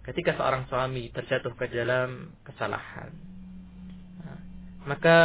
Ketika 0.00 0.32
seorang 0.32 0.64
suami 0.72 1.12
terjatuh 1.12 1.52
ke 1.54 1.68
dalam 1.68 2.32
kesalahan 2.42 3.12
maka 4.88 5.18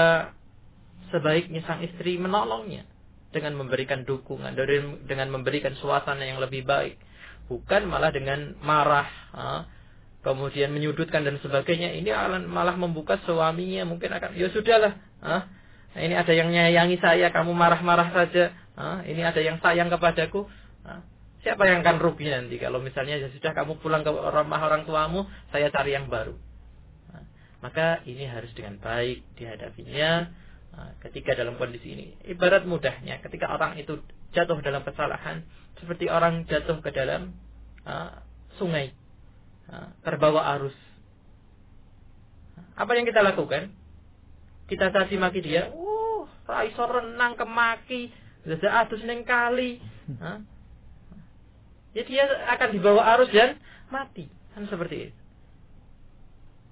sebaiknya 1.15 1.63
sang 1.63 1.79
istri 1.79 2.19
menolongnya 2.19 2.83
dengan 3.31 3.55
memberikan 3.55 4.03
dukungan 4.03 4.51
dengan 5.07 5.31
memberikan 5.31 5.79
suasana 5.79 6.27
yang 6.27 6.43
lebih 6.43 6.67
baik 6.67 6.99
bukan 7.45 7.85
malah 7.85 8.09
dengan 8.09 8.57
marah 8.61 9.07
kemudian 10.25 10.73
menyudutkan 10.73 11.21
dan 11.21 11.37
sebagainya. 11.37 11.93
Ini 12.01 12.09
malah 12.49 12.73
membuka 12.73 13.21
suaminya 13.23 13.85
mungkin 13.85 14.09
akan 14.09 14.33
ya 14.33 14.49
sudahlah 14.49 14.93
nah, 15.21 15.45
ini 15.95 16.17
ada 16.17 16.33
yang 16.35 16.51
nyayangi 16.51 16.99
saya 16.99 17.31
kamu 17.31 17.55
marah-marah 17.55 18.11
saja. 18.11 18.51
Ini 19.07 19.21
ada 19.23 19.39
yang 19.39 19.63
sayang 19.63 19.87
kepadaku. 19.87 20.43
Siapa 21.45 21.61
yang 21.69 21.85
akan 21.85 22.01
rugi 22.01 22.25
nanti 22.25 22.57
kalau 22.57 22.81
misalnya 22.81 23.21
ya 23.21 23.29
sudah 23.29 23.53
kamu 23.53 23.77
pulang 23.77 24.01
ke 24.01 24.09
rumah 24.09 24.59
orang 24.65 24.83
tuamu 24.89 25.29
saya 25.53 25.69
cari 25.69 25.93
yang 25.93 26.09
baru. 26.09 26.33
Maka 27.61 28.01
ini 28.09 28.27
harus 28.27 28.51
dengan 28.57 28.81
baik 28.81 29.23
dihadapinya 29.39 30.33
ketika 31.05 31.37
dalam 31.37 31.55
kondisi 31.55 31.95
ini. 31.95 32.05
Ibarat 32.27 32.67
mudahnya 32.67 33.23
ketika 33.23 33.53
orang 33.53 33.79
itu 33.79 34.01
jatuh 34.35 34.59
dalam 34.59 34.83
kesalahan 34.83 35.47
seperti 35.81 36.07
orang 36.07 36.47
jatuh 36.47 36.79
ke 36.79 36.89
dalam 36.93 37.35
uh, 37.83 38.21
sungai 38.59 38.93
uh, 39.71 39.91
terbawa 40.01 40.55
arus 40.59 40.75
apa 42.75 42.91
yang 42.95 43.07
kita 43.07 43.23
lakukan 43.23 43.71
kita 44.65 44.89
caci 44.89 45.15
maki 45.21 45.45
dia, 45.45 45.69
uh, 45.69 46.25
raiso 46.49 46.89
renang 46.89 47.37
kemaki, 47.37 48.09
sudah 48.41 48.85
atus 48.85 49.01
neng 49.05 49.21
kali. 49.21 49.77
Hah? 50.17 50.41
Ya 51.93 52.03
dia 52.03 52.25
akan 52.25 52.69
dibawa 52.73 53.01
arus 53.17 53.29
dan 53.29 53.61
mati. 53.93 54.25
Kan 54.57 54.65
seperti 54.65 55.09
itu. 55.09 55.17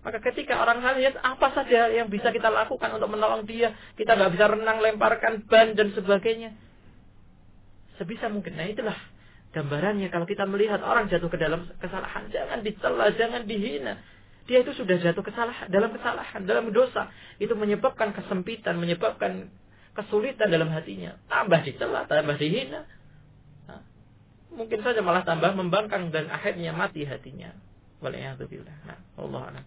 Maka 0.04 0.20
ketika 0.20 0.60
orang 0.60 0.84
lihat 1.00 1.16
apa 1.24 1.56
saja 1.56 1.88
yang 1.88 2.12
bisa 2.12 2.34
kita 2.36 2.52
lakukan 2.52 2.92
untuk 2.92 3.08
menolong 3.08 3.48
dia, 3.48 3.72
kita 3.96 4.20
nggak 4.20 4.36
bisa 4.36 4.52
renang, 4.52 4.84
lemparkan 4.84 5.48
ban 5.48 5.78
dan 5.80 5.96
sebagainya. 5.96 6.52
Sebisa 8.04 8.28
mungkin. 8.28 8.60
Nah 8.60 8.68
itulah 8.68 9.00
gambarannya 9.56 10.12
kalau 10.12 10.28
kita 10.28 10.44
melihat 10.44 10.84
orang 10.84 11.08
jatuh 11.08 11.32
ke 11.32 11.40
dalam 11.40 11.64
kesalahan, 11.80 12.28
jangan 12.28 12.60
dicela, 12.60 13.08
jangan 13.16 13.48
dihina. 13.48 13.96
Dia 14.44 14.60
itu 14.60 14.76
sudah 14.76 15.00
jatuh 15.00 15.24
kesalahan, 15.24 15.72
dalam 15.72 15.96
kesalahan, 15.96 16.44
dalam 16.44 16.68
dosa. 16.76 17.08
Itu 17.40 17.56
menyebabkan 17.56 18.12
kesempitan, 18.12 18.76
menyebabkan 18.76 19.48
kesulitan 19.96 20.52
dalam 20.52 20.68
hatinya. 20.68 21.16
Tambah 21.32 21.64
dicela, 21.64 22.04
tambah 22.12 22.36
dihina. 22.36 22.84
Nah, 23.72 23.80
mungkin 24.52 24.84
saja 24.84 25.00
malah 25.00 25.24
tambah 25.24 25.56
membangkang 25.56 26.12
dan 26.12 26.28
akhirnya 26.28 26.76
mati 26.76 27.08
hatinya. 27.08 27.56
Waliyahzubillah. 28.04 28.76
Nah, 28.84 29.00
Allah 29.16 29.64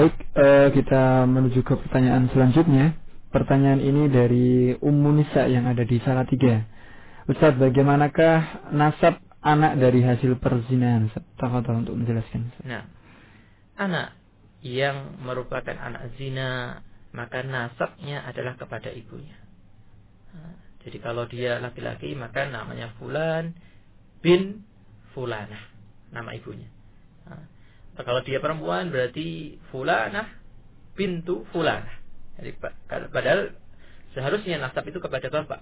Baik, 0.00 0.14
uh, 0.32 0.68
kita 0.72 1.28
menuju 1.28 1.60
ke 1.60 1.74
pertanyaan 1.76 2.32
selanjutnya. 2.32 2.96
Pertanyaan 3.28 3.84
ini 3.84 4.08
dari 4.08 4.72
Ummu 4.72 5.10
Nisa 5.20 5.44
yang 5.48 5.68
ada 5.68 5.84
di 5.84 6.00
Salatiga. 6.00 6.64
Ustaz, 7.28 7.60
bagaimanakah 7.60 8.72
nasab 8.72 9.20
anak 9.44 9.76
dari 9.76 10.00
hasil 10.00 10.40
perzinahan? 10.40 11.12
Tafadhol 11.36 11.84
untuk 11.84 12.00
menjelaskan. 12.00 12.48
Nah, 12.64 12.88
anak 13.76 14.16
yang 14.64 15.20
merupakan 15.20 15.76
anak 15.76 16.16
zina, 16.16 16.80
maka 17.12 17.44
nasabnya 17.44 18.24
adalah 18.24 18.56
kepada 18.56 18.88
ibunya. 18.88 19.36
Nah, 20.32 20.56
jadi 20.80 20.96
kalau 21.04 21.28
dia 21.28 21.60
laki-laki, 21.60 22.16
maka 22.16 22.48
namanya 22.48 22.96
Fulan 22.96 23.52
bin 24.24 24.64
Fulanah, 25.12 25.68
nama 26.16 26.32
ibunya. 26.32 26.70
Nah, 27.28 27.44
kalau 28.06 28.22
dia 28.22 28.38
perempuan 28.38 28.94
berarti 28.94 29.58
fulanah 29.74 30.30
pintu 30.94 31.42
fulanah. 31.50 31.97
Jadi 32.38 32.50
padahal 33.12 33.52
seharusnya 34.14 34.62
nasab 34.62 34.86
itu 34.86 35.02
kepada 35.02 35.26
bapak. 35.28 35.60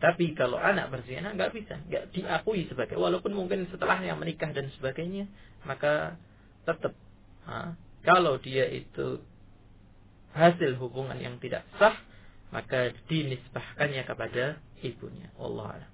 Tapi 0.00 0.32
kalau 0.38 0.56
anak 0.56 0.88
berzina 0.88 1.34
nggak 1.34 1.52
bisa, 1.52 1.76
nggak 1.90 2.14
diakui 2.14 2.64
sebagai 2.70 2.96
walaupun 2.96 3.36
mungkin 3.36 3.68
setelahnya 3.68 4.16
menikah 4.16 4.48
dan 4.54 4.72
sebagainya, 4.78 5.28
maka 5.68 6.16
tetap 6.64 6.96
ha, 7.44 7.74
kalau 8.06 8.40
dia 8.40 8.64
itu 8.70 9.20
hasil 10.32 10.78
hubungan 10.78 11.18
yang 11.18 11.36
tidak 11.42 11.66
sah, 11.76 11.92
maka 12.54 12.94
dinisbahkannya 13.10 14.06
kepada 14.06 14.62
ibunya. 14.80 15.28
Allah 15.36 15.84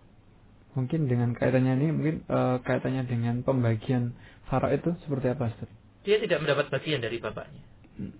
Mungkin 0.76 1.08
dengan 1.08 1.32
kaitannya 1.32 1.72
ini 1.80 1.88
mungkin 1.88 2.16
uh, 2.28 2.60
kaitannya 2.60 3.08
dengan 3.08 3.40
pembagian 3.40 4.12
Fara 4.46 4.70
itu 4.76 4.92
seperti 5.02 5.32
apa 5.32 5.50
Ustaz? 5.50 5.70
Dia 6.04 6.20
tidak 6.20 6.44
mendapat 6.44 6.68
bagian 6.68 7.00
dari 7.00 7.16
bapaknya. 7.16 7.64
Hmm. 7.96 8.12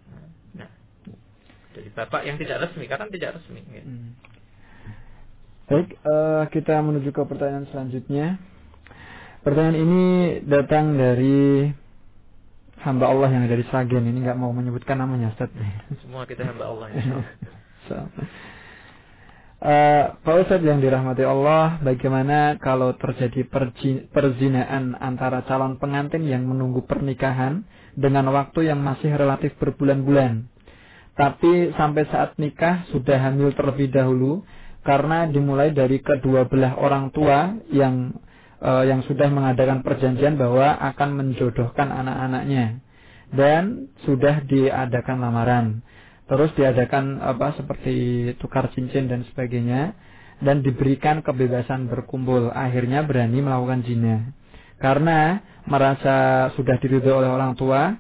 Dari 1.77 1.93
bapak 1.93 2.25
yang 2.25 2.41
tidak 2.41 2.65
resmi, 2.65 2.89
karena 2.89 3.05
tidak 3.13 3.37
resmi. 3.37 3.61
Ya. 3.69 3.85
Hmm. 3.85 4.17
Baik, 5.67 5.89
uh, 6.09 6.49
kita 6.49 6.81
menuju 6.81 7.13
ke 7.13 7.23
pertanyaan 7.29 7.69
selanjutnya. 7.69 8.41
Pertanyaan 9.45 9.77
ini 9.77 10.05
datang 10.49 10.97
dari 10.97 11.69
hamba 12.81 13.13
Allah 13.13 13.29
yang 13.29 13.45
dari 13.45 13.61
Sragen. 13.69 14.09
Ini 14.09 14.25
nggak 14.25 14.41
mau 14.41 14.57
menyebutkan 14.57 14.97
namanya, 14.97 15.37
Ustaz. 15.37 15.53
Semua 16.01 16.25
kita 16.25 16.49
hamba 16.49 16.65
Allah. 16.73 16.89
so. 17.91 17.95
Uh, 19.57 20.13
Pak 20.21 20.37
Ustadz 20.47 20.69
yang 20.69 20.85
dirahmati 20.85 21.25
Allah, 21.25 21.81
bagaimana 21.81 22.61
kalau 22.61 22.93
terjadi 22.93 23.45
perzinaan 24.13 24.93
antara 25.01 25.45
calon 25.49 25.81
pengantin 25.81 26.29
yang 26.29 26.45
menunggu 26.45 26.85
pernikahan 26.85 27.65
dengan 27.97 28.29
waktu 28.37 28.69
yang 28.69 28.85
masih 28.85 29.17
relatif 29.17 29.57
berbulan-bulan, 29.57 30.45
tapi 31.17 31.73
sampai 31.81 32.05
saat 32.13 32.37
nikah 32.37 32.85
sudah 32.93 33.17
hamil 33.17 33.51
terlebih 33.57 33.89
dahulu 33.89 34.45
karena 34.85 35.27
dimulai 35.27 35.73
dari 35.73 35.99
kedua 35.99 36.47
belah 36.47 36.79
orang 36.79 37.11
tua 37.11 37.59
yang 37.73 38.15
uh, 38.63 38.85
yang 38.87 39.03
sudah 39.05 39.27
mengadakan 39.33 39.83
perjanjian 39.83 40.39
bahwa 40.39 40.77
akan 40.95 41.11
menjodohkan 41.17 41.91
anak-anaknya. 41.91 42.81
Dan 43.27 43.91
sudah 44.07 44.47
diadakan 44.47 45.19
lamaran. 45.19 45.67
Terus 46.31 46.55
diadakan 46.55 47.19
apa 47.19 47.59
seperti 47.59 48.31
tukar 48.39 48.71
cincin 48.71 49.11
dan 49.11 49.27
sebagainya. 49.33 49.99
Dan 50.39 50.63
diberikan 50.63 51.27
kebebasan 51.27 51.91
berkumpul. 51.91 52.55
Akhirnya 52.55 53.03
berani 53.03 53.43
melakukan 53.43 53.83
zina. 53.83 54.31
Karena 54.79 55.43
merasa 55.67 56.49
sudah 56.55 56.79
diridhoi 56.79 57.25
oleh 57.25 57.31
orang 57.33 57.59
tua 57.59 57.99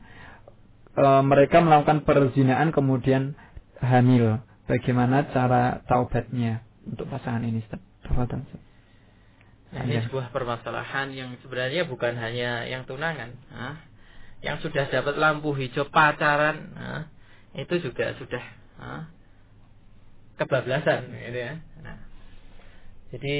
e, 0.96 1.06
mereka 1.22 1.60
melakukan 1.60 2.02
perzinaan 2.02 2.72
kemudian 2.72 3.36
hamil 3.78 4.40
bagaimana 4.66 5.28
cara 5.30 5.84
taubatnya 5.86 6.64
untuk 6.88 7.06
pasangan 7.12 7.44
ini 7.44 7.60
Ustaz? 7.62 7.80
Nah, 9.76 9.82
ini 9.82 9.98
sebuah 10.08 10.30
permasalahan 10.30 11.10
yang 11.12 11.34
sebenarnya 11.42 11.84
bukan 11.90 12.14
hanya 12.16 12.64
yang 12.64 12.86
tunangan, 12.86 13.34
ah, 13.50 13.76
yang 14.40 14.62
sudah 14.62 14.86
dapat 14.88 15.18
lampu 15.18 15.52
hijau 15.52 15.90
pacaran, 15.90 16.72
ah, 16.78 17.02
itu 17.58 17.82
juga 17.82 18.14
sudah 18.16 18.44
ah, 18.78 19.02
kebablasan 20.38 21.10
gitu 21.12 21.38
ya. 21.50 21.60
Nah, 21.82 21.98
jadi 23.10 23.38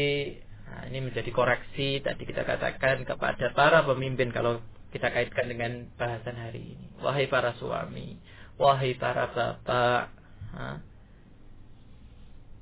nah, 0.67 0.83
ini 0.91 0.99
menjadi 1.09 1.31
koreksi 1.31 2.03
tadi 2.03 2.23
kita 2.27 2.43
katakan 2.43 3.07
kepada 3.07 3.55
para 3.55 3.87
pemimpin 3.87 4.35
kalau 4.35 4.61
kita 4.97 5.13
kaitkan 5.13 5.47
dengan 5.53 5.93
bahasan 6.01 6.41
hari 6.41 6.73
ini. 6.73 6.87
Wahai 7.05 7.29
para 7.29 7.53
suami, 7.61 8.17
wahai 8.57 8.97
para 8.97 9.29
bapak, 9.29 10.03
ah, 10.57 10.81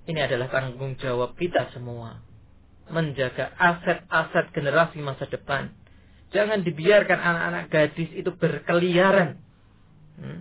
ini 0.05 0.20
adalah 0.20 0.53
tanggung 0.53 0.99
jawab 1.01 1.39
kita 1.39 1.72
semua 1.72 2.20
menjaga 2.91 3.57
aset-aset 3.57 4.53
generasi 4.53 5.01
masa 5.01 5.24
depan. 5.24 5.72
Jangan 6.37 6.61
dibiarkan 6.66 7.16
anak-anak 7.16 7.64
gadis 7.72 8.11
itu 8.12 8.28
berkeliaran. 8.35 9.41
Hmm? 10.18 10.41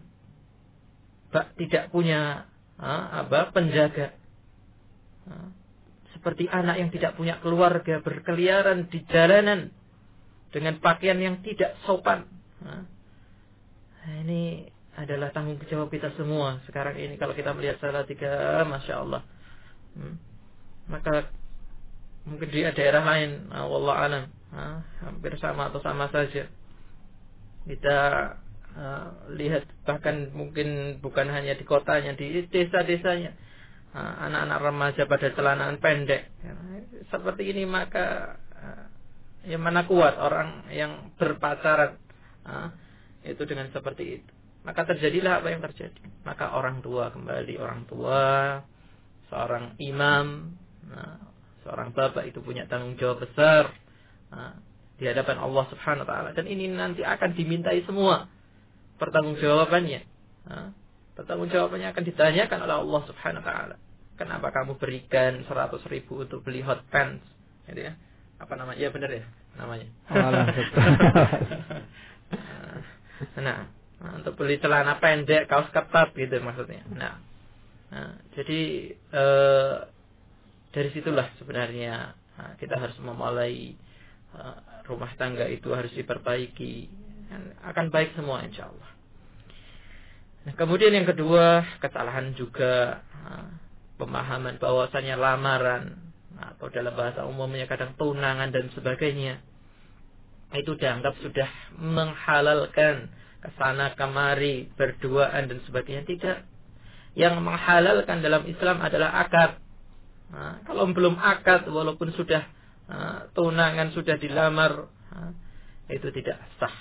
tidak 1.33 1.89
punya 1.89 2.45
apa 2.77 3.49
penjaga. 3.49 4.13
Seperti 6.13 6.45
anak 6.45 6.77
yang 6.77 6.89
tidak 6.93 7.17
punya 7.17 7.41
keluarga 7.41 8.03
berkeliaran 8.05 8.85
di 8.91 9.01
jalanan 9.09 9.73
dengan 10.53 10.77
pakaian 10.77 11.17
yang 11.17 11.41
tidak 11.41 11.73
sopan. 11.83 12.29
Nah, 12.61 12.85
ini 14.21 14.69
adalah 14.93 15.33
tanggung 15.33 15.57
jawab 15.65 15.89
kita 15.89 16.13
semua 16.13 16.61
sekarang 16.69 16.93
ini 17.01 17.17
kalau 17.17 17.33
kita 17.33 17.49
melihat 17.57 17.81
salah 17.81 18.05
tiga, 18.05 18.61
masya 18.63 19.01
Allah. 19.01 19.21
Hmm. 19.97 20.15
Maka 20.85 21.33
mungkin 22.29 22.47
di 22.53 22.61
daerah 22.61 23.01
lain, 23.01 23.49
Allah 23.49 23.95
alam, 23.97 24.23
hampir 25.01 25.33
sama 25.41 25.73
atau 25.73 25.81
sama 25.81 26.07
saja. 26.13 26.45
Kita 27.63 27.97
uh, 28.77 29.07
lihat 29.33 29.65
bahkan 29.85 30.29
mungkin 30.33 30.99
bukan 30.99 31.29
hanya 31.29 31.53
di 31.57 31.63
kotanya 31.65 32.13
di 32.17 32.45
desa-desanya 32.49 33.31
uh, 33.95 34.13
anak-anak 34.29 34.59
remaja 34.59 35.03
pada 35.07 35.27
celanaan 35.31 35.77
pendek 35.79 36.27
ya, 36.43 36.53
seperti 37.07 37.53
ini 37.53 37.63
maka 37.63 38.37
yang 39.43 39.61
mana 39.63 39.83
kuat 39.87 40.15
orang 40.19 40.67
yang 40.71 41.11
berpacaran 41.19 41.99
uh, 42.47 42.69
itu 43.23 43.43
dengan 43.43 43.71
seperti 43.71 44.21
itu 44.21 44.31
maka 44.63 44.87
terjadilah 44.87 45.43
apa 45.43 45.47
yang 45.51 45.61
terjadi 45.63 46.03
maka 46.23 46.55
orang 46.55 46.79
tua 46.79 47.11
kembali 47.11 47.55
orang 47.59 47.83
tua 47.87 48.23
seorang 49.27 49.75
imam 49.83 50.55
nah, 50.87 51.19
seorang 51.67 51.91
bapak 51.91 52.31
itu 52.31 52.39
punya 52.39 52.63
tanggung 52.71 52.95
jawab 52.95 53.27
besar 53.27 53.75
nah, 54.31 54.55
di 54.95 55.03
hadapan 55.07 55.43
Allah 55.43 55.67
Subhanahu 55.67 56.07
wa 56.07 56.09
taala 56.09 56.29
dan 56.31 56.45
ini 56.47 56.71
nanti 56.71 57.03
akan 57.03 57.35
dimintai 57.35 57.83
semua 57.83 58.31
pertanggungjawabannya. 59.03 60.01
Pertanggungjawabannya 61.13 61.87
akan 61.93 62.03
ditanyakan 62.07 62.59
oleh 62.65 62.75
Allah 62.79 63.01
Subhanahu 63.05 63.43
wa 63.43 63.47
taala. 63.47 63.75
Kenapa 64.13 64.47
kamu 64.53 64.77
berikan 64.77 65.41
100 65.45 65.91
ribu 65.91 66.23
untuk 66.23 66.45
beli 66.45 66.61
hot 66.61 66.85
pants? 66.93 67.25
Gitu 67.67 67.89
ya. 67.89 67.93
Apa 68.43 68.59
namanya? 68.59 68.79
Ya 68.79 68.89
benar 68.91 69.09
ya 69.09 69.23
namanya. 69.55 69.87
nah, 73.39 73.71
nah, 74.01 74.11
untuk 74.19 74.35
beli 74.35 74.59
celana 74.59 74.99
pendek, 74.99 75.47
kaos 75.47 75.71
ketat 75.71 76.11
gitu 76.17 76.43
maksudnya. 76.43 76.83
Nah, 76.91 77.15
nah 77.93 78.09
jadi 78.35 78.91
eh, 78.91 79.75
dari 80.73 80.89
situlah 80.91 81.29
sebenarnya 81.37 82.17
nah, 82.35 82.51
kita 82.57 82.81
harus 82.81 82.97
memulai 82.97 83.77
uh, 84.33 84.57
rumah 84.89 85.13
tangga 85.21 85.45
itu 85.45 85.69
harus 85.69 85.93
diperbaiki 85.93 86.89
akan 87.65 87.89
baik 87.93 88.17
semua 88.17 88.45
insya 88.45 88.69
Allah. 88.69 88.89
Nah, 90.43 90.53
kemudian 90.59 90.91
yang 90.91 91.07
kedua, 91.07 91.63
kesalahan 91.79 92.35
juga 92.35 92.99
uh, 93.23 93.47
pemahaman 93.95 94.59
bahwasanya 94.59 95.15
lamaran 95.15 96.02
atau 96.37 96.67
dalam 96.73 96.93
bahasa 96.97 97.25
umumnya 97.29 97.69
kadang 97.69 97.93
tunangan 97.97 98.49
dan 98.49 98.69
sebagainya. 98.73 99.41
Itu 100.53 100.77
dianggap 100.77 101.17
sudah 101.21 101.49
menghalalkan 101.81 103.09
ke 103.41 103.49
sana 103.57 103.91
kemari 103.97 104.69
berduaan 104.77 105.49
dan 105.49 105.59
sebagainya. 105.65 106.05
Tidak. 106.05 106.37
Yang 107.13 107.35
menghalalkan 107.41 108.21
dalam 108.21 108.45
Islam 108.45 108.81
adalah 108.81 109.21
akad. 109.25 109.61
Nah, 110.33 110.65
kalau 110.65 110.89
belum 110.89 111.17
akad 111.17 111.69
walaupun 111.69 112.09
sudah 112.17 112.41
uh, 112.89 113.29
tunangan 113.37 113.93
sudah 113.93 114.17
dilamar 114.17 114.89
uh, 114.89 115.31
itu 115.89 116.09
tidak 116.13 116.41
sah. 116.57 116.77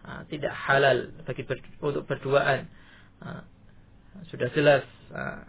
Uh, 0.00 0.20
tidak 0.32 0.52
halal 0.52 1.12
bagi 1.24 1.44
ber, 1.44 1.60
untuk 1.80 2.04
berduaan. 2.08 2.68
Uh, 3.20 3.44
sudah 4.28 4.48
jelas 4.52 4.84
uh, 5.12 5.44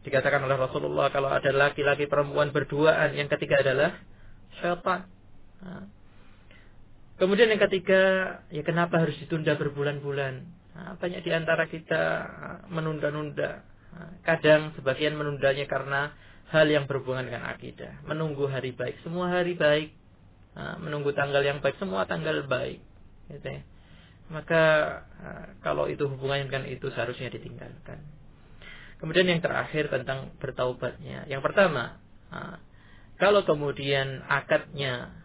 dikatakan 0.00 0.40
oleh 0.44 0.56
Rasulullah 0.56 1.12
kalau 1.12 1.28
ada 1.28 1.52
laki-laki 1.52 2.08
perempuan 2.08 2.52
berduaan 2.52 3.12
yang 3.12 3.28
ketiga 3.28 3.60
adalah 3.60 4.00
syaitan. 4.60 5.04
Uh, 5.60 5.84
kemudian 7.20 7.52
yang 7.52 7.60
ketiga 7.68 8.00
ya 8.48 8.64
kenapa 8.64 9.04
harus 9.04 9.16
ditunda 9.20 9.56
berbulan-bulan? 9.60 10.34
Uh, 10.72 10.92
banyak 10.96 11.20
di 11.20 11.30
antara 11.36 11.68
kita 11.68 12.02
menunda-nunda. 12.72 13.60
Uh, 13.92 14.12
kadang 14.24 14.72
sebagian 14.80 15.20
menundanya 15.20 15.68
karena 15.68 16.16
hal 16.48 16.66
yang 16.66 16.88
berhubungan 16.88 17.28
dengan 17.28 17.44
akidah. 17.52 18.00
Menunggu 18.08 18.48
hari 18.48 18.72
baik 18.72 19.04
semua 19.04 19.30
hari 19.30 19.54
baik. 19.54 19.96
Menunggu 20.60 21.14
tanggal 21.14 21.40
yang 21.46 21.62
baik 21.62 21.78
semua 21.78 22.04
tanggal 22.10 22.42
baik 22.44 22.82
gitu 23.30 23.48
ya. 23.48 23.62
Maka 24.30 24.62
uh, 25.18 25.46
kalau 25.62 25.86
itu 25.90 26.06
hubungannya 26.06 26.46
dengan 26.50 26.64
itu 26.70 26.90
seharusnya 26.90 27.30
ditinggalkan. 27.34 28.02
Kemudian 29.00 29.26
yang 29.32 29.40
terakhir 29.40 29.88
tentang 29.88 30.36
bertaubatnya. 30.36 31.24
Yang 31.24 31.40
pertama, 31.40 31.98
kalau 33.16 33.42
kemudian 33.48 34.20
akadnya 34.28 35.16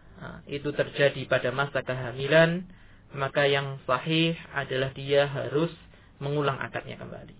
itu 0.48 0.72
terjadi 0.72 1.28
pada 1.28 1.52
masa 1.52 1.84
kehamilan, 1.84 2.64
maka 3.12 3.44
yang 3.44 3.76
sahih 3.84 4.32
adalah 4.56 4.90
dia 4.96 5.28
harus 5.28 5.70
mengulang 6.16 6.56
akadnya 6.56 6.96
kembali. 6.96 7.36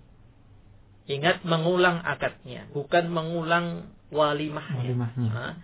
Ingat 1.06 1.46
mengulang 1.46 2.02
akadnya, 2.02 2.66
bukan 2.74 3.08
mengulang 3.08 3.94
walimahnya. 4.10 4.82
walimahnya. 4.82 5.30
Uh, 5.30 5.54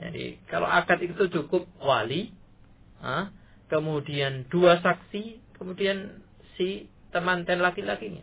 jadi 0.00 0.36
kalau 0.48 0.68
akad 0.68 1.00
itu 1.04 1.26
cukup 1.28 1.64
wali, 1.80 2.32
kemudian 3.72 4.44
dua 4.52 4.80
saksi, 4.80 5.40
kemudian 5.56 6.20
si 6.56 6.88
teman 7.10 7.48
dan 7.48 7.64
laki-lakinya. 7.64 8.22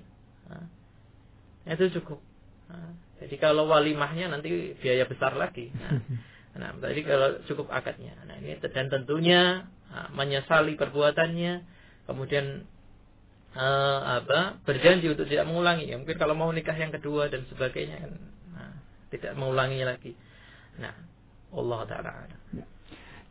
Itu 1.67 1.99
cukup. 2.01 2.19
Nah, 2.71 2.95
jadi 3.19 3.35
kalau 3.39 3.67
walimahnya 3.67 4.31
nanti 4.31 4.75
biaya 4.79 5.03
besar 5.07 5.35
lagi. 5.35 5.71
Nah, 6.57 6.71
nah 6.73 6.89
jadi 6.89 7.01
kalau 7.03 7.29
cukup 7.45 7.67
akadnya. 7.69 8.15
Nah 8.25 8.39
ini 8.39 8.57
dan 8.61 8.87
tentunya 8.87 9.67
nah, 9.91 10.07
menyesali 10.15 10.79
perbuatannya, 10.79 11.53
kemudian 12.07 12.65
uh, 13.57 13.99
apa 14.23 14.61
berjanji 14.63 15.11
untuk 15.11 15.27
tidak 15.27 15.49
mengulangi. 15.49 15.89
Ya, 15.89 15.97
mungkin 15.99 16.17
kalau 16.17 16.33
mau 16.37 16.49
nikah 16.53 16.75
yang 16.75 16.93
kedua 16.93 17.27
dan 17.27 17.43
sebagainya 17.49 17.97
kan 18.01 18.11
nah, 18.53 18.73
tidak 19.11 19.33
mengulangi 19.35 19.81
lagi. 19.83 20.13
Nah, 20.77 20.93
Allah 21.53 21.79
taala. 21.89 22.11
Ya. 22.53 22.65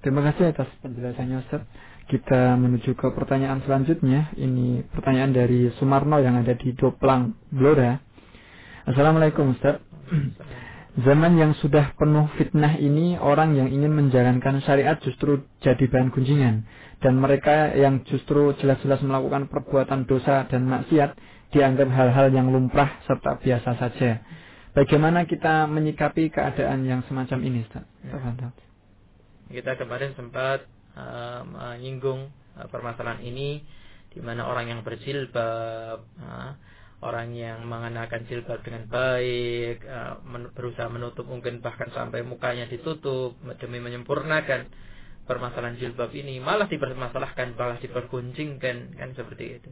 Terima 0.03 0.23
kasih 0.23 0.55
atas 0.55 0.71
penjelasannya 0.83 1.37
Ustaz. 1.47 1.63
Kita 2.07 2.55
menuju 2.55 2.95
ke 2.95 3.11
pertanyaan 3.11 3.59
selanjutnya. 3.67 4.31
Ini 4.39 4.87
pertanyaan 4.95 5.35
dari 5.35 5.67
Sumarno 5.83 6.23
yang 6.23 6.39
ada 6.39 6.55
di 6.55 6.71
Doplang, 6.79 7.35
Blora. 7.51 7.99
Assalamualaikum 8.87 9.59
Ustaz. 9.59 9.83
Zaman 11.07 11.35
yang 11.35 11.59
sudah 11.59 11.91
penuh 11.99 12.31
fitnah 12.39 12.79
ini, 12.79 13.19
orang 13.19 13.59
yang 13.59 13.67
ingin 13.67 13.91
menjalankan 13.91 14.63
syariat 14.63 14.95
justru 15.03 15.43
jadi 15.59 15.91
bahan 15.91 16.15
kunjingan. 16.15 16.63
Dan 17.03 17.19
mereka 17.19 17.75
yang 17.75 18.07
justru 18.07 18.55
jelas-jelas 18.63 19.03
melakukan 19.03 19.51
perbuatan 19.51 20.07
dosa 20.07 20.47
dan 20.47 20.71
maksiat, 20.71 21.19
dianggap 21.51 21.91
hal-hal 21.91 22.31
yang 22.31 22.47
lumrah 22.55 23.03
serta 23.11 23.43
biasa 23.43 23.75
saja. 23.75 24.23
Bagaimana 24.71 25.27
kita 25.27 25.67
menyikapi 25.67 26.31
keadaan 26.31 26.87
yang 26.87 27.03
semacam 27.11 27.43
ini, 27.43 27.67
Ustaz? 27.67 27.83
Ya. 28.07 28.55
Kita 29.51 29.83
kemarin 29.83 30.15
sempat 30.15 30.63
uh, 30.95 31.43
menyinggung 31.43 32.31
uh, 32.55 32.67
permasalahan 32.71 33.19
ini 33.27 33.67
di 34.15 34.23
mana 34.23 34.47
orang 34.47 34.71
yang 34.71 34.81
berjilbab, 34.87 36.07
uh, 36.23 36.51
orang 37.07 37.31
yang 37.39 37.63
mengenakan 37.65 38.27
jilbab 38.27 38.67
dengan 38.67 38.91
baik, 38.91 39.87
men 40.27 40.51
berusaha 40.51 40.91
menutup 40.91 41.25
mungkin 41.31 41.63
bahkan 41.63 41.89
sampai 41.95 42.27
mukanya 42.27 42.67
ditutup 42.67 43.39
demi 43.63 43.79
menyempurnakan 43.79 44.67
permasalahan 45.27 45.77
jilbab 45.77 46.15
ini 46.15 46.39
malah 46.39 46.71
dipermasalahkan, 46.71 47.59
malah 47.59 47.79
dipergunjingkan 47.83 48.95
kan 48.95 49.11
seperti 49.15 49.59
itu. 49.59 49.71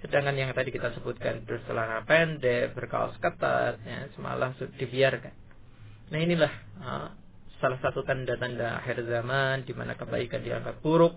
Sedangkan 0.00 0.36
yang 0.36 0.52
tadi 0.52 0.68
kita 0.68 0.92
sebutkan 0.96 1.48
berselana 1.48 2.04
pendek, 2.04 2.76
berkaos 2.76 3.16
ketat, 3.20 3.80
ya, 3.84 4.04
malah 4.20 4.52
dibiarkan. 4.56 5.32
Nah 6.12 6.18
inilah 6.20 6.52
uh, 6.84 7.08
salah 7.60 7.80
satu 7.80 8.04
tanda-tanda 8.04 8.84
akhir 8.84 9.00
zaman 9.08 9.64
di 9.64 9.72
mana 9.72 9.96
kebaikan 9.96 10.44
dianggap 10.44 10.84
buruk, 10.84 11.16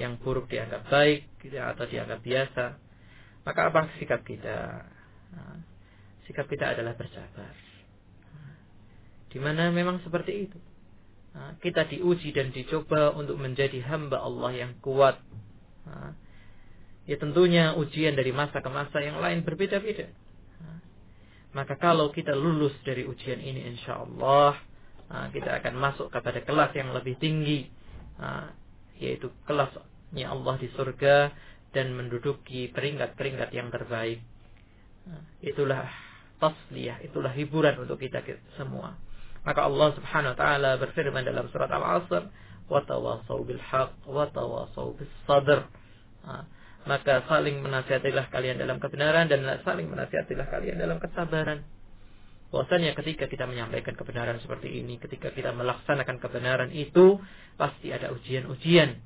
yang 0.00 0.16
buruk 0.16 0.48
dianggap 0.48 0.88
baik 0.88 1.28
atau 1.52 1.84
dianggap 1.84 2.20
biasa. 2.24 2.64
Maka 3.44 3.60
apa 3.68 3.80
sikap 4.00 4.24
kita? 4.24 4.86
Sikap 6.28 6.46
kita 6.46 6.78
adalah 6.78 6.94
bersabar. 6.94 7.52
Di 9.32 9.38
mana 9.40 9.72
memang 9.72 9.98
seperti 10.04 10.48
itu. 10.48 10.58
Kita 11.64 11.88
diuji 11.88 12.36
dan 12.36 12.52
dicoba 12.52 13.16
untuk 13.16 13.40
menjadi 13.40 13.80
hamba 13.88 14.20
Allah 14.20 14.52
yang 14.52 14.72
kuat. 14.84 15.16
Ya 17.08 17.16
tentunya 17.18 17.74
ujian 17.74 18.14
dari 18.14 18.30
masa 18.30 18.62
ke 18.62 18.70
masa 18.70 19.02
yang 19.02 19.18
lain 19.18 19.42
berbeda-beda. 19.42 20.06
Maka 21.52 21.76
kalau 21.76 22.08
kita 22.12 22.32
lulus 22.32 22.72
dari 22.84 23.04
ujian 23.04 23.40
ini 23.40 23.68
insya 23.72 24.00
Allah 24.00 24.56
kita 25.32 25.60
akan 25.60 25.74
masuk 25.76 26.08
kepada 26.08 26.40
kelas 26.40 26.72
yang 26.72 26.96
lebih 26.96 27.20
tinggi 27.20 27.68
yaitu 28.96 29.28
kelasnya 29.44 30.32
Allah 30.32 30.54
di 30.56 30.72
surga 30.72 31.32
dan 31.76 31.92
menduduki 31.92 32.72
peringkat-peringkat 32.72 33.50
yang 33.52 33.68
terbaik 33.68 34.24
itulah 35.42 35.88
tasliyah 36.38 37.02
itulah 37.06 37.30
hiburan 37.34 37.78
untuk 37.82 37.98
kita 38.02 38.22
semua. 38.58 38.98
Maka 39.42 39.66
Allah 39.66 39.88
Subhanahu 39.98 40.32
wa 40.34 40.38
taala 40.38 40.70
berfirman 40.78 41.26
dalam 41.26 41.50
surat 41.50 41.70
Al-Asr 41.70 42.30
wa 42.70 42.80
tawasau 42.86 43.42
bil 43.42 43.58
haqq 43.58 44.06
wa 44.06 44.30
tawasau 44.30 44.94
bis 44.94 45.10
sadr 45.26 45.66
maka 46.82 47.22
saling 47.30 47.62
menasihatilah 47.62 48.26
kalian 48.34 48.58
dalam 48.58 48.82
kebenaran 48.82 49.30
dan 49.30 49.46
saling 49.62 49.86
menasihatilah 49.86 50.50
kalian 50.50 50.82
dalam 50.82 50.98
kesabaran. 50.98 51.62
Bahwasanya 52.50 52.92
ketika 52.98 53.30
kita 53.30 53.48
menyampaikan 53.48 53.96
kebenaran 53.96 54.42
seperti 54.42 54.82
ini, 54.82 54.98
ketika 54.98 55.32
kita 55.32 55.54
melaksanakan 55.56 56.20
kebenaran 56.20 56.70
itu, 56.74 57.22
pasti 57.56 57.94
ada 57.94 58.10
ujian-ujian. 58.12 58.98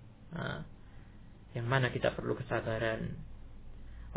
Yang 1.52 1.66
mana 1.68 1.92
kita 1.92 2.16
perlu 2.16 2.34
kesabaran. 2.34 3.12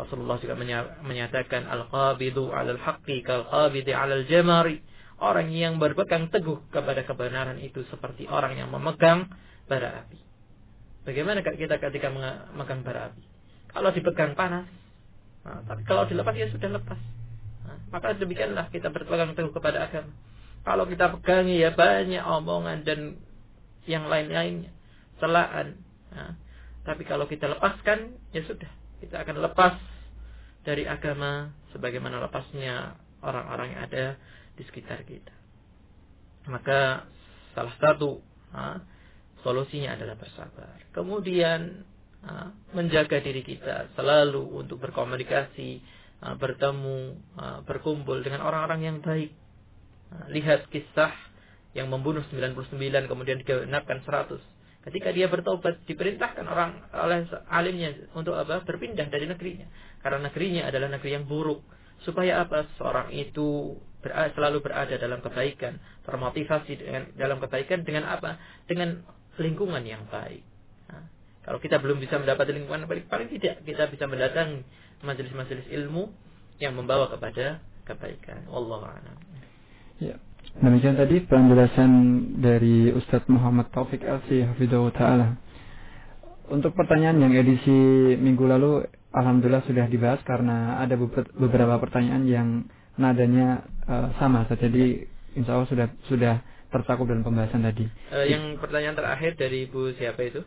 Rasulullah 0.00 0.40
juga 0.40 0.56
menyatakan 1.04 1.68
al-qabidu 1.68 2.48
'alal 2.48 2.80
haqqi 2.80 3.20
kal-qabidi 3.20 3.92
'alal 3.92 4.24
jamari. 4.24 4.80
Orang 5.20 5.52
yang 5.52 5.76
berpegang 5.76 6.32
teguh 6.32 6.64
kepada 6.72 7.04
kebenaran 7.04 7.60
itu 7.60 7.84
seperti 7.92 8.24
orang 8.24 8.56
yang 8.56 8.72
memegang 8.72 9.28
bara 9.68 10.00
api. 10.04 10.16
Bagaimana 11.04 11.44
kita 11.44 11.76
ketika 11.76 12.08
memegang 12.08 12.80
bara 12.80 13.12
api? 13.12 13.20
Kalau 13.68 13.92
dipegang 13.92 14.32
panas, 14.32 14.64
nah, 15.44 15.60
tapi 15.68 15.84
kalau 15.84 16.08
dilepas 16.08 16.32
ya 16.32 16.48
sudah 16.48 16.72
lepas 16.72 16.98
maka 17.90 18.14
demikianlah 18.14 18.70
kita 18.70 18.88
berpegang 18.88 19.34
teguh 19.34 19.50
kepada 19.50 19.90
agama. 19.90 20.14
Kalau 20.62 20.84
kita 20.86 21.10
pegangi 21.18 21.58
ya 21.58 21.74
banyak 21.74 22.22
omongan 22.22 22.86
dan 22.86 23.18
yang 23.88 24.06
lain-lainnya, 24.06 24.70
celaan. 25.18 25.80
Nah, 26.12 26.36
tapi 26.84 27.02
kalau 27.08 27.26
kita 27.26 27.50
lepaskan, 27.50 28.14
ya 28.30 28.44
sudah, 28.46 28.68
kita 29.00 29.24
akan 29.24 29.36
lepas 29.40 29.74
dari 30.62 30.84
agama 30.84 31.50
sebagaimana 31.72 32.20
lepasnya 32.20 33.00
orang-orang 33.24 33.74
yang 33.74 33.82
ada 33.88 34.04
di 34.54 34.62
sekitar 34.68 35.02
kita. 35.08 35.32
Maka 36.48 37.08
salah 37.56 37.74
satu 37.80 38.20
ha, 38.52 38.80
solusinya 39.40 39.96
adalah 39.96 40.16
bersabar. 40.20 40.76
Kemudian 40.92 41.84
ha, 42.24 42.52
menjaga 42.76 43.20
diri 43.24 43.40
kita 43.40 43.92
selalu 43.96 44.44
untuk 44.60 44.80
berkomunikasi 44.84 46.00
Uh, 46.20 46.36
bertemu, 46.36 47.16
uh, 47.40 47.64
berkumpul 47.64 48.20
dengan 48.20 48.44
orang-orang 48.44 48.80
yang 48.84 48.96
baik. 49.00 49.32
Uh, 50.12 50.28
lihat 50.28 50.68
kisah 50.68 51.16
yang 51.72 51.88
membunuh 51.88 52.20
99 52.28 53.08
kemudian 53.08 53.40
digenapkan 53.40 54.04
100. 54.04 54.36
Ketika 54.80 55.12
dia 55.12 55.28
bertobat, 55.28 55.84
diperintahkan 55.84 56.44
orang 56.48 56.80
oleh 56.96 57.28
alimnya 57.52 57.92
untuk 58.16 58.32
apa? 58.32 58.64
Berpindah 58.64 59.12
dari 59.12 59.28
negerinya. 59.28 59.68
Karena 60.00 60.24
negerinya 60.24 60.62
adalah 60.64 60.88
negeri 60.88 61.20
yang 61.20 61.28
buruk. 61.28 61.60
Supaya 62.00 62.40
apa? 62.48 62.64
Seorang 62.80 63.12
itu 63.12 63.76
berada, 64.00 64.32
selalu 64.32 64.64
berada 64.64 64.96
dalam 64.96 65.20
kebaikan, 65.20 65.76
termotivasi 66.08 66.80
dengan 66.80 67.12
dalam 67.12 67.38
kebaikan 67.44 67.84
dengan 67.84 68.08
apa? 68.08 68.40
Dengan 68.64 69.04
lingkungan 69.36 69.84
yang 69.84 70.08
baik. 70.08 70.40
Nah, 70.88 71.04
kalau 71.44 71.60
kita 71.60 71.76
belum 71.76 72.00
bisa 72.00 72.16
mendapat 72.16 72.48
lingkungan 72.48 72.88
baik, 72.88 73.12
paling 73.12 73.28
tidak 73.36 73.60
kita 73.68 73.84
bisa 73.92 74.08
mendatangi 74.08 74.64
majelis-majelis 75.04 75.68
ilmu 75.76 76.08
yang 76.56 76.72
membawa 76.72 77.12
kepada 77.12 77.60
kebaikan. 77.84 78.48
Allah 78.48 78.96
Ya. 80.00 80.16
Demikian 80.58 80.98
tadi 80.98 81.22
penjelasan 81.22 81.90
dari 82.42 82.90
Ustadz 82.90 83.30
Muhammad 83.30 83.70
Taufik 83.70 84.02
Elsi 84.02 84.42
Hafidhahu 84.42 84.90
Ta'ala. 84.90 85.38
Untuk 86.50 86.74
pertanyaan 86.74 87.22
yang 87.22 87.30
edisi 87.38 87.70
minggu 88.18 88.42
lalu, 88.50 88.82
Alhamdulillah 89.14 89.62
sudah 89.70 89.86
dibahas 89.86 90.18
karena 90.26 90.82
ada 90.82 90.98
beberapa 91.38 91.78
pertanyaan 91.78 92.26
yang 92.26 92.48
nadanya 92.98 93.62
uh, 93.86 94.10
sama. 94.18 94.42
Jadi 94.50 95.06
insya 95.38 95.54
Allah 95.54 95.70
sudah 95.70 95.86
sudah 96.10 96.34
tercakup 96.74 97.06
dalam 97.06 97.22
pembahasan 97.22 97.62
tadi. 97.62 97.86
Uh, 98.10 98.26
yang 98.26 98.58
pertanyaan 98.58 98.98
terakhir 98.98 99.38
dari 99.38 99.70
Ibu 99.70 99.94
siapa 99.94 100.18
itu? 100.26 100.42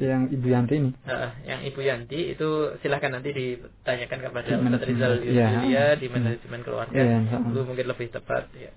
Yang 0.00 0.40
Ibu 0.40 0.46
Yanti 0.48 0.74
ini. 0.80 0.90
Uh, 1.04 1.30
yang 1.44 1.60
Ibu 1.68 1.80
Yanti 1.84 2.20
itu 2.32 2.48
silahkan 2.80 3.12
nanti 3.12 3.36
ditanyakan 3.36 4.18
kepada 4.32 4.48
Ustaz 4.56 4.82
Rizal 4.88 5.12
Yulia 5.20 5.60
ya. 5.68 5.84
di 6.00 6.08
manajemen 6.08 6.60
keluarga. 6.64 6.96
Ya, 6.96 7.20
itu 7.20 7.60
mungkin 7.68 7.86
lebih 7.88 8.08
tepat. 8.08 8.48
Ya. 8.56 8.72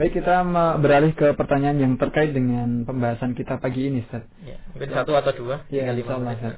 Baik, 0.00 0.16
kita 0.16 0.40
beralih 0.80 1.12
ke 1.12 1.36
pertanyaan 1.36 1.76
yang 1.76 1.92
terkait 2.00 2.32
dengan 2.32 2.88
pembahasan 2.88 3.36
kita 3.36 3.60
pagi 3.60 3.84
ini, 3.84 4.00
Ustaz. 4.00 4.24
Ya, 4.40 4.56
mungkin 4.72 4.96
satu 4.96 5.12
atau 5.12 5.28
dua. 5.36 5.68
Ya, 5.68 5.92
lima 5.92 6.16
menit. 6.16 6.56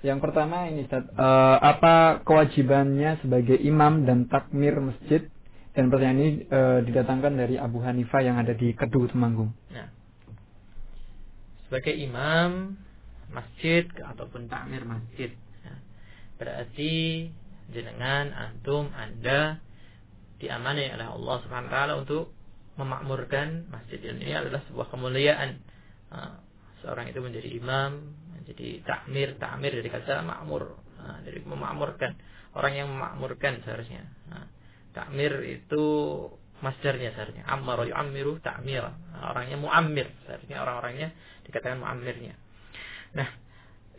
Yang 0.00 0.24
pertama 0.24 0.64
ini, 0.64 0.88
Ustaz. 0.88 1.04
Uh, 1.12 1.60
apa 1.60 2.24
kewajibannya 2.24 3.20
sebagai 3.20 3.60
imam 3.60 4.08
dan 4.08 4.32
takmir 4.32 4.80
masjid? 4.80 5.28
Dan 5.76 5.92
pertanyaan 5.92 6.16
ini 6.24 6.30
uh, 6.48 6.80
didatangkan 6.88 7.36
dari 7.36 7.60
Abu 7.60 7.84
Hanifah 7.84 8.24
yang 8.24 8.40
ada 8.40 8.56
di 8.56 8.72
Kedu, 8.72 9.12
Temanggung. 9.12 9.52
Nah, 9.76 9.92
sebagai 11.68 11.92
imam 12.00 12.80
masjid 13.28 13.84
ataupun 13.92 14.48
takmir 14.48 14.88
masjid, 14.88 15.36
ya, 15.36 15.74
berarti 16.40 17.28
jenengan, 17.76 18.32
antum, 18.32 18.88
anda 18.96 19.60
diamani 20.36 20.92
oleh 20.92 21.06
Allah 21.08 21.36
Subhanahu 21.44 21.68
wa 21.68 21.74
taala 21.74 21.94
untuk 22.00 22.24
memakmurkan 22.76 23.72
masjid 23.72 24.00
ini 24.12 24.36
adalah 24.36 24.60
sebuah 24.68 24.92
kemuliaan. 24.92 25.60
seorang 26.84 27.10
itu 27.10 27.18
menjadi 27.18 27.48
imam, 27.56 28.14
menjadi 28.36 28.84
takmir, 28.86 29.34
takmir 29.42 29.74
dari 29.74 29.88
kata 29.90 30.22
makmur, 30.22 30.76
dari 31.24 31.40
memakmurkan. 31.42 32.14
Orang 32.56 32.72
yang 32.76 32.88
memakmurkan 32.92 33.64
seharusnya. 33.64 34.06
takmir 34.92 35.44
itu 35.44 35.84
masdarnya 36.64 37.12
seharusnya. 37.16 37.44
Ammar 37.48 37.84
yu'ammiru 37.84 38.40
takmir. 38.40 38.84
orangnya 39.16 39.56
muammir, 39.60 40.08
seharusnya 40.24 40.62
orang-orangnya 40.62 41.12
dikatakan 41.48 41.80
muammirnya. 41.80 42.36
Nah, 43.16 43.28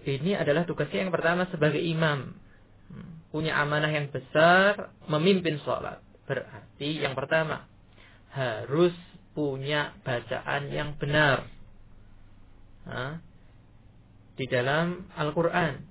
ini 0.05 0.38
adalah 0.38 0.64
tugasnya 0.64 1.05
yang 1.05 1.14
pertama 1.14 1.49
sebagai 1.51 1.81
imam. 1.81 2.38
Hmm, 2.88 3.27
punya 3.34 3.59
amanah 3.59 3.91
yang 3.91 4.07
besar 4.14 4.95
memimpin 5.11 5.59
sholat. 5.65 5.99
Berarti 6.28 7.02
yang 7.02 7.16
pertama 7.16 7.66
harus 8.36 8.94
punya 9.32 9.95
bacaan 10.04 10.70
yang 10.70 10.99
benar. 10.99 11.48
Ha? 12.88 13.20
di 14.38 14.45
dalam 14.45 15.10
Al-Quran. 15.18 15.82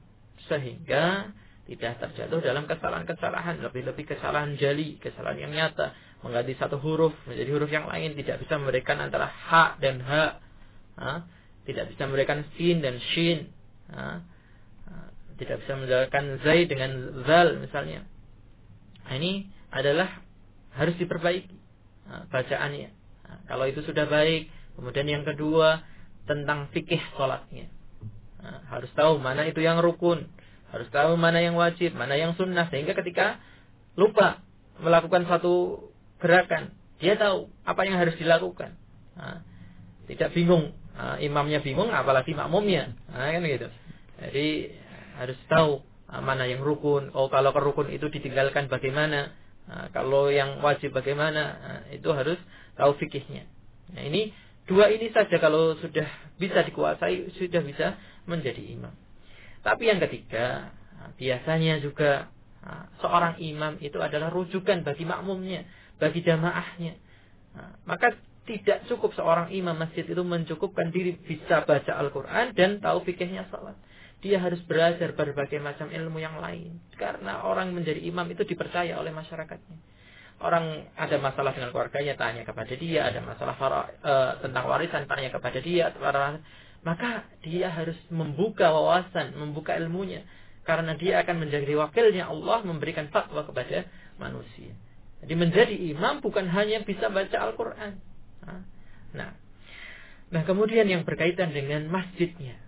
Sehingga 0.47 1.35
tidak 1.67 1.99
terjatuh 1.99 2.39
dalam 2.41 2.65
kesalahan-kesalahan. 2.71 3.61
Lebih-lebih 3.61 4.07
kesalahan 4.07 4.55
jali 4.57 4.97
kesalahan 5.03 5.51
yang 5.51 5.53
nyata. 5.53 5.93
Mengganti 6.23 6.55
satu 6.57 6.79
huruf 6.79 7.13
menjadi 7.27 7.51
huruf 7.53 7.71
yang 7.75 7.91
lain. 7.91 8.15
Tidak 8.15 8.39
bisa 8.47 8.55
memberikan 8.57 9.03
antara 9.03 9.27
ha 9.27 9.75
dan 9.83 10.01
ha, 10.07 11.27
tidak 11.67 11.91
bisa 11.93 12.07
memberikan 12.07 12.47
sin 12.55 12.81
dan 12.81 12.97
shin. 13.13 13.51
Ha? 13.93 14.23
tidak 15.37 15.61
bisa 15.61 15.77
memberikan 15.77 16.41
zai 16.41 16.65
dengan 16.65 17.21
zal 17.29 17.61
misalnya. 17.61 18.09
Nah, 19.05 19.21
ini 19.21 19.45
adalah 19.69 20.25
harus 20.77 20.95
diperbaiki 21.01 21.57
nah, 22.05 22.29
bacaannya. 22.29 22.91
Nah, 23.27 23.39
kalau 23.49 23.65
itu 23.67 23.81
sudah 23.83 24.05
baik, 24.07 24.53
kemudian 24.77 25.09
yang 25.09 25.25
kedua 25.25 25.81
tentang 26.29 26.69
fikih 26.77 27.01
sholatnya. 27.17 27.73
Nah, 28.45 28.63
harus 28.71 28.93
tahu 28.93 29.17
mana 29.19 29.49
itu 29.49 29.65
yang 29.65 29.81
rukun, 29.81 30.29
harus 30.71 30.87
tahu 30.93 31.17
mana 31.17 31.41
yang 31.41 31.57
wajib, 31.57 31.97
mana 31.97 32.15
yang 32.15 32.37
sunnah, 32.37 32.69
sehingga 32.69 32.93
ketika 32.93 33.41
lupa 33.97 34.45
melakukan 34.79 35.25
satu 35.25 35.81
gerakan, 36.21 36.77
dia 37.01 37.17
tahu 37.17 37.49
apa 37.65 37.81
yang 37.89 37.97
harus 37.97 38.15
dilakukan. 38.21 38.77
Tidak 40.07 40.31
bingung, 40.37 40.77
imamnya 41.19 41.65
bingung, 41.65 41.89
apalagi 41.91 42.37
makmumnya, 42.37 42.93
kan 43.09 43.41
gitu. 43.41 43.69
Jadi 44.21 44.71
harus 45.17 45.39
tahu 45.49 45.81
mana 46.13 46.45
yang 46.47 46.61
rukun. 46.63 47.11
Oh 47.17 47.33
kalau 47.33 47.51
ke 47.51 47.61
rukun 47.65 47.89
itu 47.91 48.07
ditinggalkan 48.13 48.69
bagaimana? 48.69 49.33
Nah, 49.67 49.91
kalau 49.91 50.31
yang 50.31 50.63
wajib 50.63 50.95
bagaimana? 50.95 51.43
Nah, 51.59 51.81
itu 51.91 52.07
harus 52.15 52.39
tahu 52.79 52.95
fikihnya. 53.03 53.47
Nah, 53.95 54.03
ini 54.07 54.31
dua 54.67 54.91
ini 54.91 55.11
saja 55.11 55.39
kalau 55.39 55.75
sudah 55.79 56.07
bisa 56.39 56.63
dikuasai 56.63 57.35
sudah 57.39 57.63
bisa 57.63 57.99
menjadi 58.31 58.63
imam. 58.63 58.95
Tapi 59.67 59.83
yang 59.91 59.99
ketiga, 59.99 60.71
nah, 60.99 61.11
biasanya 61.19 61.83
juga 61.83 62.31
seorang 62.99 63.39
imam 63.39 63.79
itu 63.79 63.99
adalah 64.03 64.31
rujukan 64.35 64.83
bagi 64.83 65.07
makmumnya, 65.07 65.63
bagi 66.03 66.23
jamaahnya. 66.23 66.99
Maka 67.87 68.19
tidak 68.47 68.87
cukup 68.87 69.15
seorang 69.15 69.51
imam 69.51 69.75
masjid 69.75 70.07
itu 70.07 70.23
mencukupkan 70.23 70.91
diri 70.95 71.19
bisa 71.19 71.67
baca 71.67 71.93
Al-Quran 71.99 72.55
dan 72.55 72.79
tahu 72.79 73.03
fikihnya 73.03 73.51
salat 73.51 73.75
dia 74.25 74.41
harus 74.41 74.59
belajar 74.65 75.13
berbagai 75.13 75.61
macam 75.61 75.93
ilmu 75.93 76.19
yang 76.21 76.41
lain. 76.41 76.81
Karena 76.97 77.45
orang 77.45 77.77
menjadi 77.77 78.01
imam 78.01 78.27
itu 78.33 78.43
dipercaya 78.49 78.97
oleh 78.97 79.13
masyarakatnya. 79.13 79.79
Orang 80.37 80.93
ada 80.97 81.17
masalah 81.17 81.57
dengan 81.57 81.73
keluarganya 81.73 82.13
tanya 82.17 82.45
kepada 82.45 82.75
dia, 82.77 83.09
ada 83.09 83.25
masalah 83.25 83.57
uh, 83.57 84.33
tentang 84.45 84.65
warisan 84.69 85.09
tanya 85.09 85.33
kepada 85.33 85.59
dia, 85.65 85.89
maka 86.85 87.25
dia 87.41 87.73
harus 87.73 87.97
membuka 88.13 88.69
wawasan, 88.69 89.33
membuka 89.33 89.73
ilmunya 89.81 90.29
karena 90.67 90.99
dia 90.99 91.23
akan 91.23 91.47
menjadi 91.47 91.79
wakilnya 91.79 92.27
Allah 92.27 92.67
memberikan 92.67 93.09
fatwa 93.15 93.47
kepada 93.47 93.87
manusia. 94.19 94.75
Jadi 95.23 95.35
menjadi 95.39 95.75
imam 95.95 96.21
bukan 96.21 96.51
hanya 96.51 96.83
bisa 96.83 97.09
baca 97.09 97.37
Al-Qur'an. 97.39 98.03
Nah, 99.15 99.33
nah 100.29 100.43
kemudian 100.43 100.91
yang 100.91 101.07
berkaitan 101.07 101.55
dengan 101.55 101.87
masjidnya. 101.89 102.59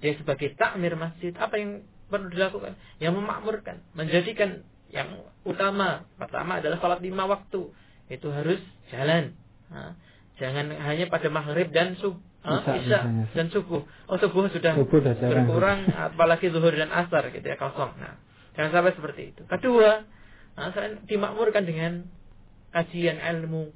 Dia 0.00 0.16
sebagai 0.16 0.56
takmir 0.56 0.96
masjid, 0.96 1.32
apa 1.36 1.60
yang 1.60 1.84
perlu 2.08 2.32
dilakukan? 2.32 2.76
Yang 2.98 3.20
memakmurkan, 3.20 3.84
menjadikan 3.92 4.64
yang 4.90 5.22
utama. 5.46 6.08
Pertama 6.16 6.58
adalah 6.58 6.80
sholat 6.80 7.00
lima 7.04 7.28
waktu. 7.28 7.70
Itu 8.10 8.32
harus 8.32 8.58
jalan. 8.90 9.36
Nah, 9.70 9.94
jangan 10.40 10.72
hanya 10.72 11.06
pada 11.06 11.30
maghrib 11.30 11.70
dan 11.70 11.94
sub, 12.00 12.18
bisa, 12.40 12.72
isya 12.80 13.00
dan 13.36 13.46
subuh. 13.52 13.84
Oh 14.08 14.16
subuh 14.16 14.48
sudah 14.48 14.72
subuh 14.74 15.04
berkurang, 15.04 15.84
apalagi 15.92 16.48
zuhur 16.48 16.72
dan 16.72 16.88
asar 16.90 17.28
gitu 17.30 17.44
ya 17.44 17.60
kosong. 17.60 17.92
Nah, 18.00 18.16
jangan 18.56 18.80
sampai 18.80 18.92
seperti 18.96 19.22
itu. 19.36 19.42
Kedua, 19.44 20.02
nah, 20.56 20.72
selain 20.72 21.04
dimakmurkan 21.04 21.68
dengan 21.68 22.08
kajian 22.72 23.20
ilmu, 23.20 23.70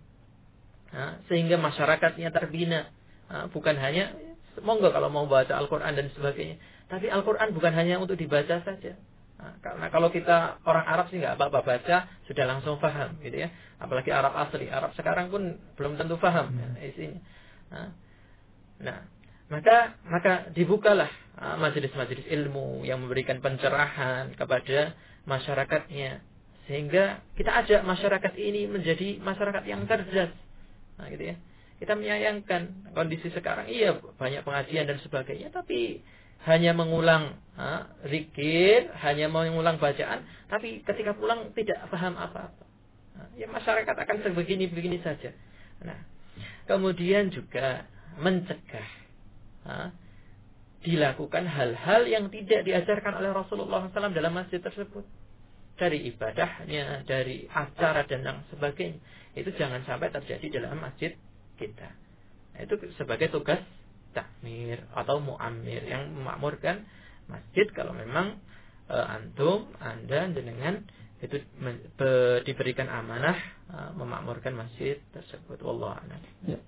nah, 0.91 1.21
sehingga 1.29 1.61
masyarakatnya 1.61 2.33
terbina, 2.33 2.89
nah, 3.29 3.47
bukan 3.53 3.77
hanya 3.77 4.17
Monggo 4.63 4.95
kalau 4.95 5.11
mau 5.11 5.27
baca 5.27 5.51
Al-Quran 5.57 5.97
dan 5.97 6.07
sebagainya. 6.15 6.61
Tapi 6.87 7.11
Al-Quran 7.11 7.51
bukan 7.57 7.73
hanya 7.75 7.99
untuk 7.99 8.15
dibaca 8.15 8.61
saja. 8.63 8.95
Nah, 9.35 9.59
karena 9.61 9.87
kalau 9.91 10.09
kita 10.15 10.63
orang 10.63 10.87
Arab 10.87 11.11
sih 11.11 11.19
nggak 11.19 11.35
apa-apa 11.37 11.61
baca 11.67 11.97
sudah 12.31 12.45
langsung 12.47 12.79
paham 12.79 13.19
gitu 13.21 13.45
ya. 13.45 13.49
Apalagi 13.83 14.15
Arab 14.15 14.33
asli, 14.39 14.71
Arab 14.71 14.95
sekarang 14.95 15.29
pun 15.29 15.59
belum 15.75 15.99
tentu 15.99 16.17
paham 16.17 16.55
ya, 16.55 16.69
isinya. 16.87 17.21
Nah, 17.75 17.89
nah, 18.79 18.99
maka 19.51 19.99
maka 20.07 20.33
dibukalah 20.55 21.11
ah, 21.37 21.59
majelis-majelis 21.59 22.31
ilmu 22.31 22.87
yang 22.87 23.03
memberikan 23.03 23.43
pencerahan 23.43 24.33
kepada 24.39 24.95
masyarakatnya 25.27 26.23
sehingga 26.65 27.21
kita 27.37 27.53
ajak 27.65 27.81
masyarakat 27.85 28.33
ini 28.41 28.71
menjadi 28.71 29.21
masyarakat 29.21 29.63
yang 29.67 29.85
cerdas. 29.85 30.33
Nah, 30.97 31.11
gitu 31.11 31.35
ya 31.35 31.37
kita 31.85 31.93
menyayangkan 31.93 32.93
kondisi 32.97 33.29
sekarang 33.29 33.69
iya 33.69 34.01
banyak 34.17 34.41
pengajian 34.41 34.89
dan 34.89 34.97
sebagainya 35.05 35.53
tapi 35.53 36.01
hanya 36.49 36.73
mengulang 36.73 37.37
ha, 37.61 37.93
zikir 38.09 38.89
hanya 39.05 39.29
mengulang 39.29 39.77
bacaan 39.77 40.25
tapi 40.49 40.81
ketika 40.81 41.13
pulang 41.13 41.53
tidak 41.53 41.85
paham 41.93 42.17
apa-apa 42.17 42.65
ya 43.37 43.45
masyarakat 43.53 43.93
akan 43.93 44.17
sebegini 44.25 44.73
begini 44.73 45.05
saja 45.05 45.37
nah 45.85 46.01
kemudian 46.65 47.29
juga 47.29 47.85
mencegah 48.17 48.89
ha, 49.69 49.93
dilakukan 50.85 51.49
hal-hal 51.49 52.05
yang 52.05 52.29
tidak 52.29 52.69
diajarkan 52.69 53.17
oleh 53.17 53.33
Rasulullah 53.33 53.89
SAW 53.89 54.13
dalam 54.13 54.37
masjid 54.37 54.61
tersebut. 54.61 55.03
Dari 55.75 56.07
ibadahnya, 56.07 57.03
dari 57.03 57.51
acara 57.51 58.07
dan 58.07 58.23
yang 58.23 58.39
sebagainya. 58.53 59.01
Itu 59.35 59.51
jangan 59.59 59.83
sampai 59.83 60.13
terjadi 60.15 60.63
dalam 60.63 60.79
masjid 60.79 61.19
kita. 61.57 61.89
Nah, 62.55 62.61
itu 62.63 62.75
sebagai 62.95 63.31
tugas 63.31 63.61
takmir 64.15 64.87
atau 64.95 65.19
muamir 65.19 65.83
yang 65.83 66.15
memakmurkan 66.15 66.87
masjid 67.27 67.67
kalau 67.75 67.91
memang 67.91 68.39
e, 68.87 68.95
antum, 68.95 69.67
anda, 69.83 70.31
dengan 70.31 70.87
itu 71.19 71.41
diberikan 72.47 72.87
amanah 72.87 73.39
e, 73.67 73.77
memakmurkan 73.99 74.55
masjid 74.55 75.03
tersebut. 75.11 75.59
Wallah 75.67 75.99
Ya. 76.47 76.63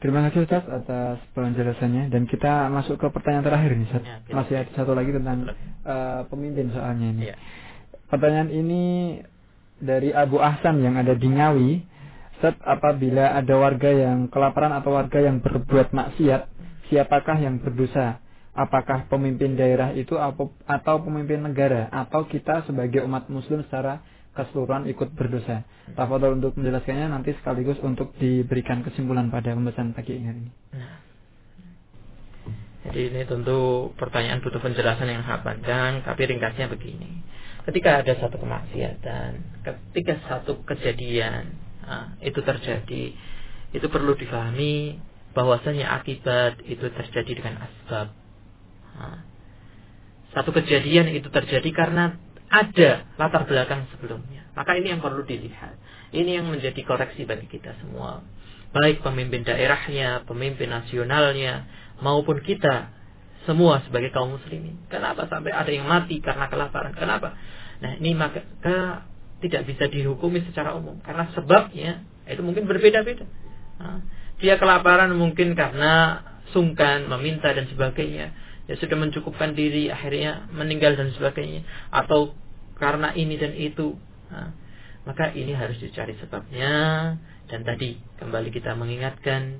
Terima 0.00 0.24
kasih 0.24 0.48
Ustaz 0.48 0.64
atas 0.64 1.20
penjelasannya 1.36 2.08
dan 2.08 2.24
kita 2.24 2.72
masuk 2.72 2.96
ke 2.96 3.06
pertanyaan 3.12 3.44
terakhir 3.44 3.70
nih 3.76 3.84
Ustaz. 3.84 4.00
Ya, 4.00 4.16
Masih 4.32 4.54
ada 4.56 4.70
satu 4.72 4.96
lagi 4.96 5.12
tentang 5.12 5.52
uh, 5.84 6.24
pemimpin 6.32 6.72
soalnya 6.72 7.06
ini. 7.12 7.22
Ya. 7.28 7.36
Pertanyaan 8.08 8.48
ini 8.48 8.82
dari 9.76 10.08
Abu 10.16 10.40
Ahsan 10.40 10.80
yang 10.80 10.96
ada 10.96 11.12
di 11.12 11.28
Ngawi. 11.28 11.72
Ustaz, 12.40 12.56
apabila 12.64 13.36
ada 13.36 13.52
warga 13.52 13.92
yang 13.92 14.32
kelaparan 14.32 14.72
atau 14.72 14.96
warga 14.96 15.20
yang 15.20 15.44
berbuat 15.44 15.92
maksiat, 15.92 16.48
siapakah 16.88 17.36
yang 17.36 17.60
berdosa? 17.60 18.24
Apakah 18.56 19.04
pemimpin 19.12 19.60
daerah 19.60 19.92
itu 19.92 20.16
atau 20.64 20.96
pemimpin 21.04 21.44
negara 21.44 21.92
atau 21.92 22.24
kita 22.24 22.64
sebagai 22.64 23.04
umat 23.04 23.28
muslim 23.28 23.60
secara 23.68 24.00
keseluruhan 24.32 24.88
ikut 24.88 25.12
berdosa. 25.12 25.68
Tafadhol 25.92 26.40
untuk 26.40 26.56
menjelaskannya 26.56 27.12
nanti 27.12 27.36
sekaligus 27.36 27.76
untuk 27.84 28.16
diberikan 28.16 28.80
kesimpulan 28.80 29.28
pada 29.28 29.52
pembahasan 29.52 29.92
pagi 29.92 30.16
ini. 30.16 30.48
Nah. 30.72 30.96
Jadi 32.88 33.00
ini 33.12 33.20
tentu 33.28 33.92
pertanyaan 34.00 34.40
butuh 34.40 34.64
penjelasan 34.64 35.12
yang 35.12 35.28
sangat 35.28 35.44
panjang, 35.44 36.00
tapi 36.08 36.24
ringkasnya 36.24 36.72
begini. 36.72 37.20
Ketika 37.68 38.00
ada 38.00 38.16
satu 38.16 38.40
kemaksiatan, 38.40 39.60
ketika 39.60 40.16
satu 40.24 40.64
kejadian 40.64 41.68
nah, 41.90 42.14
itu 42.22 42.38
terjadi, 42.38 43.04
itu 43.74 43.86
perlu 43.90 44.14
difahami 44.14 45.02
bahwasanya 45.34 45.98
akibat 45.98 46.62
itu 46.62 46.86
terjadi 46.86 47.32
dengan 47.42 47.66
asbab. 47.66 48.14
Nah, 48.94 49.26
satu 50.30 50.54
kejadian 50.54 51.10
itu 51.10 51.26
terjadi 51.26 51.70
karena 51.74 52.14
ada 52.50 53.06
latar 53.18 53.46
belakang 53.46 53.86
sebelumnya. 53.94 54.46
Maka 54.54 54.74
ini 54.78 54.90
yang 54.90 55.02
perlu 55.02 55.22
dilihat. 55.22 55.78
Ini 56.10 56.42
yang 56.42 56.50
menjadi 56.50 56.82
koreksi 56.82 57.22
bagi 57.22 57.46
kita 57.46 57.78
semua. 57.78 58.26
Baik 58.74 59.02
pemimpin 59.02 59.46
daerahnya, 59.46 60.26
pemimpin 60.26 60.70
nasionalnya, 60.70 61.66
maupun 62.02 62.42
kita 62.42 62.90
semua 63.46 63.82
sebagai 63.86 64.10
kaum 64.10 64.34
muslimin. 64.34 64.78
Kenapa 64.90 65.30
sampai 65.30 65.54
ada 65.54 65.70
yang 65.70 65.86
mati 65.86 66.18
karena 66.18 66.50
kelaparan? 66.50 66.94
Kenapa? 66.94 67.38
Nah 67.80 67.96
ini 67.96 68.12
maka 68.14 68.42
tidak 69.40 69.66
bisa 69.66 69.88
dihukumi 69.88 70.44
secara 70.44 70.76
umum. 70.76 71.00
Karena 71.00 71.28
sebabnya 71.32 72.04
itu 72.28 72.40
mungkin 72.44 72.68
berbeda-beda. 72.68 73.24
Nah, 73.80 74.04
dia 74.38 74.60
kelaparan 74.60 75.12
mungkin 75.16 75.56
karena 75.56 76.22
sungkan, 76.52 77.08
meminta 77.08 77.50
dan 77.50 77.66
sebagainya. 77.68 78.32
Ya 78.68 78.74
sudah 78.78 79.00
mencukupkan 79.00 79.56
diri 79.56 79.90
akhirnya 79.90 80.46
meninggal 80.52 80.94
dan 80.94 81.10
sebagainya. 81.16 81.64
Atau 81.90 82.36
karena 82.76 83.16
ini 83.16 83.40
dan 83.40 83.56
itu. 83.56 83.96
Nah, 84.30 84.52
maka 85.08 85.32
ini 85.32 85.56
harus 85.56 85.80
dicari 85.80 86.14
sebabnya. 86.20 86.72
Dan 87.50 87.66
tadi 87.66 87.98
kembali 88.20 88.54
kita 88.54 88.78
mengingatkan 88.78 89.58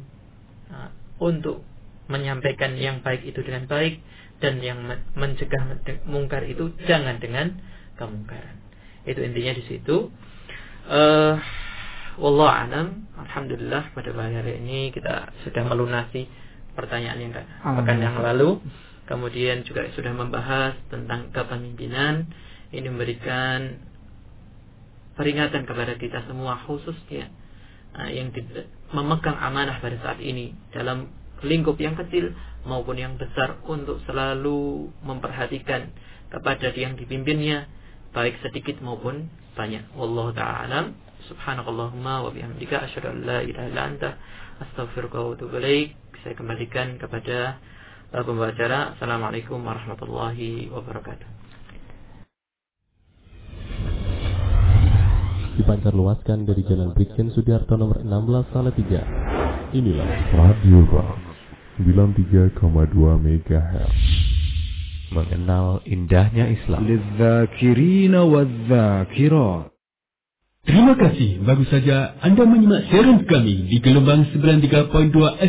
nah, 0.71 0.95
untuk 1.19 1.67
menyampaikan 2.07 2.77
yang 2.79 3.03
baik 3.03 3.27
itu 3.27 3.41
dengan 3.43 3.67
baik 3.67 3.99
dan 4.41 4.59
yang 4.63 4.83
mencegah 5.15 5.79
mungkar 6.09 6.43
itu 6.49 6.75
jangan 6.89 7.21
dengan 7.23 7.61
kemungkaran 7.95 8.60
itu 9.11 9.21
intinya 9.27 9.53
di 9.55 9.65
situ. 9.67 10.09
Uh, 10.87 11.35
Wallah 12.21 12.69
alam. 12.69 13.09
Alhamdulillah 13.17 13.95
pada 13.97 14.11
hari 14.13 14.61
ini 14.61 14.93
kita 14.93 15.33
sudah 15.47 15.63
melunasi 15.65 16.29
pertanyaan 16.77 17.19
yang 17.19 17.33
akan 17.65 17.97
yang 17.97 18.17
lalu. 18.21 18.61
Kemudian 19.09 19.67
juga 19.67 19.91
sudah 19.97 20.15
membahas 20.15 20.79
tentang 20.93 21.35
kepemimpinan. 21.35 22.31
Ini 22.71 22.87
memberikan 22.87 23.83
peringatan 25.19 25.67
kepada 25.67 25.99
kita 25.99 26.23
semua 26.31 26.63
khususnya 26.65 27.29
uh, 27.99 28.11
yang 28.11 28.31
memegang 28.95 29.37
amanah 29.37 29.83
pada 29.83 29.99
saat 30.01 30.23
ini 30.23 30.55
dalam 30.71 31.11
lingkup 31.43 31.81
yang 31.81 31.97
kecil 31.97 32.37
maupun 32.69 33.01
yang 33.01 33.17
besar 33.17 33.59
untuk 33.65 34.01
selalu 34.05 34.93
memperhatikan 35.01 35.89
kepada 36.29 36.71
yang 36.77 36.95
dipimpinnya 36.95 37.67
baik 38.11 38.43
sedikit 38.43 38.83
maupun 38.83 39.31
banyak 39.55 39.87
wallahu 39.95 40.35
taala 40.35 40.91
subhanakallahumma 41.31 42.27
wa 42.27 42.31
bihamdika 42.35 42.91
asyhadu 42.91 43.15
an 43.15 43.19
la 43.23 43.39
ilaha 43.47 43.67
illa 43.71 43.83
anta 43.87 44.11
astaghfiruka 44.61 45.19
wa 45.19 45.35
atubu 45.39 45.59
saya 46.21 46.37
kembalikan 46.37 47.01
kepada 47.01 47.57
pembawa 48.13 48.53
acara. 48.53 48.93
Assalamualaikum 48.99 49.63
warahmatullahi 49.63 50.69
wabarakatuh. 50.69 51.29
Dipancar 55.57 55.93
luaskan 55.93 56.49
dari 56.49 56.65
Jalan 56.65 56.97
Brigjen 56.97 57.33
Sudiarto 57.33 57.77
nomor 57.77 58.01
16 58.05 58.53
Salatiga. 58.53 59.03
Inilah 59.71 60.09
Radio 60.35 60.83
Rock 60.89 61.21
93,2 61.81 62.61
MHz. 62.99 64.30
Mengenal 65.11 65.83
indahnya 65.87 66.47
Islam. 66.55 66.87
Terima 70.61 70.95
kasih. 70.95 71.31
Bagus 71.43 71.69
saja 71.73 72.15
Anda 72.23 72.43
menyimak 72.47 72.87
siaran 72.91 73.27
kami 73.27 73.67
di 73.71 73.83
gelombang 73.83 74.31
93.2 74.31 74.91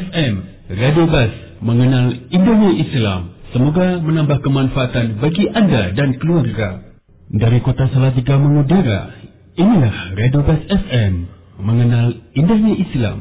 FM 0.10 0.34
Radio 0.72 1.06
Bas 1.06 1.34
mengenal 1.62 2.16
indahnya 2.34 2.72
Islam. 2.80 3.22
Semoga 3.52 4.00
menambah 4.00 4.40
kemanfaatan 4.42 5.20
bagi 5.20 5.46
anda 5.52 5.92
dan 5.92 6.16
keluarga. 6.18 6.88
Dari 7.32 7.60
kota 7.60 7.92
Salatiga 7.92 8.40
mengudara, 8.40 9.12
inilah 9.60 10.16
Radio 10.16 10.42
Bas 10.48 10.64
FM 10.68 11.14
mengenal 11.60 12.16
indahnya 12.32 12.74
Islam. 12.80 13.18